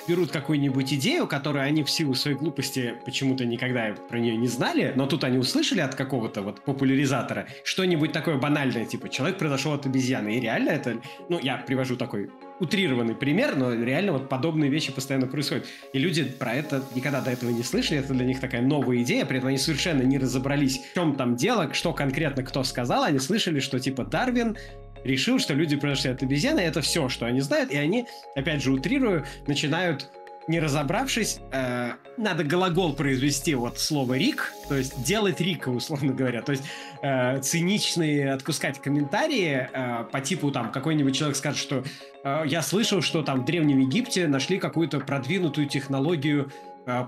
[0.07, 4.93] берут какую-нибудь идею, которую они в силу своей глупости почему-то никогда про нее не знали,
[4.95, 9.85] но тут они услышали от какого-то вот популяризатора что-нибудь такое банальное, типа «человек произошел от
[9.85, 10.37] обезьяны».
[10.37, 15.27] И реально это, ну, я привожу такой утрированный пример, но реально вот подобные вещи постоянно
[15.27, 15.65] происходят.
[15.93, 19.25] И люди про это никогда до этого не слышали, это для них такая новая идея,
[19.25, 23.19] при этом они совершенно не разобрались, в чем там дело, что конкретно кто сказал, они
[23.19, 24.57] слышали, что типа Дарвин
[25.05, 28.71] решил, что люди произошли от обезьяны, это все, что они знают, и они, опять же,
[28.71, 30.09] утрирую, начинают
[30.47, 36.41] не разобравшись, э, надо глагол произвести вот слово «рик», то есть делать рика, условно говоря.
[36.43, 36.63] То есть
[37.01, 41.83] э, циничные отпускать комментарии э, по типу там какой-нибудь человек скажет, что
[42.23, 46.51] э, я слышал, что там в Древнем Египте нашли какую-то продвинутую технологию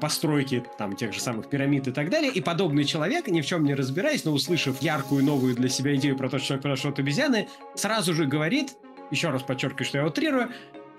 [0.02, 2.32] постройки там тех же самых пирамид и так далее.
[2.32, 6.18] И подобный человек, ни в чем не разбираясь, но услышав яркую новую для себя идею
[6.18, 8.76] про то, что человек произошел от обезьяны, сразу же говорит,
[9.12, 10.50] еще раз подчеркиваю, что я утрирую,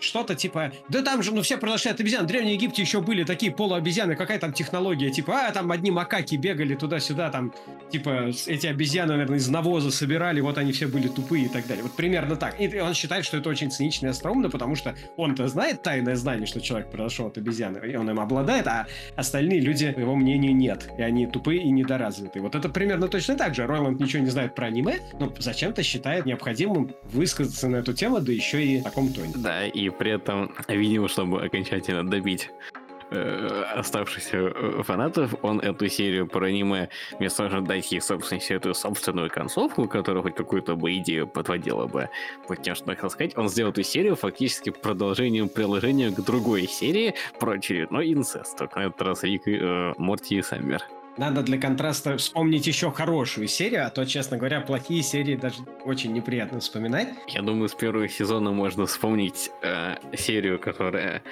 [0.00, 3.52] что-то типа, да там же, ну все от обезьян, в Древнем Египте еще были такие
[3.52, 7.52] полуобезьяны, какая там технология, типа, а там одни макаки бегали туда-сюда, там,
[7.90, 11.82] типа, эти обезьяны, наверное, из навоза собирали, вот они все были тупые и так далее.
[11.82, 12.60] Вот примерно так.
[12.60, 16.46] И он считает, что это очень цинично и остроумно, потому что он-то знает тайное знание,
[16.46, 20.90] что человек произошел от обезьяны, и он им обладает, а остальные люди, его мнению, нет.
[20.98, 22.42] И они тупые и недоразвитые.
[22.42, 23.66] Вот это примерно точно так же.
[23.66, 28.32] Ройланд ничего не знает про аниме, но зачем-то считает необходимым высказаться на эту тему, да
[28.32, 29.32] еще и в таком тоне.
[29.36, 32.50] Да, и при этом, видимо, чтобы окончательно добить
[33.10, 36.88] э, оставшихся э, фанатов, он эту серию про аниме,
[37.18, 41.86] вместо того, чтобы дать ей, собственно, эту собственную концовку, которая хоть какую-то бы идею подводила
[41.86, 42.10] бы
[42.46, 47.14] под тем, что хотел сказать, он сделал эту серию фактически продолжением приложения к другой серии
[47.38, 50.82] про очередной инцест, только на этот раз Рик, э, Морти и Саммер.
[51.18, 56.12] Надо для контраста вспомнить еще хорошую серию, а то, честно говоря, плохие серии даже очень
[56.12, 57.08] неприятно вспоминать.
[57.26, 61.22] Я думаю, с первого сезона можно вспомнить э, серию, которая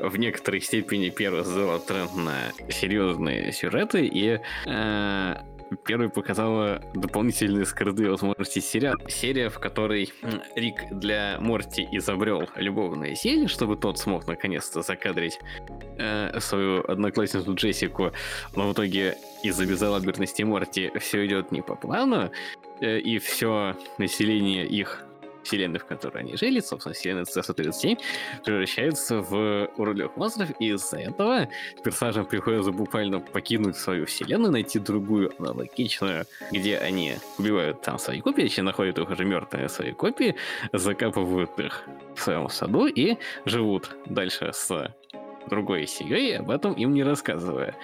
[0.00, 5.34] в некоторой степени первая создала тренд на серьезные сюжеты, и э,
[5.76, 8.98] первой показала дополнительные скрытые возможности сериала.
[9.08, 10.12] Серия, в которой
[10.54, 15.38] Рик для Морти изобрел любовное зелье, чтобы тот смог наконец-то закадрить
[15.98, 18.12] э, свою одноклассницу Джессику,
[18.54, 22.30] но в итоге из-за безалаберности Морти все идет не по плану,
[22.80, 25.07] э, и все население их
[25.48, 27.98] вселенной, в которой они жили, собственно, вселенная C-137,
[28.44, 31.48] превращается в уродливых монстров, и из-за этого
[31.82, 38.42] персонажам приходится буквально покинуть свою вселенную, найти другую аналогичную, где они убивают там свои копии,
[38.42, 40.36] точнее, находят их уже мертвые свои копии,
[40.72, 41.84] закапывают их
[42.14, 44.94] в своем саду и живут дальше с
[45.48, 47.74] другой семьей, об этом им не рассказывая.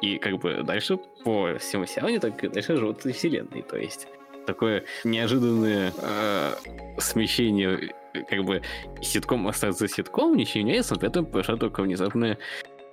[0.00, 3.62] И как бы дальше по всему сериалу так и дальше живут вселенной.
[3.62, 4.06] То есть
[4.48, 6.54] такое неожиданное э,
[6.98, 7.92] смещение,
[8.30, 8.62] как бы
[9.02, 12.38] ситком остается ситком, ничего не меняется, но при этом произошло только внезапное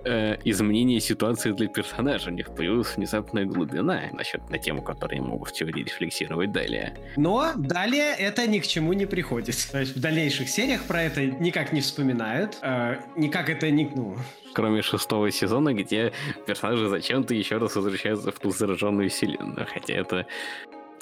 [0.04, 2.28] э, изменение ситуации для персонажа.
[2.28, 6.94] У них появилась внезапная глубина насчет на тему, которую я могу в теории рефлексировать далее.
[7.16, 9.56] Но далее это ни к чему не приходит.
[9.72, 13.90] То есть в дальнейших сериях про это никак не вспоминают, э, никак это не...
[13.96, 14.16] Ну,
[14.56, 16.12] кроме шестого сезона, где
[16.46, 19.66] персонажи зачем-то еще раз возвращаются в ту зараженную вселенную.
[19.70, 20.26] Хотя это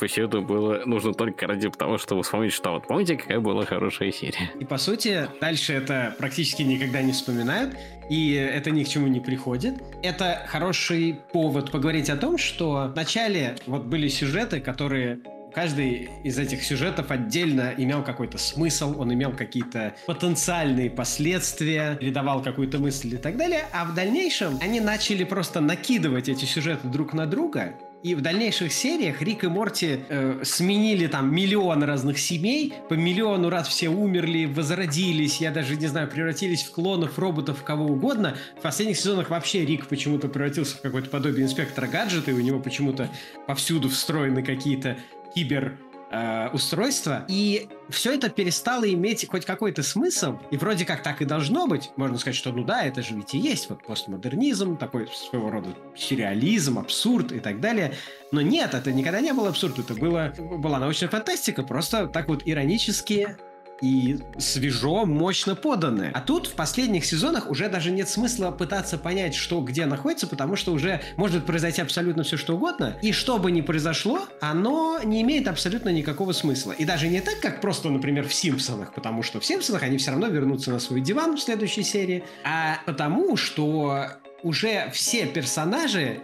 [0.08, 4.50] счету было нужно только ради того, чтобы вспомнить, что вот помните, какая была хорошая серия.
[4.58, 7.76] И по сути, дальше это практически никогда не вспоминают,
[8.10, 9.82] и это ни к чему не приходит.
[10.02, 15.20] Это хороший повод поговорить о том, что вначале вот были сюжеты, которые
[15.54, 22.78] каждый из этих сюжетов отдельно имел какой-то смысл, он имел какие-то потенциальные последствия, передавал какую-то
[22.78, 27.26] мысль и так далее, а в дальнейшем они начали просто накидывать эти сюжеты друг на
[27.26, 32.94] друга, и в дальнейших сериях Рик и Морти э, сменили там миллион разных семей, по
[32.94, 38.36] миллиону раз все умерли, возродились, я даже не знаю, превратились в клонов, роботов, кого угодно.
[38.58, 42.60] В последних сезонах вообще Рик почему-то превратился в какое-то подобие инспектора гаджета, и у него
[42.60, 43.08] почему-то
[43.46, 44.98] повсюду встроены какие-то
[45.34, 45.78] кибер
[46.14, 51.24] э, устройства, и все это перестало иметь хоть какой-то смысл, и вроде как так и
[51.24, 51.90] должно быть.
[51.96, 55.70] Можно сказать, что ну да, это же ведь и есть вот постмодернизм, такой своего рода
[55.96, 57.94] сюрреализм, абсурд и так далее.
[58.30, 62.42] Но нет, это никогда не был абсурд, это было, была научная фантастика, просто так вот
[62.44, 63.36] иронически
[63.80, 66.10] и свежо, мощно поданное.
[66.14, 70.56] А тут в последних сезонах уже даже нет смысла пытаться понять, что где находится, потому
[70.56, 72.96] что уже может произойти абсолютно все, что угодно.
[73.02, 76.72] И что бы ни произошло, оно не имеет абсолютно никакого смысла.
[76.72, 80.10] И даже не так, как просто, например, в «Симпсонах», потому что в «Симпсонах» они все
[80.10, 84.08] равно вернутся на свой диван в следующей серии, а потому что
[84.42, 86.20] уже все персонажи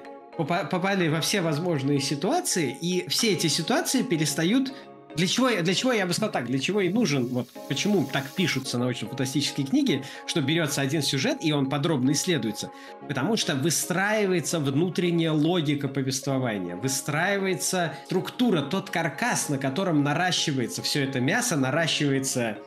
[0.46, 4.72] попали во все возможные ситуации, и все эти ситуации перестают
[5.16, 8.30] для чего, для чего я бы сказал так, для чего и нужен, вот почему так
[8.30, 12.70] пишутся научно-фантастические книги, что берется один сюжет и он подробно исследуется.
[13.06, 21.20] Потому что выстраивается внутренняя логика повествования, выстраивается структура, тот каркас, на котором наращивается все это
[21.20, 22.58] мясо, наращивается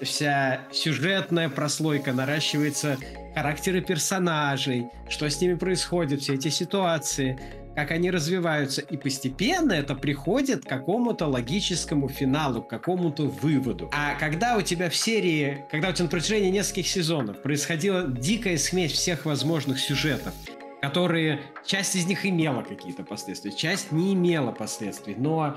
[0.00, 2.98] вся сюжетная прослойка, наращивается
[3.34, 7.38] характеры персонажей, что с ними происходит, все эти ситуации–
[7.74, 13.90] как они развиваются, и постепенно это приходит к какому-то логическому финалу, к какому-то выводу.
[13.92, 18.58] А когда у тебя в серии, когда у тебя на протяжении нескольких сезонов происходила дикая
[18.58, 20.34] смесь всех возможных сюжетов,
[20.82, 25.56] которые часть из них имела какие-то последствия, часть не имела последствий, но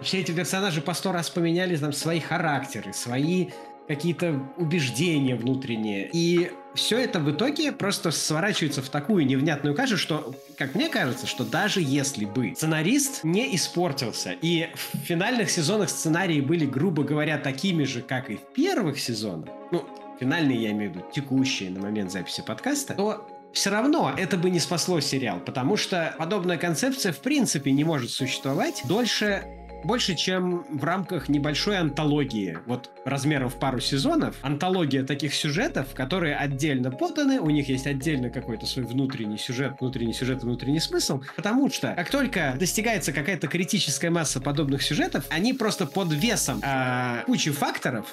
[0.00, 3.50] все эти персонажи по сто раз поменяли там свои характеры, свои
[3.86, 6.08] какие-то убеждения внутренние.
[6.12, 11.26] И все это в итоге просто сворачивается в такую невнятную кашу, что, как мне кажется,
[11.26, 17.38] что даже если бы сценарист не испортился, и в финальных сезонах сценарии были, грубо говоря,
[17.38, 19.84] такими же, как и в первых сезонах, ну,
[20.18, 24.50] финальные я имею в виду, текущие на момент записи подкаста, то все равно это бы
[24.50, 29.44] не спасло сериал, потому что подобная концепция в принципе не может существовать дольше
[29.84, 36.36] больше, чем в рамках небольшой антологии, вот размером в пару сезонов, антология таких сюжетов, которые
[36.36, 41.70] отдельно поданы, у них есть отдельно какой-то свой внутренний сюжет, внутренний сюжет, внутренний смысл, потому
[41.70, 47.50] что как только достигается какая-то критическая масса подобных сюжетов, они просто под весом э, кучи
[47.50, 48.06] факторов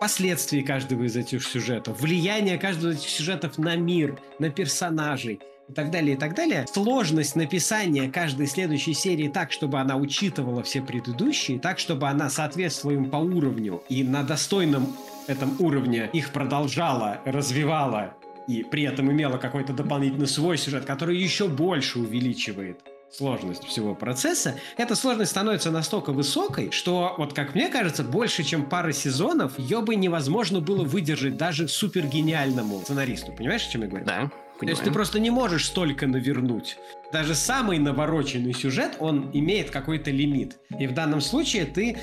[0.00, 5.72] последствий каждого из этих сюжетов, влияние каждого из этих сюжетов на мир, на персонажей, и
[5.72, 6.66] так далее, и так далее.
[6.72, 12.96] Сложность написания каждой следующей серии так, чтобы она учитывала все предыдущие, так, чтобы она соответствовала
[12.96, 18.14] им по уровню и на достойном этом уровне их продолжала, развивала
[18.46, 22.80] и при этом имела какой-то дополнительный свой сюжет, который еще больше увеличивает
[23.10, 28.68] сложность всего процесса, эта сложность становится настолько высокой, что, вот как мне кажется, больше, чем
[28.68, 33.32] пара сезонов, ее бы невозможно было выдержать даже супергениальному сценаристу.
[33.32, 34.04] Понимаешь, о чем я говорю?
[34.04, 34.30] Да.
[34.60, 36.78] То есть ты просто не можешь столько навернуть.
[37.12, 40.58] Даже самый навороченный сюжет, он имеет какой-то лимит.
[40.78, 41.98] И в данном случае ты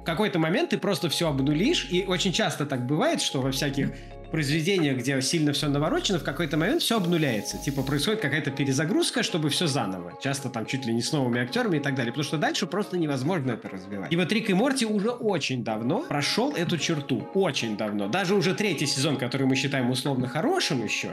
[0.00, 3.90] в какой-то момент ты просто все обнулишь, и очень часто так бывает, что во всяких
[4.30, 7.58] произведениях, где сильно все наворочено, в какой-то момент все обнуляется.
[7.58, 10.12] Типа происходит какая-то перезагрузка, чтобы все заново.
[10.22, 12.12] Часто там чуть ли не с новыми актерами и так далее.
[12.12, 14.12] Потому что дальше просто невозможно это развивать.
[14.12, 17.26] И вот Рик и Морти уже очень давно прошел эту черту.
[17.34, 18.08] Очень давно.
[18.08, 21.10] Даже уже третий сезон, который мы считаем условно хорошим еще,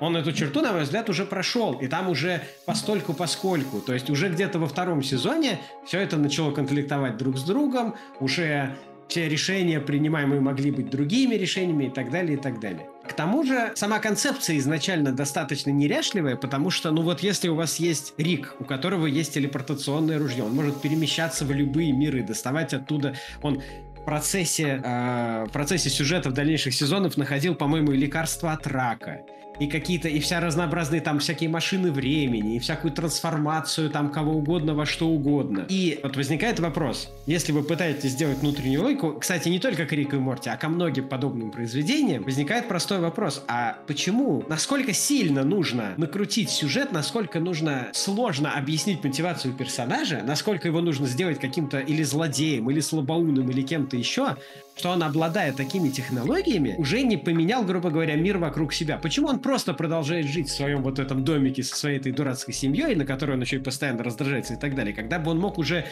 [0.00, 1.74] он эту черту, на мой взгляд, уже прошел.
[1.74, 3.80] И там уже постольку поскольку.
[3.80, 7.94] То есть уже где-то во втором сезоне все это начало конфликтовать друг с другом.
[8.20, 8.76] Уже
[9.08, 12.86] все решения, принимаемые, могли быть другими решениями и так далее, и так далее.
[13.08, 17.76] К тому же, сама концепция изначально достаточно неряшливая, потому что, ну вот если у вас
[17.76, 23.14] есть Рик, у которого есть телепортационное ружье, он может перемещаться в любые миры, доставать оттуда,
[23.40, 23.62] он
[24.08, 29.20] процессе, э, процессе сюжета в дальнейших сезонов находил, по-моему, лекарство от рака
[29.60, 34.74] и какие-то, и вся разнообразные там всякие машины времени, и всякую трансформацию там кого угодно
[34.74, 35.66] во что угодно.
[35.68, 40.16] И вот возникает вопрос, если вы пытаетесь сделать внутреннюю логику, кстати, не только к Рику
[40.16, 45.94] и Морти, а ко многим подобным произведениям, возникает простой вопрос, а почему, насколько сильно нужно
[45.96, 52.70] накрутить сюжет, насколько нужно сложно объяснить мотивацию персонажа, насколько его нужно сделать каким-то или злодеем,
[52.70, 54.36] или слабоумным, или кем-то еще,
[54.76, 58.98] что он, обладая такими технологиями, уже не поменял, грубо говоря, мир вокруг себя.
[58.98, 62.94] Почему он просто продолжает жить в своем вот этом домике со своей этой дурацкой семьей,
[62.94, 65.84] на которой он еще и постоянно раздражается и так далее, когда бы он мог уже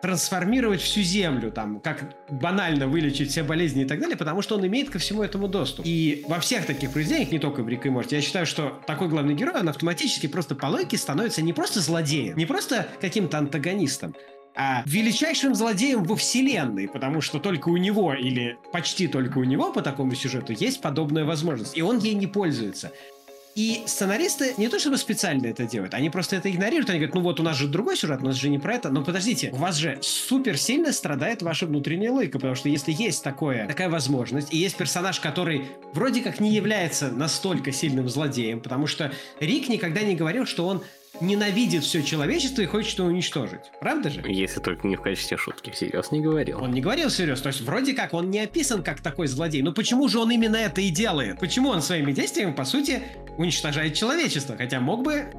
[0.00, 4.66] трансформировать всю землю, там, как банально вылечить все болезни и так далее, потому что он
[4.66, 5.84] имеет ко всему этому доступ.
[5.86, 9.08] И во всех таких произведениях, не только в Рик и Морти, я считаю, что такой
[9.08, 14.14] главный герой, он автоматически просто по логике становится не просто злодеем, не просто каким-то антагонистом,
[14.58, 19.72] а величайшим злодеем во вселенной, потому что только у него или почти только у него
[19.72, 22.90] по такому сюжету есть подобная возможность, и он ей не пользуется.
[23.54, 26.90] И сценаристы не то чтобы специально это делают, они просто это игнорируют.
[26.90, 28.88] Они говорят, ну вот у нас же другой сюжет, у нас же не про это.
[28.88, 33.24] Но подождите, у вас же супер сильно страдает ваша внутренняя логика, потому что если есть
[33.24, 38.86] такое, такая возможность, и есть персонаж, который вроде как не является настолько сильным злодеем, потому
[38.86, 40.82] что Рик никогда не говорил, что он
[41.20, 43.70] ненавидит все человечество и хочет его уничтожить.
[43.80, 44.22] Правда же?
[44.26, 45.70] Если только не в качестве шутки.
[45.70, 46.62] Всерьез не говорил.
[46.62, 47.40] Он не говорил всерьез.
[47.40, 49.62] То есть вроде как он не описан как такой злодей.
[49.62, 51.38] Но почему же он именно это и делает?
[51.38, 53.02] Почему он своими действиями, по сути,
[53.36, 54.56] уничтожает человечество?
[54.56, 55.32] Хотя мог бы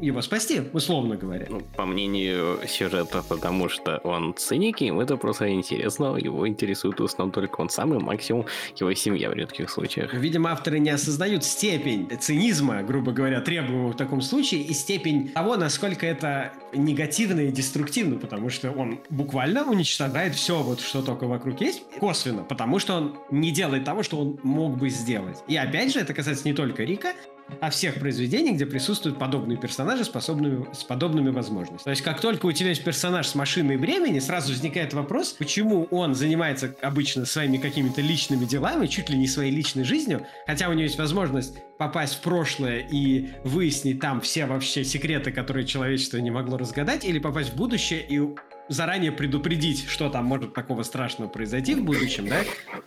[0.00, 1.46] его спасти, условно говоря.
[1.48, 6.16] Ну, по мнению сюжета, потому что он циник, и ему это просто интересно.
[6.16, 10.12] Его интересует в основном только он сам и максимум его семья в редких случаях.
[10.14, 15.56] Видимо, авторы не осознают степень цинизма, грубо говоря, требуемого в таком случае, и степень того,
[15.56, 21.60] насколько это негативно и деструктивно, потому что он буквально уничтожает все, вот что только вокруг
[21.60, 25.38] есть, косвенно, потому что он не делает того, что он мог бы сделать.
[25.48, 27.12] И опять же, это касается не только Рика,
[27.60, 31.84] о всех произведениях, где присутствуют подобные персонажи, способными, с подобными возможностями.
[31.84, 35.84] То есть, как только у тебя есть персонаж с машиной времени, сразу возникает вопрос, почему
[35.90, 40.72] он занимается обычно своими какими-то личными делами, чуть ли не своей личной жизнью, хотя у
[40.72, 46.30] него есть возможность попасть в прошлое и выяснить там все вообще секреты, которые человечество не
[46.30, 48.18] могло разгадать, или попасть в будущее и
[48.68, 52.40] заранее предупредить, что там может такого страшного произойти в будущем, да,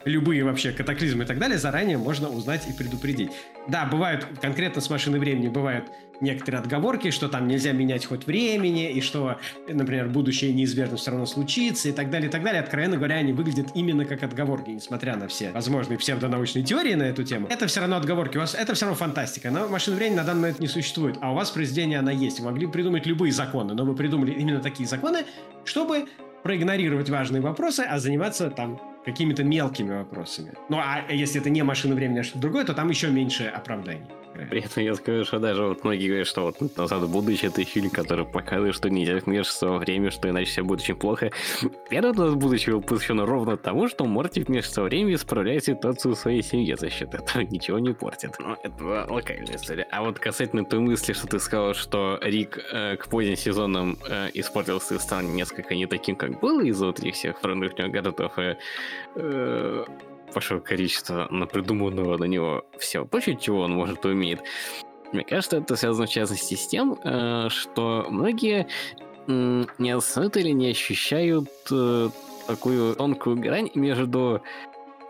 [0.05, 3.31] любые вообще катаклизмы и так далее, заранее можно узнать и предупредить.
[3.67, 5.85] Да, бывают, конкретно с машиной времени бывают
[6.21, 9.37] некоторые отговорки, что там нельзя менять ход времени, и что,
[9.67, 12.61] например, будущее неизбежно все равно случится, и так далее, и так далее.
[12.61, 17.23] Откровенно говоря, они выглядят именно как отговорки, несмотря на все возможные псевдонаучные теории на эту
[17.23, 17.47] тему.
[17.49, 19.51] Это все равно отговорки, у вас это все равно фантастика.
[19.51, 22.39] Но машина времени на данный момент не существует, а у вас произведение она есть.
[22.39, 25.25] Вы могли придумать любые законы, но вы придумали именно такие законы,
[25.65, 26.05] чтобы
[26.43, 30.53] проигнорировать важные вопросы, а заниматься там какими-то мелкими вопросами.
[30.69, 34.05] Ну а если это не машина времени, а что-то другое, то там еще меньше оправданий.
[34.49, 37.63] При этом я скажу, что даже вот многие говорят, что вот «Назад в будущее»— это
[37.63, 41.31] фильм, который показывает, что нельзя вмешиваться во время, что иначе все будет очень плохо.
[41.89, 45.65] Первый «Назад в будущее» был посвящен ровно тому, что Морти вмешивается во время и исправляет
[45.65, 47.41] ситуацию в своей семье за счет этого.
[47.49, 48.35] Ничего не портит.
[48.39, 49.87] Но это локальная история.
[49.91, 54.29] А вот касательно той мысли, что ты сказал, что Рик э, к поздним сезонам э,
[54.33, 58.55] испортился и стал несколько не таким, как был из-за вот этих всех вторых городов и
[59.15, 59.85] э,
[60.37, 64.41] большое количество напридуманного на него всего прочего, чего он может умеет.
[65.11, 68.67] Мне кажется, это связано в частности с тем, э, что многие
[69.27, 72.09] не осознают или не ощущают э,
[72.45, 74.41] такую тонкую грань между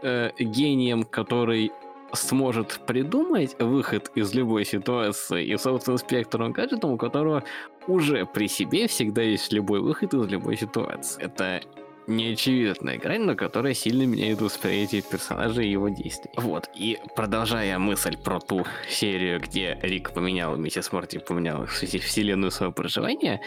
[0.01, 1.73] э, гением, который
[2.13, 7.43] сможет придумать выход из любой ситуации, и, собственно, спектром гаджетом, у которого
[7.87, 11.21] уже при себе всегда есть любой выход из любой ситуации.
[11.21, 11.61] Это
[12.07, 16.31] неочевидная грань, но которая сильно меняет восприятие персонажа и его действий.
[16.35, 22.73] Вот, и продолжая мысль про ту серию, где Рик поменял, миссис Морти поменял вселенную своего
[22.73, 23.41] проживания,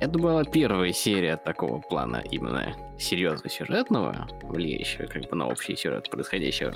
[0.00, 6.08] это была первая серия такого плана, именно серьезно сюжетного, влияющего как бы на общий сюжет
[6.08, 6.72] происходящего.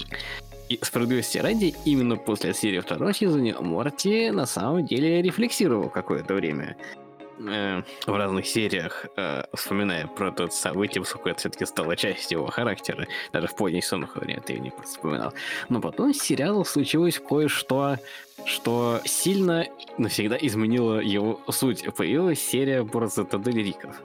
[0.68, 6.76] И справедливости ради, именно после серии второго сезона Морти на самом деле рефлексировал какое-то время
[7.38, 12.48] э, в разных сериях, э, вспоминая про тот событие, поскольку это все-таки стало частью его
[12.48, 15.32] характера, даже в поздних сонных вариантах я не вспоминал.
[15.68, 17.96] Но потом с сериалом случилось кое-что,
[18.44, 19.66] что сильно
[19.98, 21.84] навсегда изменило его суть.
[21.94, 24.00] Появилась серия про цитадель Риков.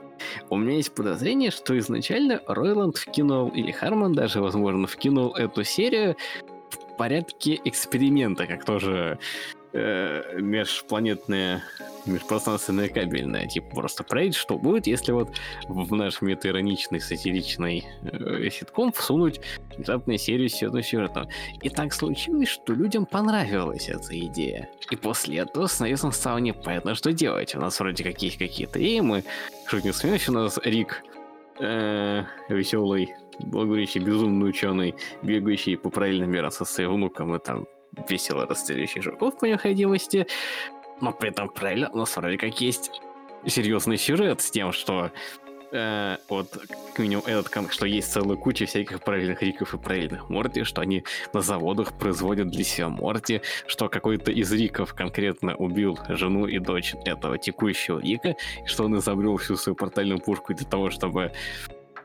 [0.50, 6.16] У меня есть подозрение, что изначально Ройланд вкинул, или Харман даже, возможно, вкинул эту серию
[6.70, 9.18] в порядке эксперимента, как тоже
[9.78, 11.62] э, межпланетная,
[12.06, 15.30] межпространственная кабельная, типа просто проект, что будет, если вот
[15.68, 19.40] в наш метаироничный, сатиричный э, ситком всунуть
[19.76, 21.28] внезапную серию сюжета.
[21.62, 24.68] И так случилось, что людям понравилась эта идея.
[24.90, 27.54] И после этого становится стало непонятно, что делать.
[27.54, 29.24] У нас вроде какие какие-то и мы
[29.66, 31.02] шутим смеемся, у нас Рик
[31.60, 37.66] э, веселый, благоречий, безумный ученый, бегающий по параллельным мирам со своим внуком и там
[38.08, 40.26] весело расстреляющих жуков по необходимости,
[41.00, 42.90] но при этом правильно у нас вроде как есть
[43.46, 45.10] серьезный сюжет с тем, что
[45.72, 50.64] э, вот как минимум этот, что есть целая куча всяких правильных риков и правильных Морти,
[50.64, 56.46] что они на заводах производят для себя Морти, что какой-то из риков конкретно убил жену
[56.46, 60.90] и дочь этого текущего рика, и что он изобрел всю свою портальную пушку для того,
[60.90, 61.32] чтобы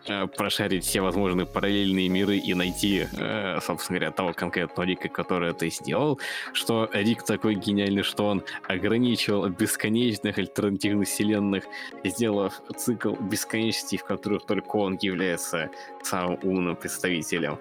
[0.05, 5.51] Э, прошарить все возможные параллельные миры и найти, э, собственно говоря, того конкретного Рика, который
[5.51, 6.19] это сделал,
[6.51, 11.63] что Рик такой гениальный, что он ограничивал бесконечных альтернативных вселенных,
[12.03, 15.69] сделав цикл бесконечностей, в которых только он является
[16.01, 17.57] самым умным представителем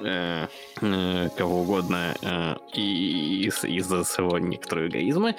[0.00, 0.48] э,
[1.36, 2.16] кого угодно
[2.74, 5.34] из-за своего некоторого эгоизма.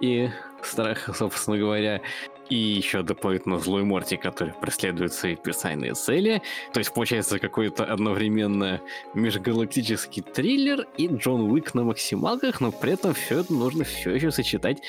[0.00, 0.30] И
[0.62, 2.00] страха, собственно говоря,
[2.48, 6.42] и еще дополнительно злой Морти, который преследует свои персональные цели.
[6.72, 8.80] То есть получается какой-то одновременно
[9.14, 14.30] межгалактический триллер и Джон Уик на максималках, но при этом все это нужно все еще
[14.30, 14.82] сочетать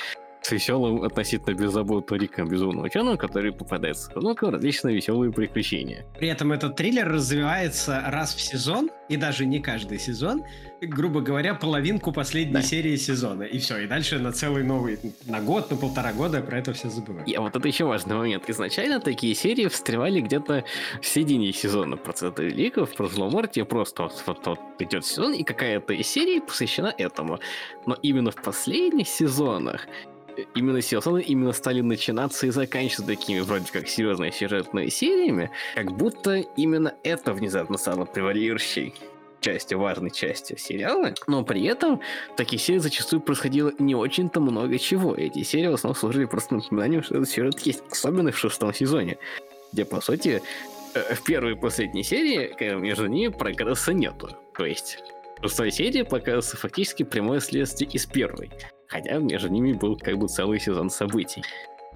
[0.46, 6.06] с веселым относительно беззаботным Риком Безумного ученого, который попадает внуком различные веселые приключения.
[6.20, 10.44] При этом этот триллер развивается раз в сезон, и даже не каждый сезон,
[10.82, 12.62] грубо говоря, половинку последней да.
[12.62, 13.44] серии сезона.
[13.44, 16.90] И все, и дальше на целый новый, на год, на полтора года про это все
[16.90, 17.28] забывают.
[17.28, 18.48] И вот это еще важный момент.
[18.48, 20.64] Изначально такие серии встревали где-то
[21.02, 25.44] в середине сезона про Цветы Великов, про Зломортие, просто вот, вот, вот идет сезон, и
[25.44, 27.40] какая-то из серий посвящена этому.
[27.88, 29.88] Но именно в последних сезонах
[30.54, 36.36] именно сезоны именно стали начинаться и заканчиваться такими вроде как серьезными сюжетными сериями, как будто
[36.36, 38.94] именно это внезапно стало превалирующей
[39.42, 42.02] частью, важной частью сериала, но при этом
[42.34, 45.14] в таких сериях зачастую происходило не очень-то много чего.
[45.16, 49.18] Эти серии в основном служили просто напоминанием, что этот сюжет есть, особенно в шестом сезоне,
[49.72, 50.42] где, по сути,
[50.96, 54.30] э, в первой и последней серии между ними прогресса нету.
[54.58, 54.98] То есть
[55.42, 58.50] шестой серии показывается фактически прямое следствие из первой
[58.88, 61.44] хотя между ними был как бы целый сезон событий.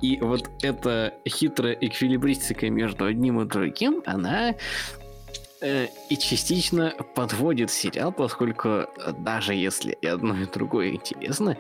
[0.02, 4.56] И вот эта хитрая эквилибристика между одним и другим, она
[5.62, 8.86] э, и частично подводит сериал, поскольку
[9.18, 11.58] даже если и одно, и другое интересно,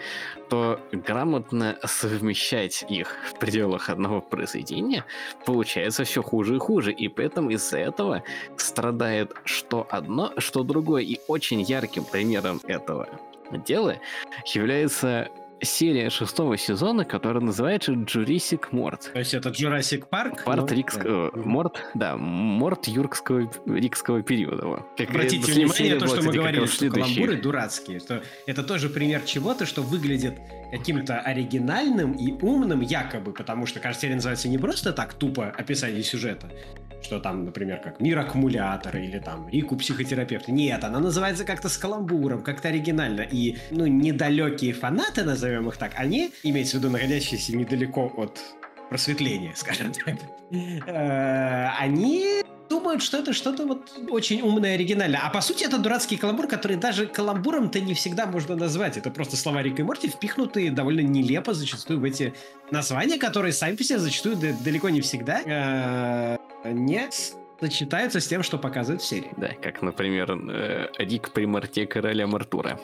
[0.49, 5.03] то грамотно совмещать их в пределах одного произведения
[5.45, 8.23] получается все хуже и хуже, и поэтому из-за этого
[8.55, 11.03] страдает что одно, что другое.
[11.03, 13.09] И очень ярким примером этого
[13.57, 13.97] дела
[14.45, 15.29] является
[15.61, 19.11] серия шестого сезона, которая называется Jurassic Морт.
[19.13, 20.43] То есть это Jurassic Парк?
[20.43, 21.31] Парт Рикского...
[21.33, 21.41] Да.
[21.41, 24.85] Морт, да, Морт юркского рикского периода.
[24.97, 29.65] Как Обратите внимание, то, что мы говорили, что каламбуры дурацкие, что это тоже пример чего-то,
[29.65, 30.39] что выглядит
[30.71, 36.49] каким-то оригинальным и умным якобы, потому что, серия называется не просто так тупо описание сюжета,
[37.01, 40.47] что там, например, как «Мир аккумулятора» или там «Рику психотерапевт».
[40.47, 43.21] Нет, она называется как-то с каламбуром, как-то оригинально.
[43.21, 48.39] И, ну, недалекие фанаты, назовем их так, они, имеется в виду находящиеся недалеко от
[48.89, 50.15] просветления, скажем так,
[50.51, 55.19] э, они думают, что это что-то вот очень умное, оригинальное.
[55.23, 58.97] А по сути это дурацкий каламбур, который даже каламбуром-то не всегда можно назвать.
[58.97, 62.33] Это просто слова Рика и Морти, впихнутые довольно нелепо зачастую в эти
[62.71, 67.09] названия, которые сами по себе зачастую далеко не всегда э, не
[67.59, 69.31] сочетаются с тем, что показывают в серии.
[69.37, 72.79] Да, как, например, э, Рик при Марте короля Мартура.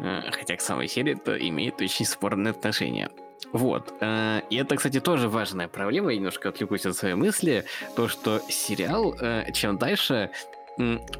[0.00, 3.10] Э, хотя к самой серии это имеет очень спорное отношение.
[3.52, 3.94] Вот.
[4.00, 7.64] Э, и это, кстати, тоже важная проблема, я немножко отвлекусь от своей мысли,
[7.96, 10.30] то, что сериал, э, чем дальше,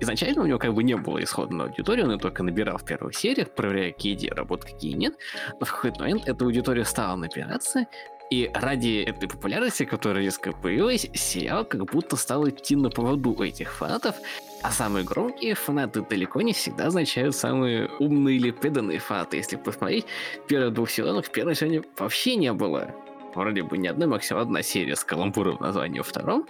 [0.01, 3.15] изначально у него как бы не было исходной аудитории, он ее только набирал в первых
[3.15, 5.15] сериях, проверяя, какие идеи работают, какие нет.
[5.61, 7.87] Но в какой-то момент эта аудитория стала набираться,
[8.31, 13.73] и ради этой популярности, которая резко появилась, сериал как будто стал идти на поводу этих
[13.73, 14.17] фанатов,
[14.65, 19.37] а самые громкие фанаты далеко не всегда означают самые умные или преданные фанаты.
[19.37, 20.07] Если посмотреть,
[20.49, 22.95] первых двух сезонов в первом сезоне вообще не было.
[23.35, 26.47] Вроде бы ни одной, максимум одна серия с каламбуром в названии, во втором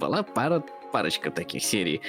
[0.00, 2.00] была пара, парочка таких серий.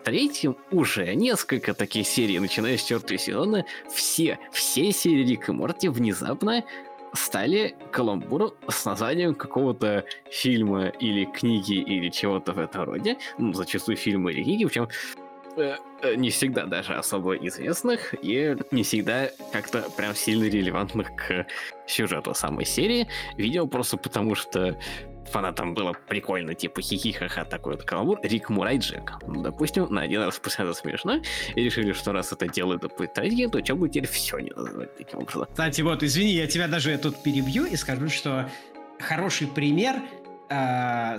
[0.00, 5.52] В третьем уже несколько таких серий, начиная с четвертого сезона, все, все серии Рик и
[5.52, 6.64] Морти внезапно
[7.12, 13.16] стали каламбуром с названием какого-то фильма или книги или чего-то в этом роде.
[13.38, 14.88] Ну, зачастую фильмы или книги, причем
[15.56, 21.46] э, э, не всегда даже особо известных и не всегда как-то прям сильно релевантных к
[21.86, 23.08] сюжету самой серии.
[23.36, 24.76] Видел просто потому, что
[25.30, 29.12] фанатам было прикольно, типа хихихаха такой вот каламбур, Рик Мурай Джек.
[29.26, 31.20] Ну, допустим, на один раз посмотрел смешно,
[31.54, 32.82] и решили, что раз это делают
[33.14, 35.46] традиции, то что бы теперь все не называть таким образом.
[35.50, 38.50] Кстати, вот, извини, я тебя даже тут перебью и скажу, что
[38.98, 39.96] хороший пример
[40.48, 41.18] э,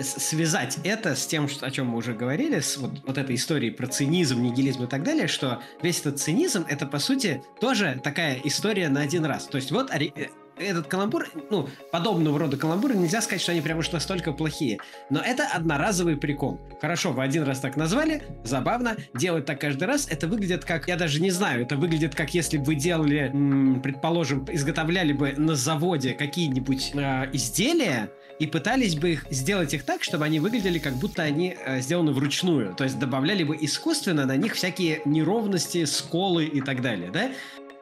[0.00, 3.70] связать это с тем, что, о чем мы уже говорили, с вот, вот этой историей
[3.70, 8.40] про цинизм, нигилизм и так далее, что весь этот цинизм это по сути тоже такая
[8.44, 9.46] история на один раз.
[9.46, 9.90] То есть вот
[10.58, 14.78] этот каламбур, ну, подобного рода каламбуры, нельзя сказать, что они прям уж настолько плохие.
[15.10, 16.60] Но это одноразовый прикол.
[16.80, 18.96] Хорошо, вы один раз так назвали, забавно.
[19.14, 22.58] Делать так каждый раз, это выглядит как, я даже не знаю, это выглядит как если
[22.58, 29.10] бы вы делали, м, предположим, изготовляли бы на заводе какие-нибудь э, изделия, и пытались бы
[29.12, 32.74] их сделать их так, чтобы они выглядели как будто они э, сделаны вручную.
[32.74, 37.30] То есть добавляли бы искусственно на них всякие неровности, сколы и так далее, да?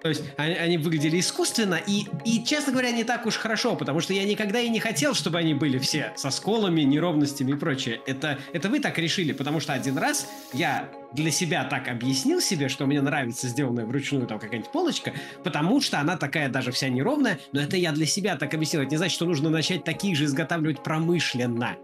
[0.07, 3.99] То есть они, они выглядели искусственно, и, и, честно говоря, не так уж хорошо, потому
[3.99, 8.01] что я никогда и не хотел, чтобы они были все со сколами, неровностями и прочее.
[8.07, 12.69] Это, это вы так решили, потому что один раз я для себя так объяснил себе,
[12.69, 15.12] что мне нравится сделанная вручную там какая-нибудь полочка,
[15.43, 18.83] потому что она такая даже вся неровная, но это я для себя так объяснил.
[18.83, 21.77] Это не значит, что нужно начать такие же изготавливать промышленно.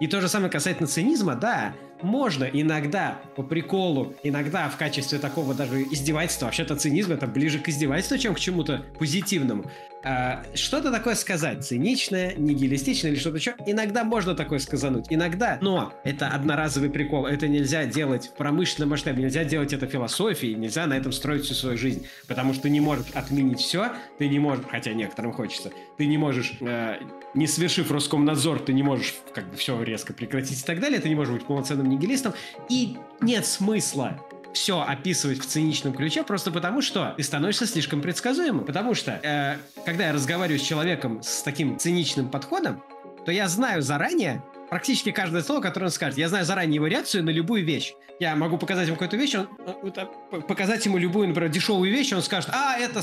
[0.00, 5.54] И то же самое касательно цинизма, да, можно иногда по приколу, иногда в качестве такого
[5.54, 9.64] даже издевательства, вообще-то цинизм это ближе к издевательству, чем к чему-то позитивному.
[10.04, 15.92] А, что-то такое сказать, циничное, нигилистичное или что-то еще, иногда можно такое сказануть, иногда, но
[16.04, 20.94] это одноразовый прикол, это нельзя делать в промышленном масштабе, нельзя делать это философией, нельзя на
[20.94, 24.92] этом строить всю свою жизнь, потому что не можешь отменить все, ты не можешь, хотя
[24.92, 26.98] некоторым хочется, ты не можешь, э,
[27.36, 31.08] не совершив Роскомнадзор, ты не можешь как бы все резко прекратить и так далее, ты
[31.08, 32.34] не можешь быть полноценным нигилистом,
[32.68, 34.20] и нет смысла
[34.52, 38.64] все описывать в циничном ключе просто потому, что ты становишься слишком предсказуемым.
[38.64, 42.82] Потому что, э, когда я разговариваю с человеком с таким циничным подходом,
[43.26, 46.18] то я знаю заранее практически каждое слово, которое он скажет.
[46.18, 47.94] Я знаю заранее его реакцию на любую вещь.
[48.18, 52.48] Я могу показать ему какую-то вещь, он, показать ему любую, например, дешевую вещь, он скажет,
[52.50, 53.02] а, это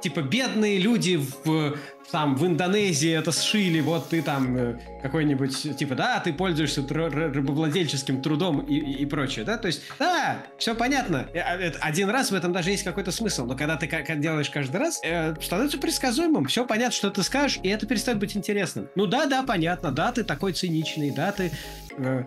[0.00, 1.76] типа бедные люди в
[2.10, 8.22] там в Индонезии это сшили, вот ты там э, какой-нибудь, типа, да, ты пользуешься рабовладельческим
[8.22, 12.30] трудом и, и, и прочее, да, то есть, да, все понятно, э, а, один раз
[12.30, 15.78] в этом даже есть какой-то смысл, но когда ты как делаешь каждый раз, э, становится
[15.78, 18.88] предсказуемым, все понятно, что ты скажешь, и это перестает быть интересным.
[18.94, 21.52] Ну да, да, понятно, да, ты такой циничный, да, ты...
[21.98, 22.24] Э,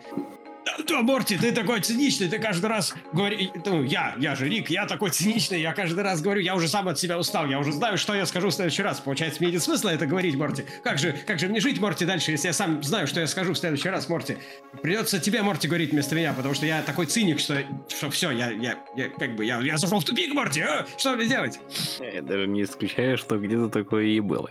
[0.65, 3.49] да, Морти, ты такой циничный, ты каждый раз говоришь...
[3.65, 6.87] Ну, я, я же Рик, я такой циничный, я каждый раз говорю, я уже сам
[6.87, 8.99] от себя устал, я уже знаю, что я скажу в следующий раз.
[8.99, 10.63] Получается, мне нет смысла это говорить, Морти.
[10.83, 13.53] Как же, как же мне жить, Морти, дальше, если я сам знаю, что я скажу
[13.53, 14.37] в следующий раз, Морти?
[14.81, 18.51] Придется тебе, Морти, говорить вместо меня, потому что я такой циник, что, что все, я,
[18.51, 20.85] я, я, как бы, я, я зашел в тупик, Морти, а?
[20.97, 21.59] что мне делать?
[21.99, 24.49] Я даже не исключаю, что где-то такое и было.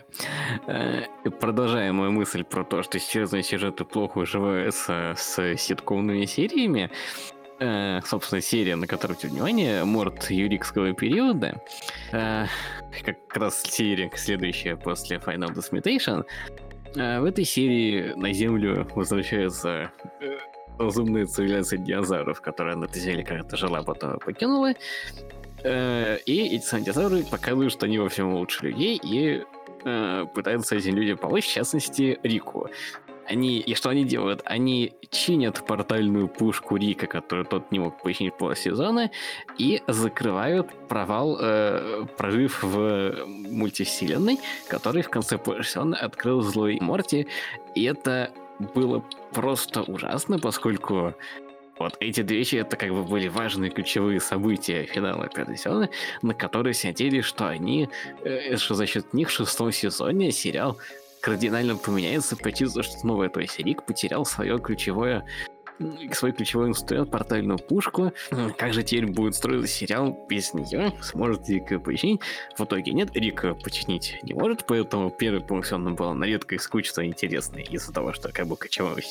[0.66, 1.02] Э,
[1.40, 5.56] продолжая мою мысль про то, что серьезные сюжеты плохо уживаются с
[6.02, 6.90] ситкомными сериями,
[7.60, 11.60] э, собственно, серия, на которую обратите внимание, Морд юрикского периода,
[12.12, 12.46] э,
[13.04, 16.24] как раз серия, следующая после Final Dismutation,
[16.96, 20.38] э, в этой серии на Землю возвращается э,
[20.78, 24.74] разумная цивилизация динозавров, которая на этой земле когда-то жила, а потом покинула.
[25.62, 29.44] Э, и эти динозавры показывают, что они во всем лучше людей, и
[29.84, 32.68] э, пытаются этим людям помочь, в частности, Рику.
[33.32, 34.42] Они, и что они делают?
[34.44, 39.10] Они чинят портальную пушку Рика, которую тот не мог починить полсезона,
[39.56, 44.38] и закрывают провал, э, прорыв в мультивселенной,
[44.68, 47.26] который в конце полсезона открыл злой Морти.
[47.74, 48.30] И это
[48.74, 49.02] было
[49.32, 51.14] просто ужасно, поскольку
[51.78, 55.88] Вот эти две вещи, это как бы были важные ключевые события финала пятого сезона,
[56.20, 57.88] на которые надеялись, что они,
[58.24, 60.78] э, что за счет них в шестом сезоне сериал
[61.22, 65.24] кардинально поменяется, почти что новое, то есть Рик потерял свое ключевое
[66.12, 68.12] свой ключевой инструмент, портальную пушку.
[68.56, 70.92] Как же теперь будет строиться сериал без нее?
[71.00, 72.20] Сможет Рик починить?
[72.56, 77.04] В итоге нет, Рик починить не может, поэтому первый пункт он был на редкость скучно
[77.06, 79.02] интересный из-за того, что как бы ключевой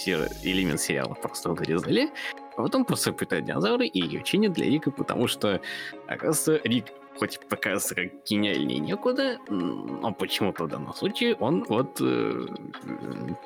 [0.44, 2.10] элемент сериала просто вырезали.
[2.56, 5.60] А потом просто прилетают динозавры и ее чинят для Рика, потому что,
[6.08, 6.86] оказывается, Рик
[7.18, 12.48] хоть показывается как гениальнее некуда, но почему-то в данном случае он вот э,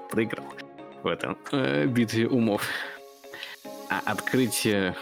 [0.10, 0.46] проиграл
[1.04, 2.68] в этом э, битве умов.
[3.90, 4.96] А открытие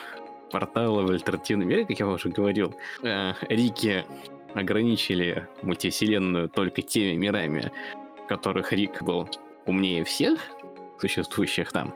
[0.51, 4.05] портала в альтернативный мир, как я уже говорил, э, Рики
[4.53, 7.71] ограничили мультивселенную только теми мирами,
[8.23, 9.29] в которых Рик был
[9.65, 10.39] умнее всех
[10.99, 11.93] существующих там.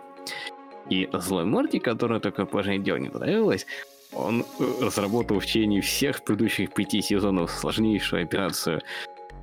[0.89, 3.65] И злой Морти, которая только положение дела не нравилось,
[4.14, 4.46] он
[4.80, 8.82] разработал в течение всех предыдущих пяти сезонов сложнейшую операцию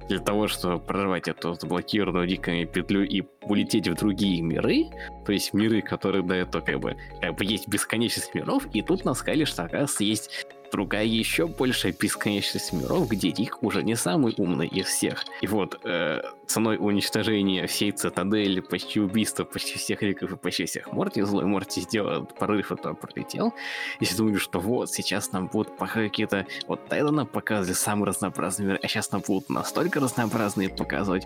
[0.09, 4.86] для того, чтобы прорвать эту заблокированную диками петлю и улететь в другие миры,
[5.24, 9.05] то есть миры, которые до этого как бы, как бы есть бесконечность миров, и тут
[9.05, 14.34] нас сказали, что оказывается есть другая еще большая бесконечность миров, где Рик уже не самый
[14.36, 15.24] умный из всех.
[15.40, 20.92] И вот э, ценой уничтожения всей цитадели, почти убийства почти всех Риков и почти всех
[20.92, 23.55] Морти, злой Морти сделал порыв, и то пролетел.
[24.01, 26.44] И думали, что вот, сейчас нам будут пока какие-то...
[26.66, 31.24] Вот тогда нам показывали самые разнообразные миры, а сейчас нам будут настолько разнообразные показывать.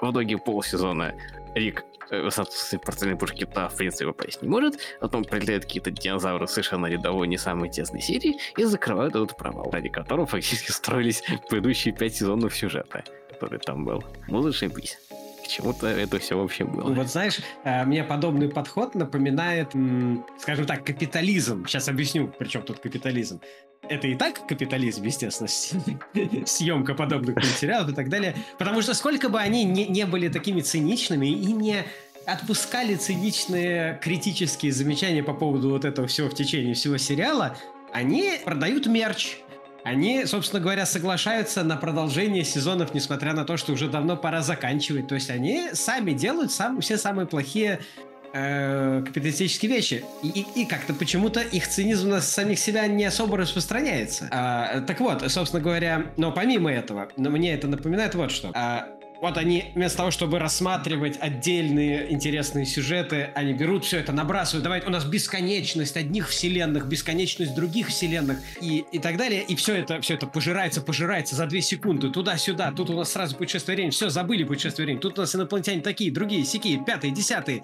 [0.00, 1.14] В итоге полсезона
[1.54, 4.78] Рик высоты портальной пушки то в принципе, попасть не может.
[5.00, 9.88] Потом прилетают какие-то динозавры совершенно рядовой, не самой тесной серии и закрывают этот провал, ради
[9.88, 14.04] которого фактически строились предыдущие пять сезонов сюжета, который там был.
[14.28, 14.98] Ну, зашибись
[15.50, 16.92] чему-то это все вообще было.
[16.92, 19.72] Вот знаешь, э, мне подобный подход напоминает,
[20.38, 21.66] скажем так, капитализм.
[21.66, 23.40] Сейчас объясню, при чем тут капитализм
[23.90, 25.48] это и так капитализм, естественно,
[26.46, 28.36] съемка подобных материалов и так далее.
[28.56, 31.84] Потому что сколько бы они не, не были такими циничными и не
[32.24, 37.56] отпускали циничные критические замечания по поводу вот этого всего в течение всего сериала,
[37.92, 39.38] они продают мерч.
[39.82, 45.08] Они, собственно говоря, соглашаются на продолжение сезонов, несмотря на то, что уже давно пора заканчивать.
[45.08, 47.80] То есть они сами делают сам, все самые плохие
[48.32, 50.04] э, капиталистические вещи.
[50.22, 54.28] И, и, как-то почему-то их цинизм на самих себя не особо распространяется.
[54.30, 58.50] А, так вот, собственно говоря, но помимо этого, но мне это напоминает вот что.
[58.54, 58.88] А,
[59.20, 64.86] вот они вместо того, чтобы рассматривать отдельные интересные сюжеты, они берут все это, набрасывают, давайте
[64.86, 70.00] у нас бесконечность одних вселенных, бесконечность других вселенных и, и так далее, и все это,
[70.00, 74.08] все это пожирается, пожирается за две секунды, туда-сюда, тут у нас сразу путешествие времени, все,
[74.08, 77.62] забыли путешествие времени, тут у нас инопланетяне такие, другие, сякие, пятые, десятые,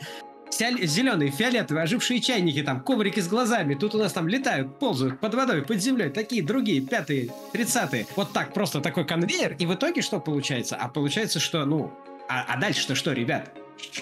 [0.51, 3.75] зеленые, фиолетовые, ожившие чайники, там, коврики с глазами.
[3.75, 6.11] Тут у нас там летают, ползают под водой, под землей.
[6.11, 8.07] Такие другие, пятые, тридцатые.
[8.17, 9.57] Вот так, просто такой конвейер.
[9.59, 10.77] И в итоге что получается?
[10.77, 11.93] А получается, что, ну,
[12.29, 13.53] а, а дальше-то что, ребят?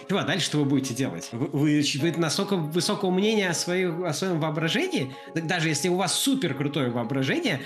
[0.08, 1.28] Чего дальше-то вы будете делать?
[1.32, 5.14] Вы, вы, вы настолько высокого мнения о, своем, о своем воображении?
[5.34, 7.60] Даже если у вас супер крутое воображение,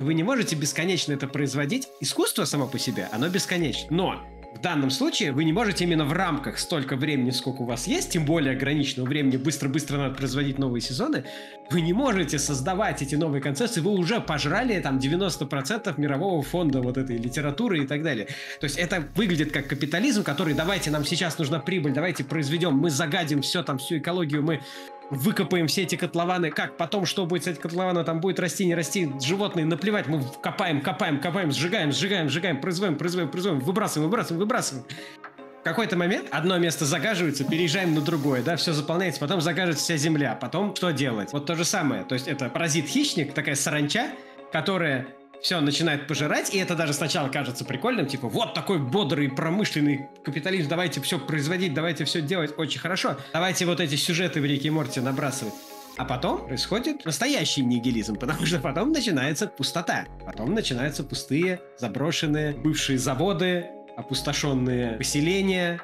[0.00, 1.88] вы не можете бесконечно это производить.
[2.00, 3.86] Искусство само по себе, оно бесконечно.
[3.90, 4.24] Но
[4.54, 8.10] в данном случае вы не можете именно в рамках столько времени, сколько у вас есть,
[8.10, 11.24] тем более ограниченного времени, быстро-быстро надо производить новые сезоны,
[11.70, 16.96] вы не можете создавать эти новые концепции, вы уже пожрали там 90% мирового фонда вот
[16.96, 18.26] этой литературы и так далее.
[18.60, 22.90] То есть это выглядит как капитализм, который давайте нам сейчас нужна прибыль, давайте произведем, мы
[22.90, 24.60] загадим все там, всю экологию, мы
[25.10, 26.50] выкопаем все эти котлованы.
[26.50, 26.76] Как?
[26.76, 30.80] Потом, что будет с этим котлованом, там будет расти, не расти, животные, наплевать, мы копаем,
[30.80, 34.84] копаем, копаем, сжигаем, сжигаем, сжигаем, производим, производим, производим, выбрасываем, выбрасываем, выбрасываем.
[35.60, 39.96] В какой-то момент одно место загаживается, переезжаем на другое, да, все заполняется, потом загаживается вся
[39.96, 41.32] земля, потом что делать?
[41.32, 44.08] Вот то же самое, то есть это паразит-хищник, такая саранча,
[44.52, 45.06] которая
[45.44, 50.70] все начинает пожирать, и это даже сначала кажется прикольным, типа, вот такой бодрый промышленный капитализм,
[50.70, 54.70] давайте все производить, давайте все делать очень хорошо, давайте вот эти сюжеты в Рике и
[54.70, 55.52] Морте набрасывать.
[55.98, 60.06] А потом происходит настоящий нигилизм, потому что потом начинается пустота.
[60.24, 63.66] Потом начинаются пустые, заброшенные бывшие заводы,
[63.98, 65.78] опустошенные поселения,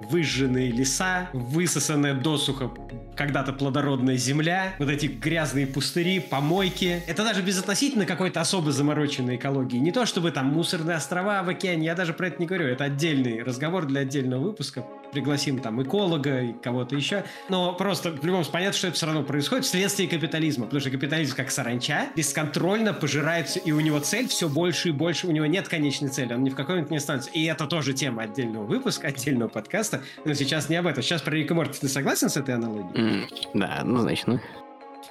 [0.00, 2.70] выжженные леса, высосанная досуха
[3.16, 7.02] когда-то плодородная земля, вот эти грязные пустыри, помойки.
[7.06, 9.76] Это даже безотносительно какой-то особо замороченной экологии.
[9.76, 12.66] Не то чтобы там мусорные острова в океане, я даже про это не говорю.
[12.66, 14.84] Это отдельный разговор для отдельного выпуска.
[15.12, 17.24] Пригласим там эколога и кого-то еще.
[17.48, 20.64] Но просто в любом случае понятно, что это все равно происходит вследствие капитализма.
[20.64, 25.28] Потому что капитализм как саранча бесконтрольно пожирается, и у него цель все больше и больше.
[25.28, 27.30] У него нет конечной цели, он ни в какой момент не останется.
[27.30, 31.02] И это тоже тема отдельного выпуска, отдельного подкаста подкаста, но сейчас не об этом.
[31.02, 31.80] Сейчас про Рик и Морти.
[31.80, 33.22] Ты согласен с этой аналогией?
[33.22, 34.40] Mm, да, однозначно.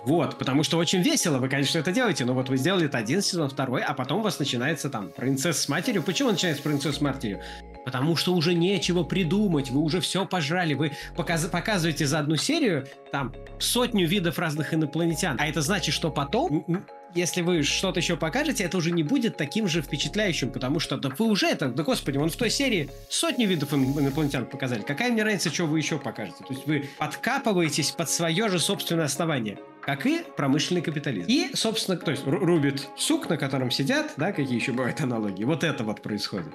[0.06, 3.22] Вот, потому что очень весело, вы, конечно, это делаете, но вот вы сделали это один
[3.22, 6.04] сезон, второй, а потом у вас начинается там принцесса с матерью.
[6.04, 7.42] Почему начинается принцесса с матерью?
[7.86, 12.86] Потому что уже нечего придумать, вы уже все пожрали, вы показ показываете за одну серию
[13.12, 15.38] там сотню видов разных инопланетян.
[15.40, 19.68] А это значит, что потом если вы что-то еще покажете, это уже не будет таким
[19.68, 23.46] же впечатляющим, потому что да вы уже это, да господи, он в той серии сотни
[23.46, 24.82] видов инопланетян показали.
[24.82, 26.44] Какая мне разница, что вы еще покажете?
[26.48, 31.28] То есть вы подкапываетесь под свое же собственное основание как и промышленный капитализм.
[31.28, 35.44] И, собственно, то есть рубит сук, на котором сидят, да, какие еще бывают аналогии.
[35.44, 36.54] Вот это вот происходит.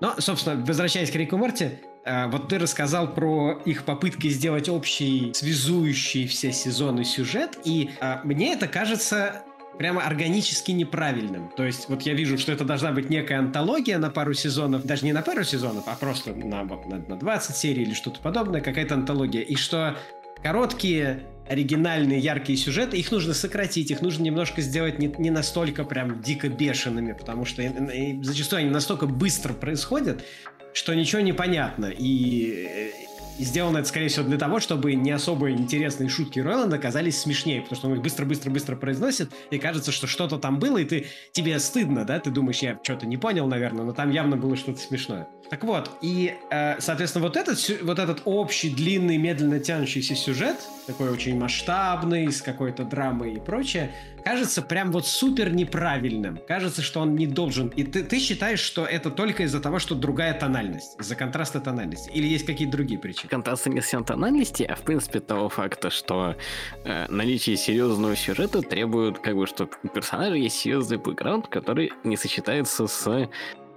[0.00, 6.26] Но, собственно, возвращаясь к Рику Морти, вот ты рассказал про их попытки сделать общий, связующий
[6.26, 9.44] все сезоны сюжет, и э, мне это кажется
[9.78, 11.50] прямо органически неправильным.
[11.56, 15.04] То есть вот я вижу, что это должна быть некая антология на пару сезонов, даже
[15.04, 18.94] не на пару сезонов, а просто на, на, на 20 серий или что-то подобное, какая-то
[18.94, 19.42] антология.
[19.42, 19.96] И что
[20.42, 26.22] короткие оригинальные, яркие сюжеты, их нужно сократить, их нужно немножко сделать не, не настолько прям
[26.22, 30.24] дико бешеными, потому что и, и зачастую они настолько быстро происходят,
[30.72, 31.86] что ничего не понятно.
[31.86, 32.92] И,
[33.38, 37.62] и сделано это, скорее всего, для того, чтобы не особо интересные шутки Роланда казались смешнее,
[37.62, 41.58] потому что он их быстро-быстро-быстро произносит, и кажется, что что-то там было, и ты тебе
[41.58, 42.20] стыдно, да?
[42.20, 45.28] Ты думаешь, я что-то не понял, наверное, но там явно было что-то смешное.
[45.50, 51.10] Так вот, и, э, соответственно, вот этот, вот этот общий, длинный, медленно тянущийся сюжет, такой
[51.10, 53.92] очень масштабный, с какой-то драмой и прочее,
[54.24, 56.38] кажется прям вот супер неправильным.
[56.48, 57.68] Кажется, что он не должен.
[57.68, 62.10] И ты, ты считаешь, что это только из-за того, что другая тональность, из-за контраста тональности?
[62.10, 63.28] Или есть какие-то другие причины?
[63.28, 66.36] Контраста не всем тональности, а в принципе того факта, что
[66.84, 72.16] э, наличие серьезного сюжета требует, как бы, что у персонажа есть серьезный бэкграунд, который не
[72.16, 73.28] сочетается с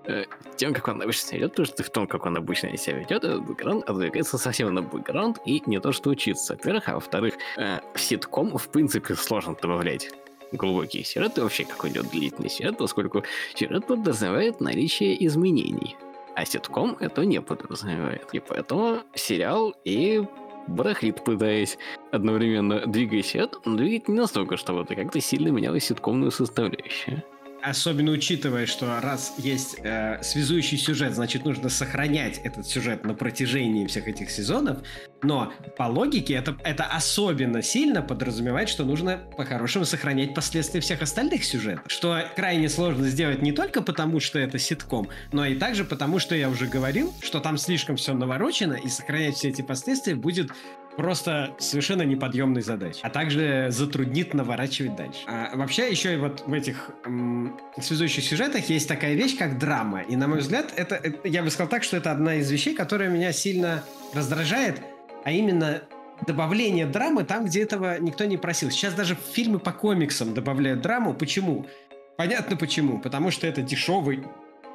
[0.07, 2.97] Э, тем, как он обычно себя ведет, потому что в том, как он обычно себя
[2.97, 7.35] ведет, этот бэкграунд отвлекается совсем на бэкграунд и не то, что учиться, во-первых, а во-вторых,
[7.57, 10.11] э, в ситком, в принципе, сложно добавлять
[10.55, 13.23] глубокие сюжеты, вообще как идет длительный сюжет, поскольку
[13.53, 15.95] сюжет подразумевает наличие изменений.
[16.35, 18.27] А ситком это не подразумевает.
[18.33, 20.23] И поэтому сериал и
[20.67, 21.77] барахлит, пытаясь
[22.11, 27.23] одновременно двигать сюжет, но двигать не настолько, чтобы это как-то сильно меняло ситкомную составляющую.
[27.65, 33.87] Особенно учитывая, что раз есть э, связующий сюжет, значит нужно сохранять этот сюжет на протяжении
[33.87, 34.77] всех этих сезонов.
[35.23, 41.43] Но по логике это, это особенно сильно подразумевает, что нужно по-хорошему сохранять последствия всех остальных
[41.43, 41.85] сюжетов.
[41.87, 46.35] Что крайне сложно сделать не только потому, что это ситком, но и также потому, что
[46.35, 50.51] я уже говорил, что там слишком все наворочено, и сохранять все эти последствия будет
[50.97, 55.21] просто совершенно неподъемной задачей, а также затруднит наворачивать дальше.
[55.27, 60.01] А вообще еще и вот в этих м- связующих сюжетах есть такая вещь, как драма.
[60.01, 62.75] И на мой взгляд, это, это я бы сказал так, что это одна из вещей,
[62.75, 64.81] которая меня сильно раздражает,
[65.23, 65.81] а именно
[66.25, 68.71] добавление драмы там, где этого никто не просил.
[68.71, 71.13] Сейчас даже фильмы по комиксам добавляют драму.
[71.13, 71.65] Почему?
[72.17, 72.99] Понятно почему.
[72.99, 74.23] Потому что это дешевый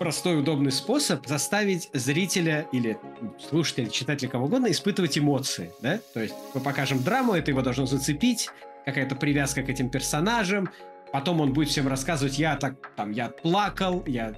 [0.01, 2.99] простой, удобный способ заставить зрителя или
[3.39, 6.01] слушателя, читателя, кого угодно испытывать эмоции, да?
[6.15, 8.49] То есть мы покажем драму, это его должно зацепить,
[8.87, 10.71] какая-то привязка к этим персонажам,
[11.13, 14.33] потом он будет всем рассказывать, я так, там, я плакал, я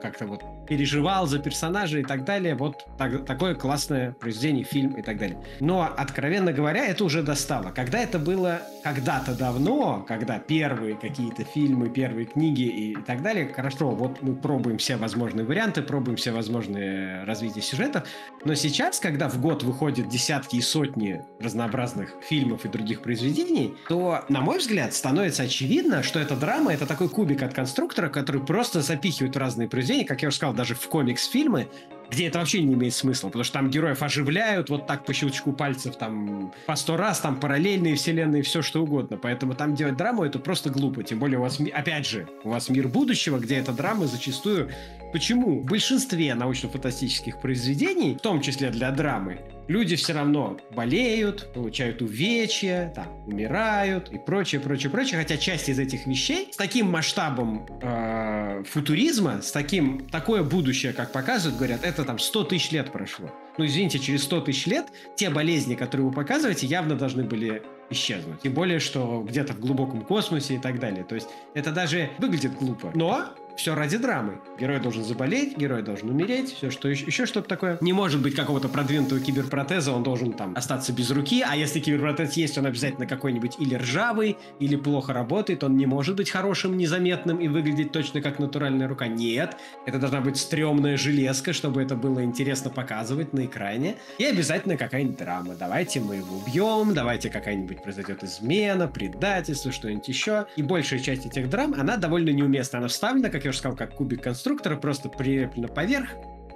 [0.00, 2.54] как-то вот переживал за персонажей и так далее.
[2.54, 5.38] Вот так, такое классное произведение, фильм и так далее.
[5.60, 7.70] Но, откровенно говоря, это уже достало.
[7.70, 13.90] Когда это было когда-то давно, когда первые какие-то фильмы, первые книги и так далее, хорошо,
[13.90, 18.04] вот мы пробуем все возможные варианты, пробуем все возможные развития сюжетов,
[18.44, 24.24] но сейчас, когда в год выходят десятки и сотни разнообразных фильмов и других произведений, то,
[24.28, 28.80] на мой взгляд, становится очевидно, что эта драма— это такой кубик от конструктора, который просто
[28.82, 31.68] запихивает в разные произведения, как я уже сказал, даже в комикс-фильмы,
[32.10, 35.52] где это вообще не имеет смысла, потому что там героев оживляют вот так по щелчку
[35.52, 39.16] пальцев, там по сто раз, там параллельные вселенные, все что угодно.
[39.16, 41.02] Поэтому там делать драму это просто глупо.
[41.02, 44.70] Тем более у вас, опять же, у вас мир будущего, где эта драма зачастую...
[45.14, 45.60] Почему?
[45.60, 52.92] В большинстве научно-фантастических произведений, в том числе для драмы, люди все равно болеют, получают увечья,
[52.96, 55.20] там, умирают и прочее, прочее, прочее.
[55.20, 61.12] Хотя часть из этих вещей с таким масштабом э, футуризма, с таким, такое будущее, как
[61.12, 63.30] показывают, говорят, это там 100 тысяч лет прошло.
[63.56, 68.40] Ну, извините, через 100 тысяч лет те болезни, которые вы показываете, явно должны были исчезнуть.
[68.40, 71.04] Тем более, что где-то в глубоком космосе и так далее.
[71.04, 72.90] То есть это даже выглядит глупо.
[72.94, 74.40] Но все ради драмы.
[74.58, 77.78] Герой должен заболеть, герой должен умереть, все что еще, еще что-то такое.
[77.80, 82.34] Не может быть какого-то продвинутого киберпротеза, он должен там остаться без руки, а если киберпротез
[82.34, 87.38] есть, он обязательно какой-нибудь или ржавый, или плохо работает, он не может быть хорошим, незаметным
[87.38, 89.06] и выглядеть точно как натуральная рука.
[89.06, 89.56] Нет,
[89.86, 93.96] это должна быть стрёмная железка, чтобы это было интересно показывать на экране.
[94.18, 95.54] И обязательно какая-нибудь драма.
[95.54, 100.46] Давайте мы его убьем, давайте какая-нибудь произойдет измена, предательство, что-нибудь еще.
[100.56, 102.78] И большая часть этих драм, она довольно неуместна.
[102.78, 106.10] Она вставлена, как я уже сказал, как кубик конструктора, просто прилеплена поверх,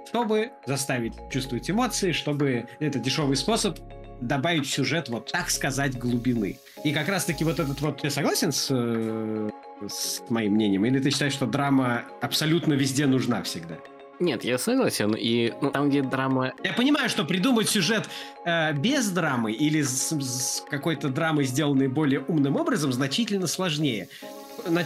[0.07, 3.79] чтобы заставить чувствовать эмоции, чтобы это дешевый способ
[4.21, 6.59] добавить в сюжет, вот так сказать, глубины.
[6.83, 8.01] И как раз-таки вот этот вот...
[8.01, 9.49] Ты согласен с, э,
[9.87, 10.85] с моим мнением?
[10.85, 13.77] Или ты считаешь, что драма абсолютно везде нужна всегда?
[14.19, 15.15] Нет, я согласен.
[15.17, 16.53] И ну, там, где драма...
[16.63, 18.09] Я понимаю, что придумать сюжет
[18.45, 24.09] э, без драмы или с, с какой-то драмой, сделанной более умным образом, значительно сложнее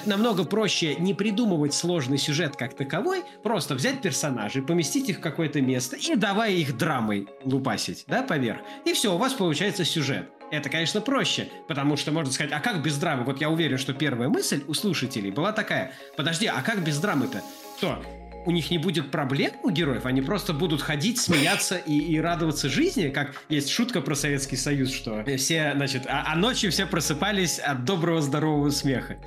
[0.05, 5.61] намного проще не придумывать сложный сюжет как таковой, просто взять персонажей, поместить их в какое-то
[5.61, 8.59] место и давай их драмой лупасить, да, поверх.
[8.85, 10.29] И все, у вас получается сюжет.
[10.51, 13.23] Это, конечно, проще, потому что можно сказать, а как без драмы?
[13.23, 17.41] Вот я уверен, что первая мысль у слушателей была такая, подожди, а как без драмы-то?
[17.77, 18.03] Что,
[18.45, 22.69] у них не будет проблем у героев, они просто будут ходить, смеяться и, и радоваться
[22.69, 27.59] жизни, как есть шутка про Советский Союз, что все, значит, а, а ночью все просыпались
[27.59, 29.17] от доброго здорового смеха.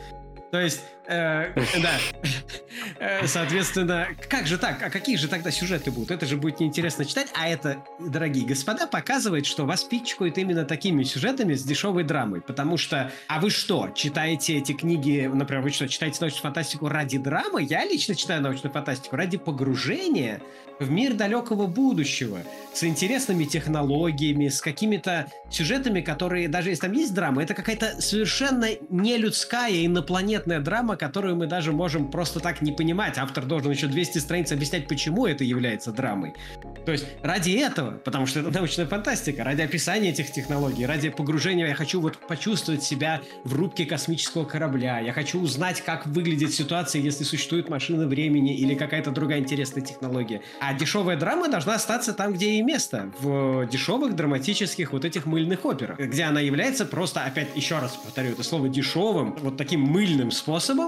[0.50, 1.52] То есть, э,
[1.82, 1.98] да,
[2.98, 4.82] э, соответственно, как же так?
[4.82, 6.10] А какие же тогда сюжеты будут?
[6.10, 7.28] Это же будет неинтересно читать.
[7.34, 12.40] А это, дорогие господа, показывает, что вас пичкают именно такими сюжетами с дешевой драмой.
[12.40, 17.18] Потому что, а вы что, читаете эти книги, например, вы что, читаете научную фантастику ради
[17.18, 17.62] драмы?
[17.62, 20.40] Я лично читаю научную фантастику ради погружения
[20.78, 22.38] в мир далекого будущего,
[22.74, 28.66] с интересными технологиями, с какими-то сюжетами, которые, даже если там есть драма, это какая-то совершенно
[28.90, 33.18] нелюдская, инопланетная драма, которую мы даже можем просто так не понимать.
[33.18, 36.34] Автор должен еще 200 страниц объяснять, почему это является драмой.
[36.84, 41.66] То есть ради этого, потому что это научная фантастика, ради описания этих технологий, ради погружения,
[41.66, 47.02] я хочу вот почувствовать себя в рубке космического корабля, я хочу узнать, как выглядит ситуация,
[47.02, 50.42] если существует машина времени или какая-то другая интересная технология.
[50.60, 53.10] А дешевая драма должна остаться там, где ей место.
[53.20, 55.98] В дешевых драматических вот этих мыльных операх.
[55.98, 60.85] Где она является просто, опять еще раз повторю это слово, дешевым, вот таким мыльным способом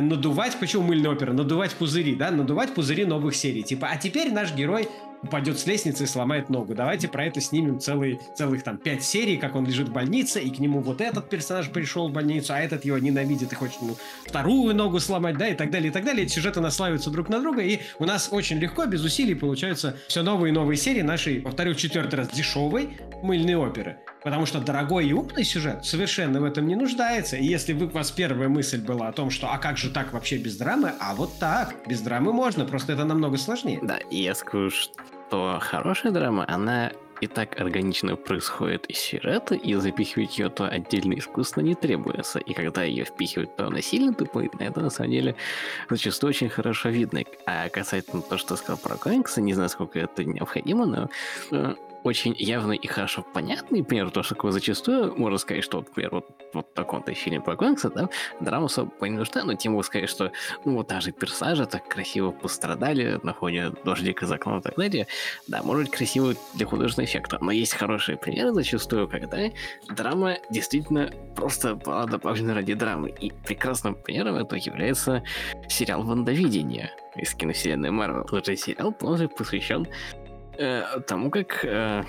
[0.00, 1.32] надувать, почему мыльная опера?
[1.32, 2.30] Надувать пузыри, да?
[2.30, 3.62] Надувать пузыри новых серий.
[3.62, 4.88] Типа, а теперь наш герой
[5.22, 6.74] упадет с лестницы и сломает ногу.
[6.74, 10.50] Давайте про это снимем целый, целых там пять серий, как он лежит в больнице, и
[10.50, 13.96] к нему вот этот персонаж пришел в больницу, а этот его ненавидит и хочет ему
[14.26, 16.24] вторую ногу сломать, да, и так далее, и так далее.
[16.24, 20.22] Эти сюжеты наслаиваются друг на друга, и у нас очень легко, без усилий получаются все
[20.22, 22.90] новые и новые серии нашей, повторю, четвертый раз, дешевой
[23.22, 23.98] мыльной оперы.
[24.24, 27.36] Потому что дорогой и умный сюжет совершенно в этом не нуждается.
[27.36, 30.12] И если вы, у вас первая мысль была о том, что а как же так
[30.12, 33.80] вообще без драмы, а вот так, без драмы можно, просто это намного сложнее.
[33.82, 36.92] Да, и я скажу, что хорошая драма, она
[37.22, 42.40] и так органично происходит из сюжета, и запихивать ее то отдельно искусственно не требуется.
[42.40, 45.36] И когда ее впихивают, то она сильно тупит, это на самом деле
[45.88, 47.22] зачастую очень хорошо видно.
[47.46, 51.10] А касательно того, что сказал про комиксы, не знаю, сколько это необходимо, но
[51.52, 56.26] э, очень явный и хорошо понятный пример, то, что зачастую можно сказать, что, например, вот,
[56.52, 58.08] вот в таком-то фильме про комиксы, да,
[58.40, 60.32] драма особо не нужна, но тем сказать, что,
[60.64, 65.06] ну, вот даже персонажи так красиво пострадали на фоне дождика из окна и так далее,
[65.46, 69.38] да, может быть красиво для художественного эффекта, но есть хорошие примеры зачастую, когда
[69.88, 75.22] драма действительно просто была добавлена ради драмы, и прекрасным примером это является
[75.68, 78.24] сериал «Вандавидение» из киновселенной Марвел.
[78.24, 79.86] Тот сериал полностью посвящен
[80.58, 82.04] э, тому, как э,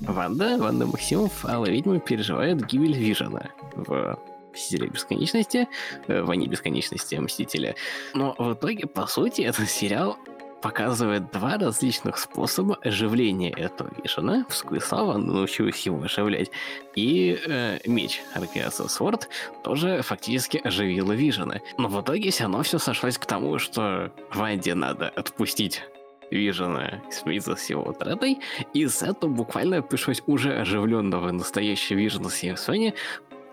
[0.00, 4.18] Ванда, Ванда Максимов, Алла Ведьма переживает гибель Вижена в
[4.52, 5.68] Мстителе Бесконечности,
[6.06, 7.74] э, Войне Бесконечности Мстителя.
[8.14, 10.16] Но в итоге, по сути, этот сериал
[10.60, 14.44] показывает два различных способа оживления этого Вишена.
[14.48, 16.50] В Сквисава научилась его оживлять.
[16.94, 19.28] И э, меч Аркеаса Сворд
[19.62, 21.60] тоже фактически оживила Вижена.
[21.76, 25.82] Но в итоге все равно все сошлось к тому, что Ванде надо отпустить
[26.30, 28.38] Вижена смириться с его утратой,
[28.74, 32.94] и этого буквально пришлось уже оживленного настоящего Вижена с Сони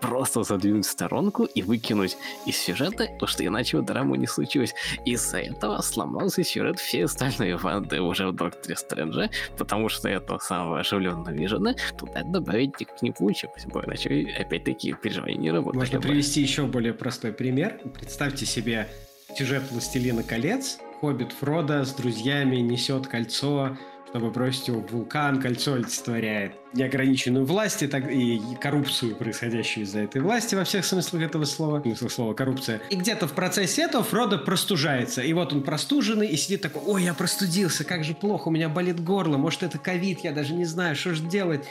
[0.00, 4.74] просто задвинуть в сторонку и выкинуть из сюжета, потому что иначе драму не случилось.
[5.04, 10.80] Из-за этого сломался сюжет все остальные ванды уже в Докторе Стрэнджа, потому что этого самого
[10.80, 15.78] оживленного Вижена туда добавить никак не получилось бы, иначе опять-таки переживания не работали.
[15.78, 17.80] Можно привести еще более простой пример.
[17.94, 18.88] Представьте себе
[19.36, 23.76] сюжет «Властелина колец», Хоббит Фрода с друзьями несет кольцо,
[24.08, 30.00] чтобы бросить его в вулкан, кольцо олицетворяет неограниченную власть и, так, и коррупцию, происходящую из-за
[30.00, 32.80] этой власти во всех смыслах этого слова, смысл слова коррупция.
[32.90, 35.22] И где-то в процессе этого Фродо простужается.
[35.22, 38.68] И вот он простуженный и сидит такой, ой, я простудился, как же плохо, у меня
[38.68, 41.66] болит горло, может это ковид, я даже не знаю, что же делать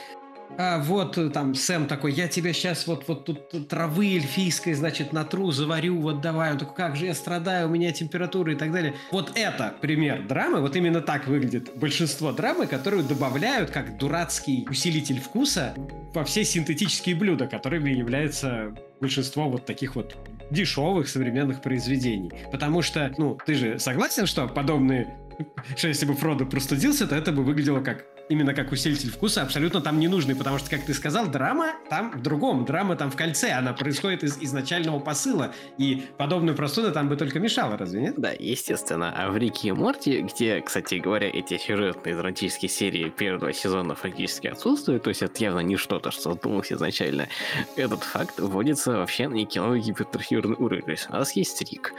[0.58, 5.12] а вот э, там Сэм такой, я тебя сейчас вот, вот тут травы эльфийской, значит,
[5.12, 6.52] натру, заварю, вот давай.
[6.52, 8.96] Он такой, как же я страдаю, у меня температура и так далее.
[9.12, 15.20] Вот это пример драмы, вот именно так выглядит большинство драмы, которую добавляют как дурацкий усилитель
[15.20, 15.76] вкуса
[16.14, 20.16] во все синтетические блюда, которыми является большинство вот таких вот
[20.52, 22.32] дешевых современных произведений.
[22.52, 25.14] Потому что, ну, ты же согласен, что подобные
[25.76, 29.82] что если бы Фродо простудился, то это бы выглядело как именно как усилитель вкуса, абсолютно
[29.82, 33.16] там не нужный, потому что, как ты сказал, драма там в другом, драма там в
[33.16, 38.16] кольце, она происходит из изначального посыла, и подобную простуду там бы только мешало, разве нет?
[38.18, 39.14] Да, естественно.
[39.16, 44.48] А в Рике и Морти, где, кстати говоря, эти сюжетные драматические серии первого сезона фактически
[44.48, 47.28] отсутствуют, то есть это явно не что-то, что задумалось изначально,
[47.76, 50.84] этот факт вводится вообще на некий новый гипертрофированный уровень.
[50.84, 51.94] То есть у нас есть Рик,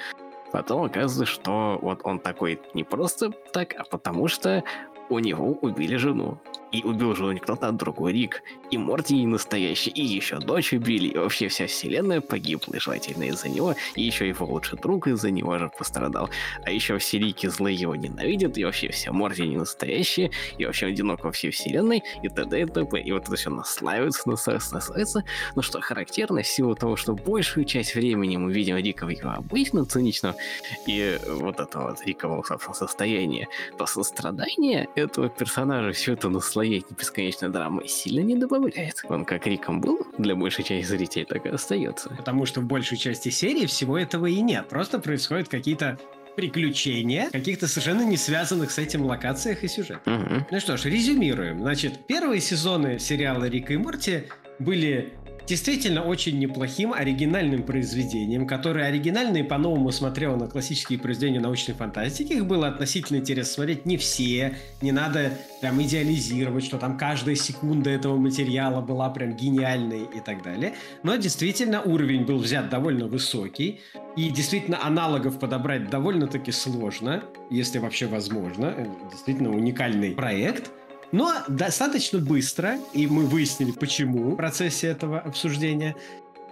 [0.53, 4.63] Потом оказывается, что вот он такой не просто так, а потому что
[5.09, 6.39] у него убили жену.
[6.73, 8.43] И убил же не кто-то, а другой Рик.
[8.71, 13.25] И Морти не настоящий, и еще дочь убили, и вообще вся вселенная погибла, и желательно
[13.25, 16.29] из-за него, и еще его лучший друг из-за него же пострадал.
[16.65, 20.87] А еще все Рики злые его ненавидят, и вообще вся Морти не настоящие, и вообще
[20.87, 22.61] одинок во всей вселенной, и т.д.
[22.61, 23.01] и т.п.
[23.01, 25.25] И вот это все наслаивается, наслаивается, наслаивается.
[25.55, 29.31] Но что характерно, в силу того, что большую часть времени мы видим Рика в его
[29.31, 30.35] обычном циничном
[30.87, 32.43] и вот этого вот Рикового,
[32.73, 39.03] состояния, то сострадание этого персонажа все это слоей бесконечной драмы сильно не добавляет.
[39.09, 42.11] Он как Риком был для большей части зрителей, так и остается.
[42.11, 44.69] Потому что в большей части серии всего этого и нет.
[44.69, 45.99] Просто происходят какие-то
[46.37, 50.07] приключения каких-то совершенно не связанных с этим локациях и сюжетах.
[50.07, 50.47] Угу.
[50.51, 51.61] Ну что ж, резюмируем.
[51.61, 54.25] Значит, первые сезоны сериала Рика и Морти
[54.59, 55.15] были
[55.47, 62.35] действительно очень неплохим оригинальным произведением, которое оригинально и по-новому смотрело на классические произведения научной фантастики.
[62.35, 67.91] Их было относительно интересно смотреть не все, не надо прям идеализировать, что там каждая секунда
[67.91, 70.75] этого материала была прям гениальной и так далее.
[71.03, 73.81] Но действительно уровень был взят довольно высокий,
[74.17, 78.75] и действительно аналогов подобрать довольно-таки сложно, если вообще возможно.
[79.11, 80.71] Действительно уникальный проект–
[81.13, 85.97] но достаточно быстро, и мы выяснили, почему в процессе этого обсуждения,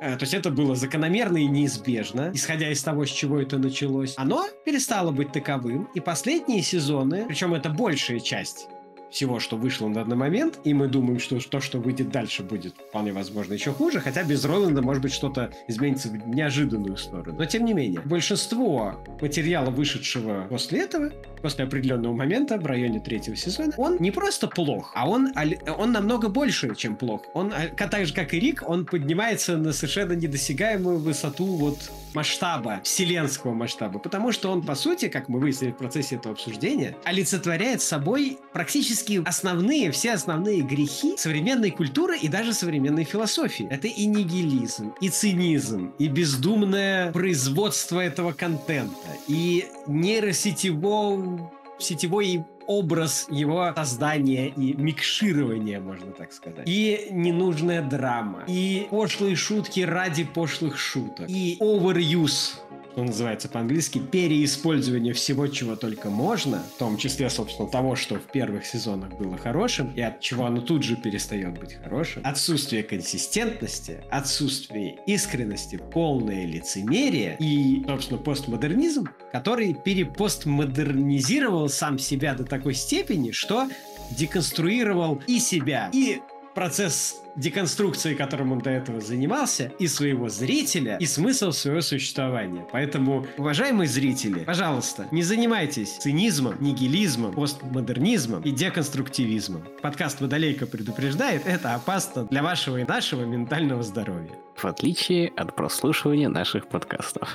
[0.00, 4.14] э, то есть это было закономерно и неизбежно, исходя из того, с чего это началось.
[4.16, 8.68] Оно перестало быть таковым, и последние сезоны, причем это большая часть
[9.14, 12.74] всего, что вышло на данный момент, и мы думаем, что то, что выйдет дальше, будет
[12.74, 17.38] вполне возможно еще хуже, хотя без Роланда, может быть, что-то изменится в неожиданную сторону.
[17.38, 21.12] Но тем не менее, большинство материала, вышедшего после этого,
[21.44, 25.30] после определенного момента, в районе третьего сезона, он не просто плох, а он,
[25.76, 27.20] он намного больше, чем плох.
[27.34, 31.76] Он, а, так же, как и Рик, он поднимается на совершенно недосягаемую высоту вот
[32.14, 36.96] масштаба, вселенского масштаба, потому что он, по сути, как мы выяснили в процессе этого обсуждения,
[37.04, 43.66] олицетворяет собой практически основные, все основные грехи современной культуры и даже современной философии.
[43.68, 48.94] Это и нигилизм, и цинизм, и бездумное производство этого контента,
[49.28, 51.33] и нейросетевой
[51.78, 56.66] сетевой образ его создания и микширования, можно так сказать.
[56.66, 58.44] И ненужная драма.
[58.46, 61.28] И пошлые шутки ради пошлых шуток.
[61.28, 62.54] И overuse
[62.94, 68.30] что называется по-английски, переиспользование всего, чего только можно, в том числе, собственно, того, что в
[68.30, 74.04] первых сезонах было хорошим, и от чего оно тут же перестает быть хорошим, отсутствие консистентности,
[74.12, 83.68] отсутствие искренности, полное лицемерие и, собственно, постмодернизм, который перепостмодернизировал сам себя до такой степени, что
[84.12, 86.20] деконструировал и себя, и
[86.54, 92.64] процесс деконструкции, которым он до этого занимался, и своего зрителя, и смысл своего существования.
[92.72, 99.64] Поэтому, уважаемые зрители, пожалуйста, не занимайтесь цинизмом, нигилизмом, постмодернизмом и деконструктивизмом.
[99.82, 104.30] Подкаст «Водолейка» предупреждает, это опасно для вашего и нашего ментального здоровья.
[104.54, 107.28] В отличие от прослушивания наших подкастов.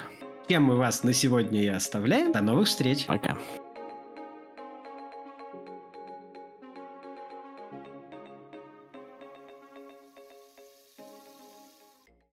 [0.47, 2.31] Кем мы вас на сегодня и оставляем.
[2.31, 3.05] До новых встреч.
[3.05, 3.37] Пока.